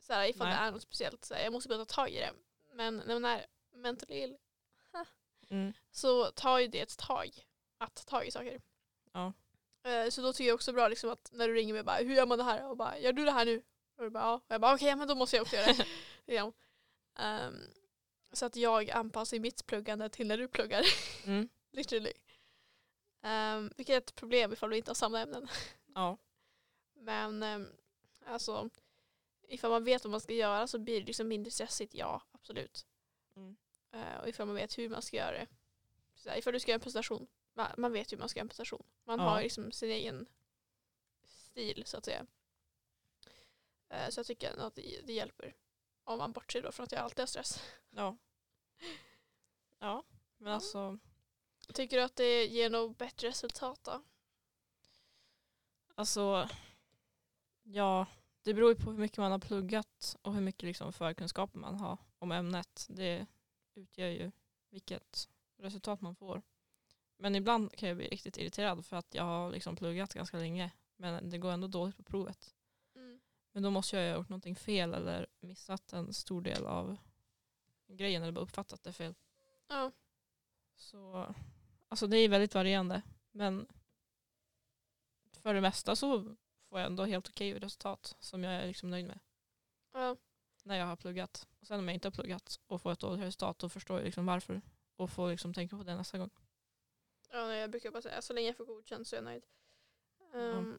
Så 0.00 0.12
här, 0.12 0.28
ifall 0.28 0.46
Nej. 0.48 0.56
det 0.56 0.62
är 0.62 0.70
något 0.70 0.82
speciellt. 0.82 1.24
Så 1.24 1.34
här, 1.34 1.44
jag 1.44 1.52
måste 1.52 1.68
börja 1.68 1.84
ta 1.84 1.94
tag 1.94 2.10
i 2.10 2.18
det. 2.18 2.32
Men 2.72 2.96
när 2.96 3.14
man 3.20 3.24
är 3.24 3.46
mentally 3.74 4.14
ill 4.22 4.36
Mm. 5.50 5.72
så 5.90 6.30
tar 6.30 6.58
ju 6.58 6.68
det 6.68 6.80
ett 6.80 6.98
tag 6.98 7.44
att 7.78 7.94
ta 7.94 8.02
tag 8.02 8.26
i 8.26 8.30
saker. 8.30 8.60
Ja. 9.12 9.32
Eh, 9.90 10.08
Så 10.10 10.22
då 10.22 10.32
tycker 10.32 10.48
jag 10.48 10.54
också 10.54 10.72
bra 10.72 10.88
liksom 10.88 11.10
att 11.10 11.30
när 11.32 11.48
du 11.48 11.54
ringer 11.54 11.74
mig 11.74 11.82
bara 11.82 11.96
hur 11.96 12.14
gör 12.14 12.26
man 12.26 12.38
det 12.38 12.44
här? 12.44 12.68
Och 12.68 12.76
bara 12.76 12.98
gör 12.98 13.12
du 13.12 13.24
det 13.24 13.30
här 13.30 13.44
nu? 13.44 13.62
Och 13.96 14.04
du 14.04 14.10
bara 14.10 14.24
ja. 14.24 14.34
Och 14.34 14.42
jag 14.48 14.60
bara 14.60 14.74
okej 14.74 14.96
men 14.96 15.08
då 15.08 15.14
måste 15.14 15.36
jag 15.36 15.42
också 15.42 15.56
göra 15.56 15.66
det. 15.72 15.86
Liksom. 16.26 16.52
Ehm, 17.18 17.54
så 18.32 18.46
att 18.46 18.56
jag 18.56 18.90
anpassar 18.90 19.38
mitt 19.38 19.66
pluggande 19.66 20.08
till 20.08 20.26
när 20.26 20.38
du 20.38 20.48
pluggar. 20.48 20.84
Mm. 21.26 21.48
Literally. 21.70 22.12
Um, 23.22 23.72
vilket 23.76 23.94
är 23.94 23.98
ett 23.98 24.14
problem 24.14 24.52
ifall 24.52 24.70
vi 24.70 24.76
inte 24.76 24.90
har 24.90 24.94
samma 24.94 25.20
ämnen. 25.20 25.48
Ja. 25.94 26.18
Men 26.94 27.42
um, 27.42 27.68
alltså 28.26 28.70
ifall 29.48 29.70
man 29.70 29.84
vet 29.84 30.04
vad 30.04 30.10
man 30.10 30.20
ska 30.20 30.32
göra 30.32 30.66
så 30.66 30.78
blir 30.78 31.00
det 31.00 31.06
liksom 31.06 31.28
mindre 31.28 31.50
stressigt, 31.50 31.94
ja 31.94 32.22
absolut. 32.32 32.86
Mm. 33.36 33.56
Eh, 33.92 34.20
och 34.20 34.28
ifall 34.28 34.46
man 34.46 34.56
vet 34.56 34.78
hur 34.78 34.88
man 34.88 35.02
ska 35.02 35.16
göra 35.16 35.32
det. 35.32 35.46
Så 36.14 36.30
här, 36.30 36.36
ifall 36.38 36.52
du 36.52 36.60
ska 36.60 36.70
göra 36.70 36.74
en 36.76 36.80
presentation, 36.80 37.26
man, 37.54 37.70
man 37.78 37.92
vet 37.92 38.12
hur 38.12 38.18
man 38.18 38.28
ska 38.28 38.38
göra 38.38 38.44
en 38.44 38.48
presentation. 38.48 38.86
Man 39.04 39.18
Ja. 39.18 39.24
har 39.24 39.42
liksom 39.42 39.72
sin 39.72 39.90
egen 39.90 40.26
stil 41.24 41.82
så 41.86 41.96
att 41.96 42.04
säga. 42.04 42.26
Eh, 43.88 44.08
så 44.08 44.18
jag 44.18 44.26
tycker 44.26 44.60
att 44.60 44.74
det, 44.74 45.00
det 45.06 45.12
hjälper. 45.12 45.54
Om 46.10 46.18
man 46.18 46.32
bortser 46.32 46.62
då 46.62 46.72
från 46.72 46.84
att 46.84 46.92
jag 46.92 47.00
alltid 47.00 47.18
har 47.18 47.26
stress. 47.26 47.62
Ja. 47.90 48.16
Ja, 49.82 50.04
men 50.38 50.48
Ja. 50.48 50.54
alltså 50.54 50.98
Tycker 51.74 51.96
du 51.96 52.02
att 52.02 52.16
det 52.16 52.46
ger 52.46 52.70
något 52.70 52.98
bättre 52.98 53.28
resultat 53.28 53.84
då? 53.84 54.02
Alltså, 55.94 56.48
ja, 57.62 58.06
det 58.42 58.54
beror 58.54 58.68
ju 58.70 58.76
på 58.76 58.90
hur 58.90 58.98
mycket 58.98 59.18
man 59.18 59.32
har 59.32 59.38
pluggat 59.38 60.16
och 60.22 60.34
hur 60.34 60.40
mycket 60.40 60.62
liksom 60.62 60.92
förkunskaper 60.92 61.58
man 61.58 61.74
har 61.80 61.98
om 62.18 62.32
ämnet. 62.32 62.86
Det 62.88 63.26
utgör 63.74 64.08
ju 64.08 64.30
vilket 64.70 65.28
resultat 65.56 66.00
man 66.00 66.14
får. 66.14 66.42
Men 67.16 67.34
ibland 67.34 67.76
kan 67.76 67.88
jag 67.88 67.96
bli 67.96 68.08
riktigt 68.08 68.38
irriterad 68.38 68.86
för 68.86 68.96
att 68.96 69.14
jag 69.14 69.24
har 69.24 69.50
liksom 69.50 69.76
pluggat 69.76 70.14
ganska 70.14 70.36
länge 70.36 70.70
men 70.96 71.30
det 71.30 71.38
går 71.38 71.52
ändå 71.52 71.66
dåligt 71.66 71.96
på 71.96 72.02
provet. 72.02 72.54
Men 73.52 73.62
då 73.62 73.70
måste 73.70 73.96
jag 73.96 74.12
ha 74.12 74.18
gjort 74.18 74.28
någonting 74.28 74.56
fel 74.56 74.94
eller 74.94 75.26
missat 75.40 75.92
en 75.92 76.12
stor 76.12 76.42
del 76.42 76.66
av 76.66 76.96
grejen 77.86 78.22
eller 78.22 78.32
bara 78.32 78.40
uppfattat 78.40 78.82
det 78.82 78.92
fel. 78.92 79.14
Ja. 79.68 79.92
Så 80.76 81.34
alltså 81.88 82.06
det 82.06 82.18
är 82.18 82.28
väldigt 82.28 82.54
varierande. 82.54 83.02
Men 83.30 83.66
för 85.32 85.54
det 85.54 85.60
mesta 85.60 85.96
så 85.96 86.36
får 86.68 86.80
jag 86.80 86.86
ändå 86.86 87.04
helt 87.04 87.28
okej 87.28 87.58
resultat 87.58 88.16
som 88.20 88.44
jag 88.44 88.54
är 88.54 88.66
liksom 88.66 88.90
nöjd 88.90 89.06
med 89.06 89.18
Ja. 89.92 90.16
när 90.62 90.76
jag 90.76 90.86
har 90.86 90.96
pluggat. 90.96 91.48
Och 91.60 91.66
sen 91.66 91.78
om 91.78 91.88
jag 91.88 91.94
inte 91.94 92.08
har 92.08 92.12
pluggat 92.12 92.60
och 92.66 92.82
får 92.82 92.92
ett 92.92 93.00
dåligt 93.00 93.20
resultat 93.24 93.58
då 93.58 93.68
förstår 93.68 93.98
jag 93.98 94.04
liksom 94.04 94.26
varför 94.26 94.60
och 94.96 95.10
får 95.10 95.30
liksom 95.30 95.54
tänka 95.54 95.76
på 95.76 95.82
det 95.82 95.96
nästa 95.96 96.18
gång. 96.18 96.30
Ja, 97.30 97.54
jag 97.54 97.70
brukar 97.70 97.90
bara 97.90 98.02
säga 98.02 98.22
så 98.22 98.32
länge 98.32 98.46
jag 98.46 98.56
får 98.56 98.64
godkänt 98.64 99.08
så 99.08 99.16
är 99.16 99.18
jag 99.18 99.24
nöjd. 99.24 99.46
Ehm, 100.34 100.78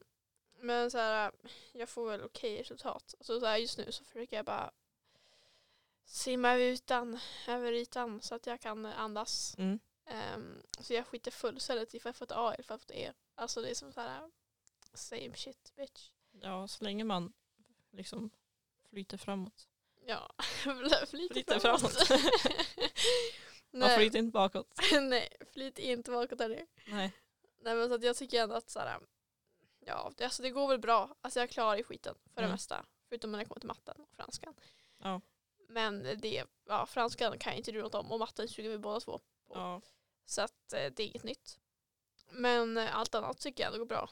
Men 0.61 0.91
så 0.91 0.97
här, 0.97 1.31
jag 1.71 1.89
får 1.89 2.09
väl 2.09 2.23
okej 2.23 2.59
resultat. 2.61 3.15
Alltså, 3.17 3.39
så 3.39 3.45
här, 3.45 3.57
just 3.57 3.77
nu 3.77 3.91
så 3.91 4.03
försöker 4.03 4.35
jag 4.35 4.45
bara 4.45 4.71
simma 6.05 6.55
utan, 6.55 7.19
över 7.47 7.73
ytan 7.73 8.21
så 8.21 8.35
att 8.35 8.47
jag 8.47 8.61
kan 8.61 8.85
andas. 8.85 9.55
Mm. 9.57 9.79
Ehm, 10.05 10.61
så 10.79 10.93
jag 10.93 11.07
skiter 11.07 11.31
fullständigt 11.31 11.93
ifall 11.93 12.09
jag 12.09 12.15
får 12.15 12.25
ett 12.25 12.31
A 12.31 12.53
eller 12.53 12.59
ifall 12.59 12.75
jag 12.75 12.81
får 12.81 12.93
ett 12.93 12.99
E. 12.99 13.13
Alltså 13.35 13.61
det 13.61 13.69
är 13.69 13.75
som 13.75 13.91
så 13.93 14.01
här 14.01 14.29
same 14.93 15.35
shit 15.35 15.73
bitch. 15.75 16.09
Ja, 16.31 16.67
så 16.67 16.83
länge 16.83 17.03
man 17.03 17.33
liksom 17.91 18.29
flyter 18.89 19.17
framåt. 19.17 19.67
Ja, 20.05 20.33
flyt 21.07 21.09
Flyter 21.09 21.59
framåt. 21.59 22.07
framåt. 22.07 22.23
Man 23.73 23.89
flyter 23.89 24.19
inte 24.19 24.31
bakåt. 24.31 24.79
nej, 25.01 25.29
flyt 25.53 25.79
inte 25.79 26.11
bakåt 26.11 26.39
hörni. 26.39 26.65
Nej. 26.87 27.11
Nej 27.61 27.75
men 27.75 27.89
så 27.89 27.95
att 27.95 28.03
jag 28.03 28.15
tycker 28.15 28.43
ändå 28.43 28.55
att 28.55 28.69
så 28.69 28.79
här, 28.79 28.99
ja 29.85 30.11
det, 30.17 30.23
alltså 30.23 30.41
det 30.43 30.49
går 30.49 30.67
väl 30.67 30.79
bra. 30.79 31.15
Alltså 31.21 31.39
jag 31.39 31.49
klarar 31.49 31.77
ju 31.77 31.83
skiten 31.83 32.15
för 32.33 32.41
det 32.41 32.45
Mm. 32.45 32.51
mesta. 32.51 32.85
Förutom 33.09 33.31
när 33.31 33.39
det 33.39 33.45
kommer 33.45 33.59
till 33.59 33.67
matten 33.67 34.01
och 34.01 34.09
franskan. 34.15 34.53
Ja. 34.97 35.21
Men 35.67 36.03
det, 36.17 36.43
ja 36.65 36.85
franskan 36.85 37.39
kan 37.39 37.51
jag 37.51 37.57
inte 37.57 37.71
du 37.71 37.81
något 37.81 37.95
om 37.95 38.11
och 38.11 38.19
matten 38.19 38.47
suger 38.47 38.69
vi 38.69 38.77
båda 38.77 38.99
två. 38.99 39.17
på. 39.47 39.53
Ja. 39.55 39.81
Så 40.25 40.41
att 40.41 40.73
eh, 40.73 40.91
det 40.95 41.03
är 41.03 41.07
inget 41.07 41.23
nytt. 41.23 41.59
Men 42.31 42.77
eh, 42.77 42.97
allt 42.97 43.15
annat 43.15 43.37
tycker 43.39 43.63
jag 43.63 43.67
ändå 43.67 43.79
går 43.79 43.85
bra. 43.89 44.09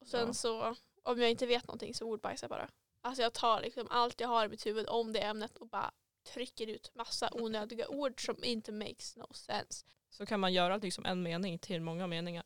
Och 0.00 0.08
sen 0.08 0.26
Ja. 0.26 0.32
så 0.32 0.76
om 1.02 1.20
jag 1.20 1.30
inte 1.30 1.46
vet 1.46 1.66
någonting 1.66 1.94
så 1.94 2.06
ordbajsar 2.06 2.44
jag 2.44 2.50
bara. 2.50 2.68
Alltså 3.00 3.22
jag 3.22 3.32
tar 3.32 3.60
liksom 3.60 3.86
allt 3.90 4.20
jag 4.20 4.28
har 4.28 4.44
i 4.44 4.48
mitt 4.48 4.66
huvud 4.66 4.88
om 4.88 5.12
det 5.12 5.20
ämnet 5.20 5.56
och 5.56 5.68
bara 5.68 5.92
trycker 6.22 6.66
ut 6.66 6.94
massa 6.94 7.30
onödiga 7.32 7.88
ord 7.88 8.24
som 8.26 8.44
inte 8.44 8.72
makes 8.72 9.16
no 9.16 9.26
sense. 9.34 9.84
Så 10.10 10.26
kan 10.26 10.40
man 10.40 10.52
göra 10.52 10.76
liksom 10.76 11.04
en 11.04 11.22
mening 11.22 11.58
till 11.58 11.80
många 11.80 12.06
meningar. 12.06 12.44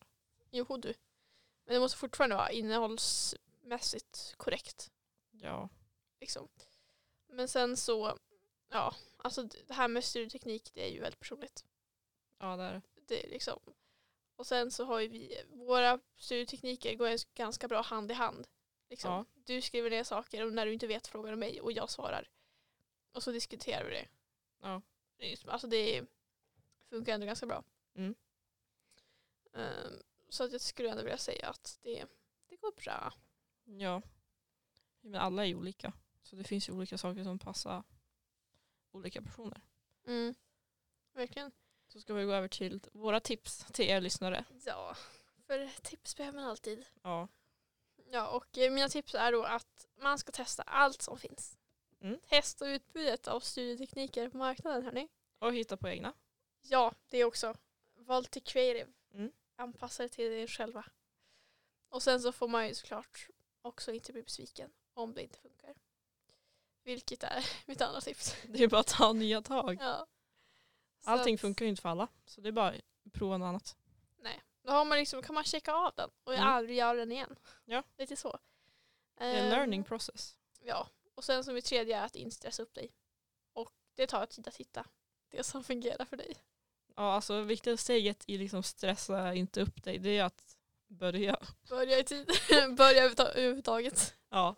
Jo 0.50 0.76
du. 0.76 0.94
Men 1.68 1.74
det 1.74 1.80
måste 1.80 1.98
fortfarande 1.98 2.36
vara 2.36 2.50
innehållsmässigt 2.50 4.34
korrekt. 4.36 4.90
Ja. 5.30 5.68
Liksom. 6.20 6.48
Men 7.26 7.48
sen 7.48 7.76
så, 7.76 8.18
ja, 8.68 8.94
alltså 9.16 9.42
det 9.42 9.74
här 9.74 9.88
med 9.88 10.04
studieteknik 10.04 10.70
det 10.74 10.88
är 10.88 10.92
ju 10.92 11.00
väldigt 11.00 11.20
personligt. 11.20 11.64
Ja, 12.38 12.56
det 12.56 12.62
är 12.62 12.72
det. 12.72 12.82
Det 13.06 13.26
är 13.26 13.30
liksom. 13.30 13.60
Och 14.36 14.46
sen 14.46 14.70
så 14.70 14.84
har 14.84 15.00
ju 15.00 15.08
vi, 15.08 15.42
våra 15.48 16.00
studietekniker 16.16 16.94
går 16.94 17.34
ganska 17.34 17.68
bra 17.68 17.82
hand 17.82 18.10
i 18.10 18.14
hand. 18.14 18.46
Liksom. 18.88 19.10
Ja. 19.12 19.24
Du 19.34 19.62
skriver 19.62 19.90
ner 19.90 20.04
saker 20.04 20.46
och 20.46 20.52
när 20.52 20.66
du 20.66 20.72
inte 20.72 20.86
vet 20.86 21.06
frågar 21.06 21.30
du 21.30 21.36
mig 21.36 21.60
och 21.60 21.72
jag 21.72 21.90
svarar. 21.90 22.30
Och 23.12 23.22
så 23.22 23.30
diskuterar 23.30 23.84
vi 23.84 23.90
det. 23.90 24.08
Ja. 24.62 24.82
Alltså 25.46 25.66
det 25.66 26.06
funkar 26.88 27.14
ändå 27.14 27.26
ganska 27.26 27.46
bra. 27.46 27.64
Mm. 27.94 28.14
Ehm, 29.54 30.02
så 30.28 30.44
att 30.44 30.52
jag 30.52 30.60
skulle 30.60 30.90
ändå 30.90 31.02
vilja 31.02 31.18
säga 31.18 31.48
att 31.48 31.78
det, 31.82 32.04
det 32.48 32.56
går 32.56 32.72
bra. 32.72 33.12
Ja. 33.64 34.02
Men 35.00 35.14
alla 35.14 35.46
är 35.46 35.54
olika. 35.54 35.92
Så 36.22 36.36
det 36.36 36.44
finns 36.44 36.68
ju 36.68 36.72
olika 36.72 36.98
saker 36.98 37.24
som 37.24 37.38
passar 37.38 37.82
olika 38.90 39.22
personer. 39.22 39.60
Mm. 40.06 40.34
Verkligen. 41.12 41.52
Så 41.88 42.00
ska 42.00 42.14
vi 42.14 42.24
gå 42.24 42.32
över 42.32 42.48
till 42.48 42.80
våra 42.92 43.20
tips 43.20 43.66
till 43.72 43.84
er 43.84 44.00
lyssnare. 44.00 44.44
Ja, 44.64 44.96
för 45.46 45.82
tips 45.82 46.16
behöver 46.16 46.38
man 46.38 46.50
alltid. 46.50 46.84
Ja. 47.02 47.28
Ja, 48.10 48.28
och 48.28 48.58
eh, 48.58 48.72
mina 48.72 48.88
tips 48.88 49.14
är 49.14 49.32
då 49.32 49.44
att 49.44 49.86
man 49.96 50.18
ska 50.18 50.32
testa 50.32 50.62
allt 50.62 51.02
som 51.02 51.18
finns. 51.18 51.58
Mm. 52.00 52.20
Testa 52.28 52.68
utbudet 52.68 53.28
av 53.28 53.40
studietekniker 53.40 54.28
på 54.28 54.36
marknaden 54.36 54.82
hörni. 54.82 55.08
Och 55.38 55.52
hitta 55.52 55.76
på 55.76 55.88
egna. 55.88 56.14
Ja, 56.62 56.94
det 57.08 57.18
är 57.18 57.24
också. 57.24 57.54
Val 57.94 58.24
till 58.24 58.42
creative. 58.42 58.92
Anpassa 59.58 60.02
det 60.02 60.08
till 60.08 60.32
er 60.32 60.46
själva. 60.46 60.84
Och 61.88 62.02
sen 62.02 62.20
så 62.20 62.32
får 62.32 62.48
man 62.48 62.68
ju 62.68 62.74
såklart 62.74 63.28
också 63.62 63.92
inte 63.92 64.12
bli 64.12 64.22
besviken 64.22 64.70
om 64.94 65.14
det 65.14 65.22
inte 65.22 65.38
funkar. 65.38 65.74
Vilket 66.82 67.22
är 67.22 67.46
mitt 67.66 67.80
andra 67.80 68.00
tips. 68.00 68.36
Det 68.48 68.62
är 68.64 68.68
bara 68.68 68.80
att 68.80 68.86
ta 68.86 69.12
nya 69.12 69.42
tag. 69.42 69.78
Ja. 69.80 70.06
Allting 71.04 71.34
att- 71.34 71.40
funkar 71.40 71.64
ju 71.64 71.68
inte 71.70 71.82
för 71.82 71.88
alla. 71.88 72.08
Så 72.24 72.40
det 72.40 72.48
är 72.48 72.52
bara 72.52 72.68
att 72.68 73.12
prova 73.12 73.38
något 73.38 73.46
annat. 73.46 73.76
Då 74.62 74.72
har 74.74 74.84
man 74.84 74.98
liksom, 74.98 75.22
kan 75.22 75.34
man 75.34 75.44
checka 75.44 75.72
av 75.74 75.92
den 75.96 76.10
och 76.24 76.34
Mm. 76.34 76.46
aldrig 76.46 76.76
göra 76.78 76.94
den 76.98 77.12
igen. 77.12 77.36
Ja. 77.64 77.82
Lite 77.98 78.16
så. 78.16 78.38
Det 79.14 79.24
är 79.24 79.34
en 79.34 79.44
Ehm, 79.44 79.50
learning 79.50 79.84
process. 79.84 80.38
Ja, 80.60 80.88
och 81.14 81.24
sen 81.24 81.44
som 81.44 81.54
mitt 81.54 81.64
tredje 81.64 81.98
är 81.98 82.04
att 82.04 82.16
inte 82.16 82.36
stressa 82.36 82.62
upp 82.62 82.74
dig. 82.74 82.92
Och 83.52 83.72
det 83.94 84.06
tar 84.06 84.26
tid 84.26 84.48
att 84.48 84.56
hitta 84.56 84.86
det 85.28 85.42
som 85.44 85.64
fungerar 85.64 86.04
för 86.04 86.16
dig. 86.16 86.36
Ja, 86.98 87.12
alltså 87.12 87.40
viktiga 87.40 87.76
steget 87.76 88.24
i 88.26 88.38
liksom 88.38 88.62
stressa 88.62 89.34
inte 89.34 89.60
upp 89.62 89.84
dig, 89.84 89.98
det 89.98 90.18
är 90.18 90.24
att 90.24 90.56
börja. 90.88 91.36
Börja 91.68 91.98
i 91.98 92.04
tid. 92.04 92.26
Börja 92.76 93.02
överhuvudta- 93.08 93.30
överhuvudtaget. 93.32 94.14
Ja. 94.30 94.54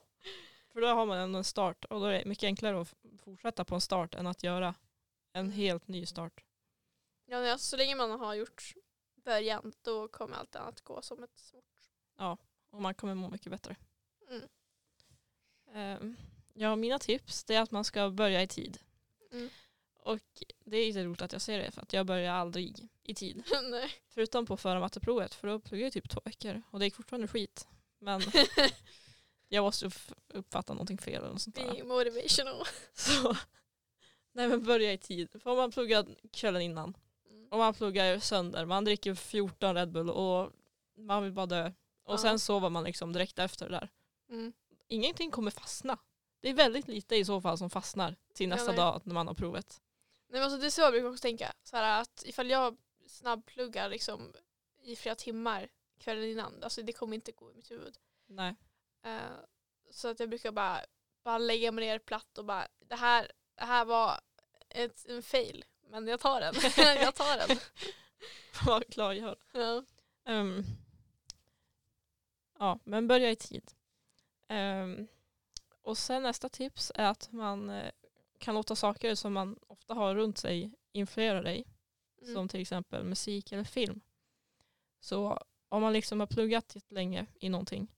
För 0.73 0.81
då 0.81 0.87
har 0.87 1.07
man 1.07 1.19
ändå 1.19 1.39
en 1.39 1.45
start 1.45 1.85
och 1.85 2.01
då 2.01 2.07
är 2.07 2.13
det 2.19 2.25
mycket 2.25 2.45
enklare 2.47 2.81
att 2.81 2.95
fortsätta 3.25 3.65
på 3.65 3.75
en 3.75 3.81
start 3.81 4.15
än 4.15 4.27
att 4.27 4.43
göra 4.43 4.75
en 5.33 5.51
helt 5.51 5.89
ny 5.89 6.07
start. 6.07 6.45
Ja, 7.27 7.53
alltså, 7.53 7.67
så 7.67 7.77
länge 7.77 7.95
man 7.95 8.11
har 8.11 8.35
gjort 8.35 8.75
början 9.25 9.73
då 9.83 10.09
kommer 10.09 10.37
allt 10.37 10.57
annat 10.57 10.81
gå 10.81 11.03
som 11.03 11.23
ett 11.23 11.39
smort. 11.39 11.65
Och 12.71 12.83
man 12.83 12.95
kommer 12.95 13.15
må 13.15 13.29
mycket 13.31 13.53
bättre. 13.53 13.77
Mm. 14.29 14.43
Ehm, 15.75 16.17
Ja, 16.55 16.77
mina 16.77 16.99
tips 16.99 17.51
är 17.51 17.61
att 17.61 17.71
man 17.71 17.85
ska 17.85 18.11
börja 18.11 18.43
i 18.43 18.47
tid. 18.47 18.79
Mm. 19.33 19.49
Och 20.03 20.19
det 20.65 20.77
är 20.77 20.87
lite 20.87 21.05
roligt 21.05 21.23
att 21.23 21.33
jag 21.33 21.43
säger 21.43 21.59
det 21.63 21.71
för 21.71 21.83
att 21.83 21.93
jag 21.93 22.07
börjar 22.07 22.33
aldrig 22.35 22.89
i 23.03 23.15
tid. 23.15 23.43
nej. 23.71 23.91
Förutom 24.09 24.47
på 24.47 24.57
förra 24.57 24.81
matteprovet 24.81 25.35
för 25.35 25.49
då 25.49 25.59
pluggade 25.61 25.87
jag 25.87 25.93
typ 25.93 26.09
två 26.11 26.21
veckor 26.25 26.63
och 26.71 26.79
det 26.79 26.85
gick 26.85 26.95
fortfarande 26.95 27.29
skit. 27.29 27.69
Men 27.99 28.23
jag 29.49 29.63
måste 29.63 29.87
upp- 29.87 30.13
uppfatta 30.29 30.73
någonting 30.73 30.99
fel 30.99 31.15
eller 31.23 31.33
något 31.33 31.43
sånt 31.43 31.57
där. 31.57 31.71
Being 31.73 31.89
motivational. 31.89 32.67
Så, 32.95 33.37
nej 34.33 34.49
men 34.49 34.63
börja 34.65 34.93
i 34.93 34.99
tid. 34.99 35.29
För 35.43 35.51
om 35.51 35.57
man 35.57 35.71
pluggar 35.71 36.07
kvällen 36.33 36.63
innan 36.63 36.95
Mm. 37.31 37.49
och 37.51 37.59
man 37.59 37.75
pluggar 37.75 38.19
sönder, 38.19 38.65
man 38.65 38.85
dricker 38.85 39.15
14 39.15 39.75
Red 39.75 39.91
Bull 39.93 40.11
och 40.11 40.53
man 40.97 41.23
vill 41.23 41.33
bara 41.33 41.47
dö. 41.47 41.73
Och 42.05 42.15
Ja. 42.15 42.19
sen 42.19 42.39
sover 42.39 42.69
man 42.71 42.85
liksom 42.85 43.13
direkt 43.13 43.39
efter 43.39 43.69
det 43.69 43.77
där. 43.77 43.89
Mm. 44.31 44.53
Ingenting 44.89 45.31
kommer 45.31 45.51
fastna. 45.51 45.99
Det 46.41 46.49
är 46.49 46.55
väldigt 46.55 46.89
lite 46.89 47.17
i 47.17 47.25
så 47.25 47.41
fall 47.41 47.59
som 47.59 47.71
fastnar 47.71 48.17
till 48.35 48.49
Ja, 48.51 48.57
nästa 48.57 48.71
nej. 48.71 48.77
dag 48.77 49.01
när 49.05 49.15
man 49.15 49.27
har 49.27 49.35
provet. 49.35 49.81
Nej, 50.31 50.41
men 50.41 50.43
alltså, 50.43 50.59
det 50.59 50.67
är 50.67 50.71
så 50.71 50.81
jag 50.81 50.93
brukar 50.93 51.09
också 51.09 51.23
tänka. 51.23 51.53
Så 51.63 51.77
här, 51.77 52.01
att 52.01 52.23
ifall 52.27 52.51
jag 52.51 52.77
snabbpluggar 53.07 53.89
liksom, 53.89 54.33
i 54.83 54.97
flera 54.97 55.15
timmar 55.15 55.69
kvällen 55.99 56.25
innan, 56.25 56.63
alltså, 56.63 56.83
det 56.83 56.93
kommer 56.93 57.15
inte 57.15 57.33
gå 57.33 57.51
i 57.51 57.55
mitt 57.55 57.71
huvud. 57.71 57.99
Nej. 58.27 58.55
Eh, 59.03 59.21
så 59.91 60.09
att 60.09 60.21
jag 60.21 60.29
brukar 60.29 60.53
bara, 60.53 60.81
bara 61.23 61.39
lägga 61.39 61.73
mig 61.73 61.87
ner 61.87 61.99
platt 61.99 62.39
och 62.39 62.45
bara 62.45 62.69
det 62.79 62.97
här, 62.97 63.33
det 63.55 63.65
här 63.65 63.85
var 63.85 64.21
ett, 64.69 65.07
en 65.09 65.23
fail. 65.23 65.65
Men 65.81 66.09
jag 66.09 66.21
tar 66.21 66.41
den. 66.41 66.55
jag 67.03 67.15
tar 67.15 67.49
den. 67.49 67.59
Vad 68.67 68.87
klargör. 68.93 69.39
Ja. 69.53 69.85
Ehm, 70.25 70.65
ja, 72.59 72.79
men 72.85 73.09
börja 73.09 73.31
i 73.31 73.37
tid. 73.37 73.73
Ehm, 74.49 75.07
och 75.83 75.99
sen 75.99 76.23
nästa 76.23 76.49
tips 76.49 76.93
är 76.95 77.05
att 77.05 77.33
man 77.33 77.71
eh, 77.71 77.93
kan 78.41 78.55
låta 78.55 78.77
saker 78.77 79.15
som 79.15 79.33
man 79.33 79.59
ofta 79.67 79.95
har 79.95 80.15
runt 80.15 80.39
sig 80.39 80.75
influera 80.93 81.43
dig. 81.43 81.65
Mm. 82.23 82.35
Som 82.35 82.49
till 82.49 82.61
exempel 82.61 83.05
musik 83.05 83.53
eller 83.53 83.65
film. 83.65 84.01
Så 85.01 85.43
om 85.69 85.83
man 85.83 85.93
liksom 85.93 86.21
har 86.21 86.27
pluggat 86.27 86.77
länge 86.89 87.27
i 87.41 87.49
någonting 87.49 87.89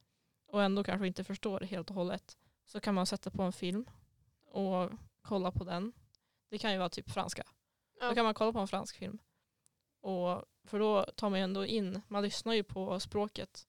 och 0.46 0.62
ändå 0.62 0.84
kanske 0.84 1.06
inte 1.06 1.24
förstår 1.24 1.60
det 1.60 1.66
helt 1.66 1.90
och 1.90 1.96
hållet 1.96 2.38
så 2.64 2.80
kan 2.80 2.94
man 2.94 3.06
sätta 3.06 3.30
på 3.30 3.42
en 3.42 3.52
film 3.52 3.84
och 4.44 4.90
kolla 5.22 5.50
på 5.50 5.64
den. 5.64 5.92
Det 6.48 6.58
kan 6.58 6.72
ju 6.72 6.78
vara 6.78 6.88
typ 6.88 7.10
franska. 7.10 7.46
Ja. 8.00 8.08
Då 8.08 8.14
kan 8.14 8.24
man 8.24 8.34
kolla 8.34 8.52
på 8.52 8.58
en 8.58 8.68
fransk 8.68 8.96
film. 8.96 9.18
Och, 10.00 10.44
för 10.64 10.78
då 10.78 11.04
tar 11.04 11.30
man 11.30 11.38
ju 11.38 11.44
ändå 11.44 11.66
in, 11.66 12.02
man 12.08 12.22
lyssnar 12.22 12.54
ju 12.54 12.62
på 12.62 13.00
språket. 13.00 13.66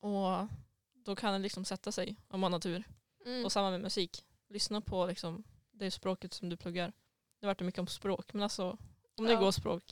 Och 0.00 0.48
då 0.92 1.16
kan 1.16 1.32
det 1.32 1.38
liksom 1.38 1.64
sätta 1.64 1.92
sig 1.92 2.16
om 2.28 2.40
man 2.40 2.52
har 2.52 2.60
tur. 2.60 2.84
Mm. 3.24 3.44
Och 3.44 3.52
samma 3.52 3.70
med 3.70 3.80
musik. 3.80 4.24
Lyssna 4.48 4.80
på 4.80 5.06
liksom 5.06 5.44
det 5.78 5.90
språket 5.90 6.32
som 6.34 6.48
du 6.48 6.56
pluggar. 6.56 6.92
Det 7.40 7.46
vart 7.46 7.60
mycket 7.60 7.78
om 7.80 7.86
språk. 7.86 8.32
Men 8.32 8.42
alltså 8.42 8.78
om 9.14 9.24
det 9.24 9.32
Ja. 9.32 9.40
går 9.40 9.50
språk. 9.52 9.82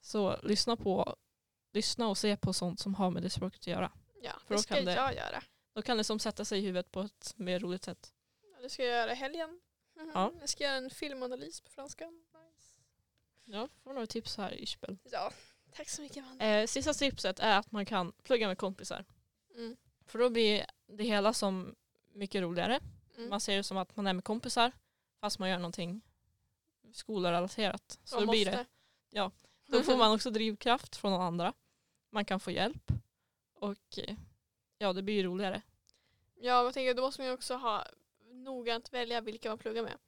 Så 0.00 0.36
lyssna 0.42 0.76
på 0.76 1.16
lyssna 1.72 2.08
och 2.08 2.18
se 2.18 2.36
på 2.36 2.52
sånt 2.52 2.80
som 2.80 2.94
har 2.94 3.10
med 3.10 3.22
det 3.22 3.30
språket 3.30 3.60
att 3.60 3.66
göra. 3.66 3.92
ja, 4.22 4.32
för 4.46 4.54
det 4.54 4.60
ska 4.60 4.74
kan 4.74 4.84
det- 4.84 4.94
jag 4.94 5.14
göra. 5.14 5.42
Då 5.72 5.82
kan 5.82 5.96
det 5.96 6.04
som 6.04 6.18
sätta 6.18 6.44
sig 6.44 6.58
i 6.58 6.62
huvudet 6.62 6.90
på 6.92 7.00
ett 7.00 7.32
mer 7.36 7.58
roligt 7.60 7.84
sätt. 7.84 8.12
Ja, 8.54 8.62
Det 8.62 8.68
ska 8.70 8.84
jag 8.84 8.92
göra 8.96 9.12
i 9.12 9.14
helgen. 9.14 9.60
Mhm. 9.96 10.10
Ja. 10.14 10.32
Jag 10.40 10.48
ska 10.48 10.64
göra 10.64 10.74
en 10.76 10.90
filmanalys 10.90 11.60
på 11.60 11.70
franska. 11.70 12.06
Nice. 12.10 12.74
Ja, 13.44 13.68
får 13.82 13.92
några 13.92 14.06
tips 14.06 14.36
här 14.36 14.60
Ishbel. 14.62 14.98
Ja, 15.12 15.32
tack 15.72 15.88
så 15.88 16.02
mycket 16.02 16.16
Amanda. 16.24 16.44
Eh, 16.46 16.66
sista 16.66 16.92
tipset 16.94 17.38
är 17.38 17.58
att 17.58 17.72
man 17.72 17.86
kan 17.86 18.12
plugga 18.12 18.46
med 18.48 18.58
kompisar. 18.58 19.04
Mm. 19.54 19.76
För 20.06 20.18
då 20.18 20.30
blir 20.30 20.66
det 20.86 21.04
hela 21.04 21.32
som 21.32 21.74
mycket 22.14 22.42
roligare. 22.42 22.80
Mm. 23.18 23.30
Man 23.30 23.40
ser 23.40 23.56
det 23.56 23.62
som 23.62 23.76
att 23.76 23.96
man 23.96 24.06
är 24.06 24.12
med 24.12 24.24
kompisar 24.24 24.72
fast 25.20 25.38
man 25.38 25.50
gör 25.50 25.58
någonting 25.58 26.00
skolrelaterat. 26.92 27.98
Så 28.04 28.16
Man 28.16 28.28
blir 28.28 28.44
det 28.44 28.66
måste. 29.20 29.36
Då 29.66 29.82
får 29.82 29.96
man 30.02 30.14
också 30.14 30.30
drivkraft 30.30 30.96
från 30.96 31.12
de 31.12 31.20
andra. 31.20 31.52
Man 32.10 32.24
kan 32.24 32.40
få 32.40 32.50
hjälp. 32.50 32.92
Och 33.54 33.98
eh, 33.98 34.16
ja, 34.78 34.92
det 34.92 35.02
blir 35.02 35.14
ju 35.14 35.22
roligare. 35.22 35.62
Ja, 36.34 36.64
jag 36.64 36.74
tänker 36.74 36.94
då 36.94 37.02
måste 37.02 37.20
man 37.20 37.26
ju 37.28 37.34
också 37.34 37.54
ha 37.54 37.86
noggrant 38.30 38.92
välja 38.92 39.20
vilka 39.20 39.48
man 39.48 39.58
pluggar 39.58 39.82
med. 39.82 39.98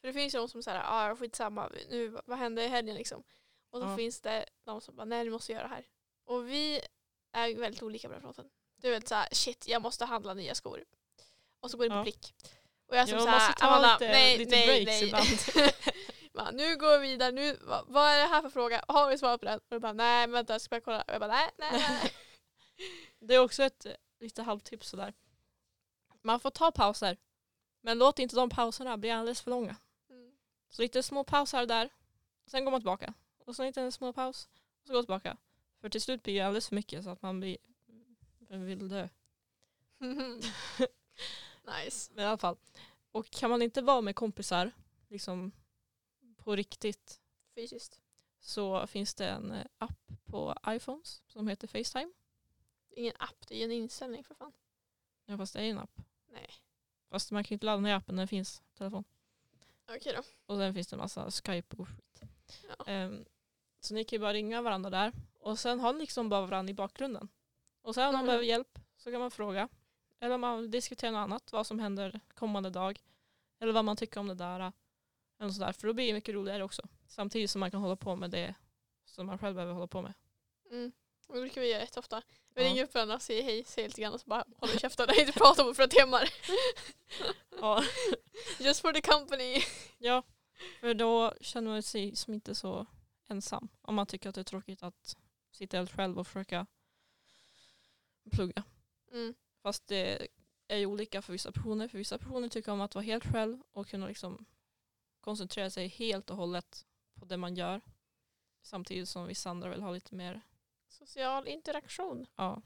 För 0.00 0.06
det 0.08 0.12
finns 0.12 0.34
ju 0.34 0.38
de 0.38 0.48
som 0.48 0.62
säger 0.62 0.82
ah 0.84 1.16
skitsamma, 1.16 1.70
nu, 1.90 2.18
vad 2.26 2.38
händer 2.38 2.62
i 2.62 2.68
helgen 2.68 2.96
liksom? 2.96 3.22
Och 3.70 3.80
så 3.80 3.86
Ja. 3.88 3.96
finns 3.96 4.20
det 4.20 4.46
de 4.64 4.80
som 4.80 4.96
bara 4.96 5.04
nej 5.04 5.24
du 5.24 5.30
måste 5.30 5.52
göra 5.52 5.62
det 5.62 5.74
här. 5.74 5.86
Och 6.24 6.48
vi 6.48 6.80
är 7.32 7.54
väldigt 7.54 7.82
olika 7.82 8.08
på 8.08 8.12
den 8.14 8.22
fronten. 8.22 8.50
Du 8.76 8.90
vet 8.90 9.08
såhär 9.08 9.28
shit 9.32 9.68
jag 9.68 9.82
måste 9.82 10.04
handla 10.04 10.34
nya 10.34 10.54
skor. 10.54 10.84
Och 11.62 11.70
så 11.70 11.76
går 11.76 11.84
det 11.84 11.90
på 11.90 11.96
Ja. 11.96 12.02
blick. 12.02 12.34
Och 12.86 12.96
jag 12.96 13.08
som 13.08 13.18
Ja, 13.18 13.24
såhär 13.24 13.54
Amanda, 13.60 13.92
lite- 13.98 14.12
nej 14.12 14.38
lite 14.38 14.56
nej 14.56 14.84
nej. 15.12 15.74
bara, 16.34 16.50
nu 16.50 16.76
går 16.76 16.98
vi 16.98 17.08
vidare, 17.08 17.32
nu, 17.32 17.58
vad, 17.62 17.84
vad 17.88 18.10
är 18.10 18.20
det 18.20 18.26
här 18.28 18.42
för 18.42 18.50
fråga? 18.50 18.84
Har 18.88 19.10
vi 19.10 19.18
svarat 19.18 19.40
på 19.40 19.46
den? 19.46 19.58
Och 19.58 19.64
du 19.70 19.78
bara 19.78 19.92
nej 19.92 20.26
men 20.26 20.32
vänta 20.32 20.52
jag 20.54 20.60
ska 20.60 20.74
bara 20.76 20.80
kolla. 20.80 21.02
Och 21.02 21.12
jag 21.14 21.20
bara 21.20 21.32
nej 21.32 21.50
nej 21.58 21.70
nej. 21.72 22.12
Det 23.20 23.34
är 23.34 23.38
också 23.38 23.62
ett 23.62 23.86
eh, 23.86 23.92
lite 24.20 24.42
halvtips 24.42 24.88
sådär. 24.88 25.14
Man 26.22 26.40
får 26.40 26.50
ta 26.50 26.70
pauser. 26.72 27.16
Men 27.80 27.98
låt 27.98 28.18
inte 28.18 28.36
de 28.36 28.50
pauserna 28.50 28.96
bli 28.96 29.10
alldeles 29.10 29.40
för 29.40 29.50
långa. 29.50 29.76
Mm. 30.10 30.32
Så 30.70 30.82
lite 30.82 31.02
små 31.02 31.24
pauser 31.24 31.66
där. 31.66 31.88
Sen 32.46 32.64
går 32.64 32.70
man 32.70 32.80
tillbaka. 32.80 33.14
Och 33.44 33.56
så 33.56 33.64
lite 33.64 33.80
en 33.82 33.92
små 33.92 34.12
paus. 34.12 34.48
Och 34.82 34.86
så 34.86 34.92
går 34.92 34.98
man 34.98 35.04
tillbaka. 35.04 35.36
För 35.80 35.88
till 35.88 36.02
slut 36.02 36.22
blir 36.22 36.34
det 36.34 36.40
alldeles 36.40 36.68
för 36.68 36.74
mycket 36.74 37.04
så 37.04 37.10
att 37.10 37.22
man 37.22 37.40
blir 37.40 37.56
vill 38.48 38.88
dö. 38.88 39.08
nice. 41.62 42.12
Men 42.14 42.24
i 42.24 42.28
alla 42.28 42.38
fall. 42.38 42.56
Och 43.12 43.30
kan 43.30 43.50
man 43.50 43.62
inte 43.62 43.82
vara 43.82 44.00
med 44.00 44.16
kompisar 44.16 44.70
liksom 45.08 45.52
på 46.36 46.56
riktigt 46.56 47.20
Fysiskt. 47.54 48.00
så 48.40 48.86
finns 48.86 49.14
det 49.14 49.26
en 49.28 49.50
eh, 49.52 49.66
app 49.78 49.98
på 50.24 50.54
iPhones 50.68 51.22
som 51.26 51.48
heter 51.48 51.68
Facetime. 51.68 52.12
Ingen 52.90 53.14
app, 53.18 53.46
det 53.48 53.54
är 53.54 53.58
ju 53.58 53.64
en 53.64 53.72
inställning 53.72 54.24
för 54.24 54.34
fan. 54.34 54.52
Ja 55.26 55.36
fast 55.36 55.52
det 55.52 55.60
är 55.60 55.64
en 55.70 55.78
app. 55.78 56.00
Nej. 56.28 56.50
Fast 57.10 57.30
man 57.30 57.44
kan 57.44 57.54
inte 57.54 57.66
ladda 57.66 57.80
ner 57.80 57.94
appen, 57.94 58.16
den 58.16 58.28
finns 58.28 58.60
på 58.60 58.78
telefon. 58.78 59.04
Okej 59.88 60.12
då. 60.16 60.22
Och 60.46 60.56
sen 60.60 60.74
finns 60.74 60.88
det 60.88 60.94
en 60.96 60.98
massa 61.00 61.30
Skype 61.30 61.76
och 61.76 61.88
skit. 61.88 62.22
Ja. 62.68 62.84
Ehm, 62.86 63.24
så 63.80 63.94
ni 63.94 64.04
kan 64.04 64.16
ju 64.16 64.20
bara 64.20 64.32
ringa 64.32 64.62
varandra 64.62 64.90
där. 64.90 65.12
Och 65.38 65.58
sen 65.58 65.80
har 65.80 65.92
ni 65.92 65.98
liksom 66.00 66.28
bara 66.28 66.46
varandra 66.46 66.70
i 66.70 66.74
bakgrunden. 66.74 67.28
Och 67.82 67.94
sen 67.94 68.06
om 68.08 68.12
man 68.12 68.20
Mm. 68.20 68.26
behöver 68.26 68.44
hjälp 68.44 68.78
så 68.96 69.10
kan 69.10 69.20
man 69.20 69.30
fråga. 69.30 69.68
Eller 70.22 70.38
man 70.38 70.70
diskuterar 70.70 71.12
något 71.12 71.18
annat, 71.18 71.52
vad 71.52 71.66
som 71.66 71.78
händer 71.78 72.20
kommande 72.34 72.70
dag. 72.70 73.00
Eller 73.60 73.72
vad 73.72 73.84
man 73.84 73.96
tycker 73.96 74.20
om 74.20 74.28
det 74.28 74.34
där. 74.34 74.72
Eller 75.40 75.50
sådär. 75.50 75.72
För 75.72 75.86
då 75.86 75.92
blir 75.92 76.06
det 76.06 76.12
mycket 76.12 76.34
roligare 76.34 76.64
också. 76.64 76.82
Samtidigt 77.06 77.50
som 77.50 77.60
man 77.60 77.70
kan 77.70 77.80
hålla 77.80 77.96
på 77.96 78.16
med 78.16 78.30
det 78.30 78.54
som 79.04 79.26
man 79.26 79.38
själv 79.38 79.54
behöver 79.54 79.72
hålla 79.74 79.86
på 79.86 80.02
med. 80.02 80.12
Mm. 80.70 80.92
Och 81.28 81.34
det 81.34 81.40
brukar 81.40 81.60
vi 81.60 81.70
göra 81.70 81.82
rätt 81.82 81.96
ofta. 81.96 82.22
Vi 82.54 82.62
Ja. 82.62 82.68
ringer 82.68 82.84
upp 82.84 82.94
varandra, 82.94 83.18
säger 83.18 83.42
hej, 83.42 83.64
säger 83.64 83.88
lite 83.88 84.00
grann 84.00 84.12
och 84.14 84.20
så 84.20 84.26
bara 84.26 84.44
håller 84.58 84.78
käften 84.78 85.08
och 85.08 85.14
inte 85.18 85.32
pratar 85.32 85.64
på 85.64 85.74
flera 85.74 85.88
timmar. 85.88 86.28
Ja. 87.60 87.84
Just 88.60 88.80
for 88.80 88.92
the 88.92 89.00
company. 89.00 89.62
ja, 89.98 90.22
för 90.80 90.94
då 90.94 91.34
känner 91.40 91.70
man 91.70 91.82
sig 91.82 92.16
som 92.16 92.34
inte 92.34 92.54
så 92.54 92.86
ensam. 93.28 93.68
Om 93.82 93.94
man 93.94 94.06
tycker 94.06 94.28
att 94.28 94.34
det 94.34 94.40
är 94.40 94.44
tråkigt 94.44 94.82
att 94.82 95.16
sitta 95.52 95.76
helt 95.76 95.92
själv 95.92 96.18
och 96.18 96.26
försöka 96.26 96.66
plugga. 98.32 98.62
Mm. 99.12 99.34
Fast 99.62 99.86
det 99.86 100.28
är 100.68 100.76
ju 100.78 100.86
olika 100.86 101.22
för 101.22 101.32
vissa 101.32 101.52
personer. 101.52 101.88
För 101.88 101.98
vissa 101.98 102.18
personer 102.18 102.48
tycker 102.48 102.72
om 102.72 102.80
att 102.80 102.94
vara 102.94 103.04
helt 103.04 103.24
själv 103.32 103.62
och 103.72 103.88
kunna 103.88 104.06
liksom 104.06 104.44
koncentrera 105.20 105.70
sig 105.70 105.88
helt 105.88 106.30
och 106.30 106.36
hållet 106.36 106.86
på 107.14 107.24
det 107.24 107.36
man 107.36 107.54
gör. 107.54 107.80
Samtidigt 108.62 109.08
som 109.08 109.26
vissa 109.26 109.50
andra 109.50 109.68
vill 109.70 109.82
ha 109.82 109.90
lite 109.90 110.14
mer, 110.14 110.40
Social 110.88 111.48
interaktion. 111.48 112.26
ja. 112.36 112.62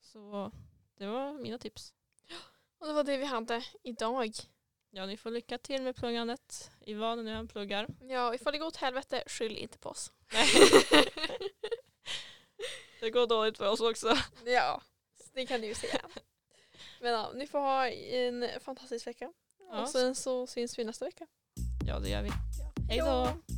Så 0.00 0.52
det 0.96 1.06
var 1.06 1.32
mina 1.32 1.58
tips. 1.58 1.94
Och 2.78 2.86
det 2.86 2.92
var 2.92 3.04
det 3.04 3.16
vi 3.16 3.24
hade 3.24 3.64
idag. 3.82 4.32
Ja, 4.90 5.06
ni 5.06 5.16
får 5.16 5.30
lycka 5.30 5.58
till 5.58 5.82
med 5.82 5.96
pluggandet 5.96 6.70
i 6.80 6.94
vad 6.94 7.18
ni 7.18 7.24
nu 7.24 7.30
än 7.32 7.48
pluggar. 7.48 7.88
Ja, 8.00 8.34
ifall 8.34 8.52
det 8.52 8.58
går 8.58 8.66
åt 8.66 8.76
helvete, 8.76 9.22
skyll 9.26 9.56
inte 9.56 9.78
på 9.78 9.88
oss. 9.88 10.12
Det 13.00 13.10
går 13.10 13.26
dåligt 13.26 13.58
för 13.58 13.70
oss 13.70 13.80
också. 13.80 14.16
ja, 14.46 14.82
det 15.34 15.46
kan 15.46 15.60
du 15.60 15.66
ju 15.66 15.74
säga. 15.74 16.00
Men 17.00 17.12
ja, 17.12 17.32
ni 17.34 17.46
får 17.46 17.58
ha 17.58 17.88
en 17.88 18.48
fantastisk 18.60 19.06
vecka. 19.06 19.32
Ja. 19.70 19.82
Och 19.82 19.88
sen 19.88 20.14
så 20.14 20.46
syns 20.46 20.78
vi 20.78 20.84
nästa 20.84 21.04
vecka. 21.04 21.26
Ja, 21.86 21.98
det 21.98 22.08
gör 22.08 22.22
vi. 22.22 22.28
Ja. 22.28 22.34
Hej 22.88 22.98
då! 22.98 23.53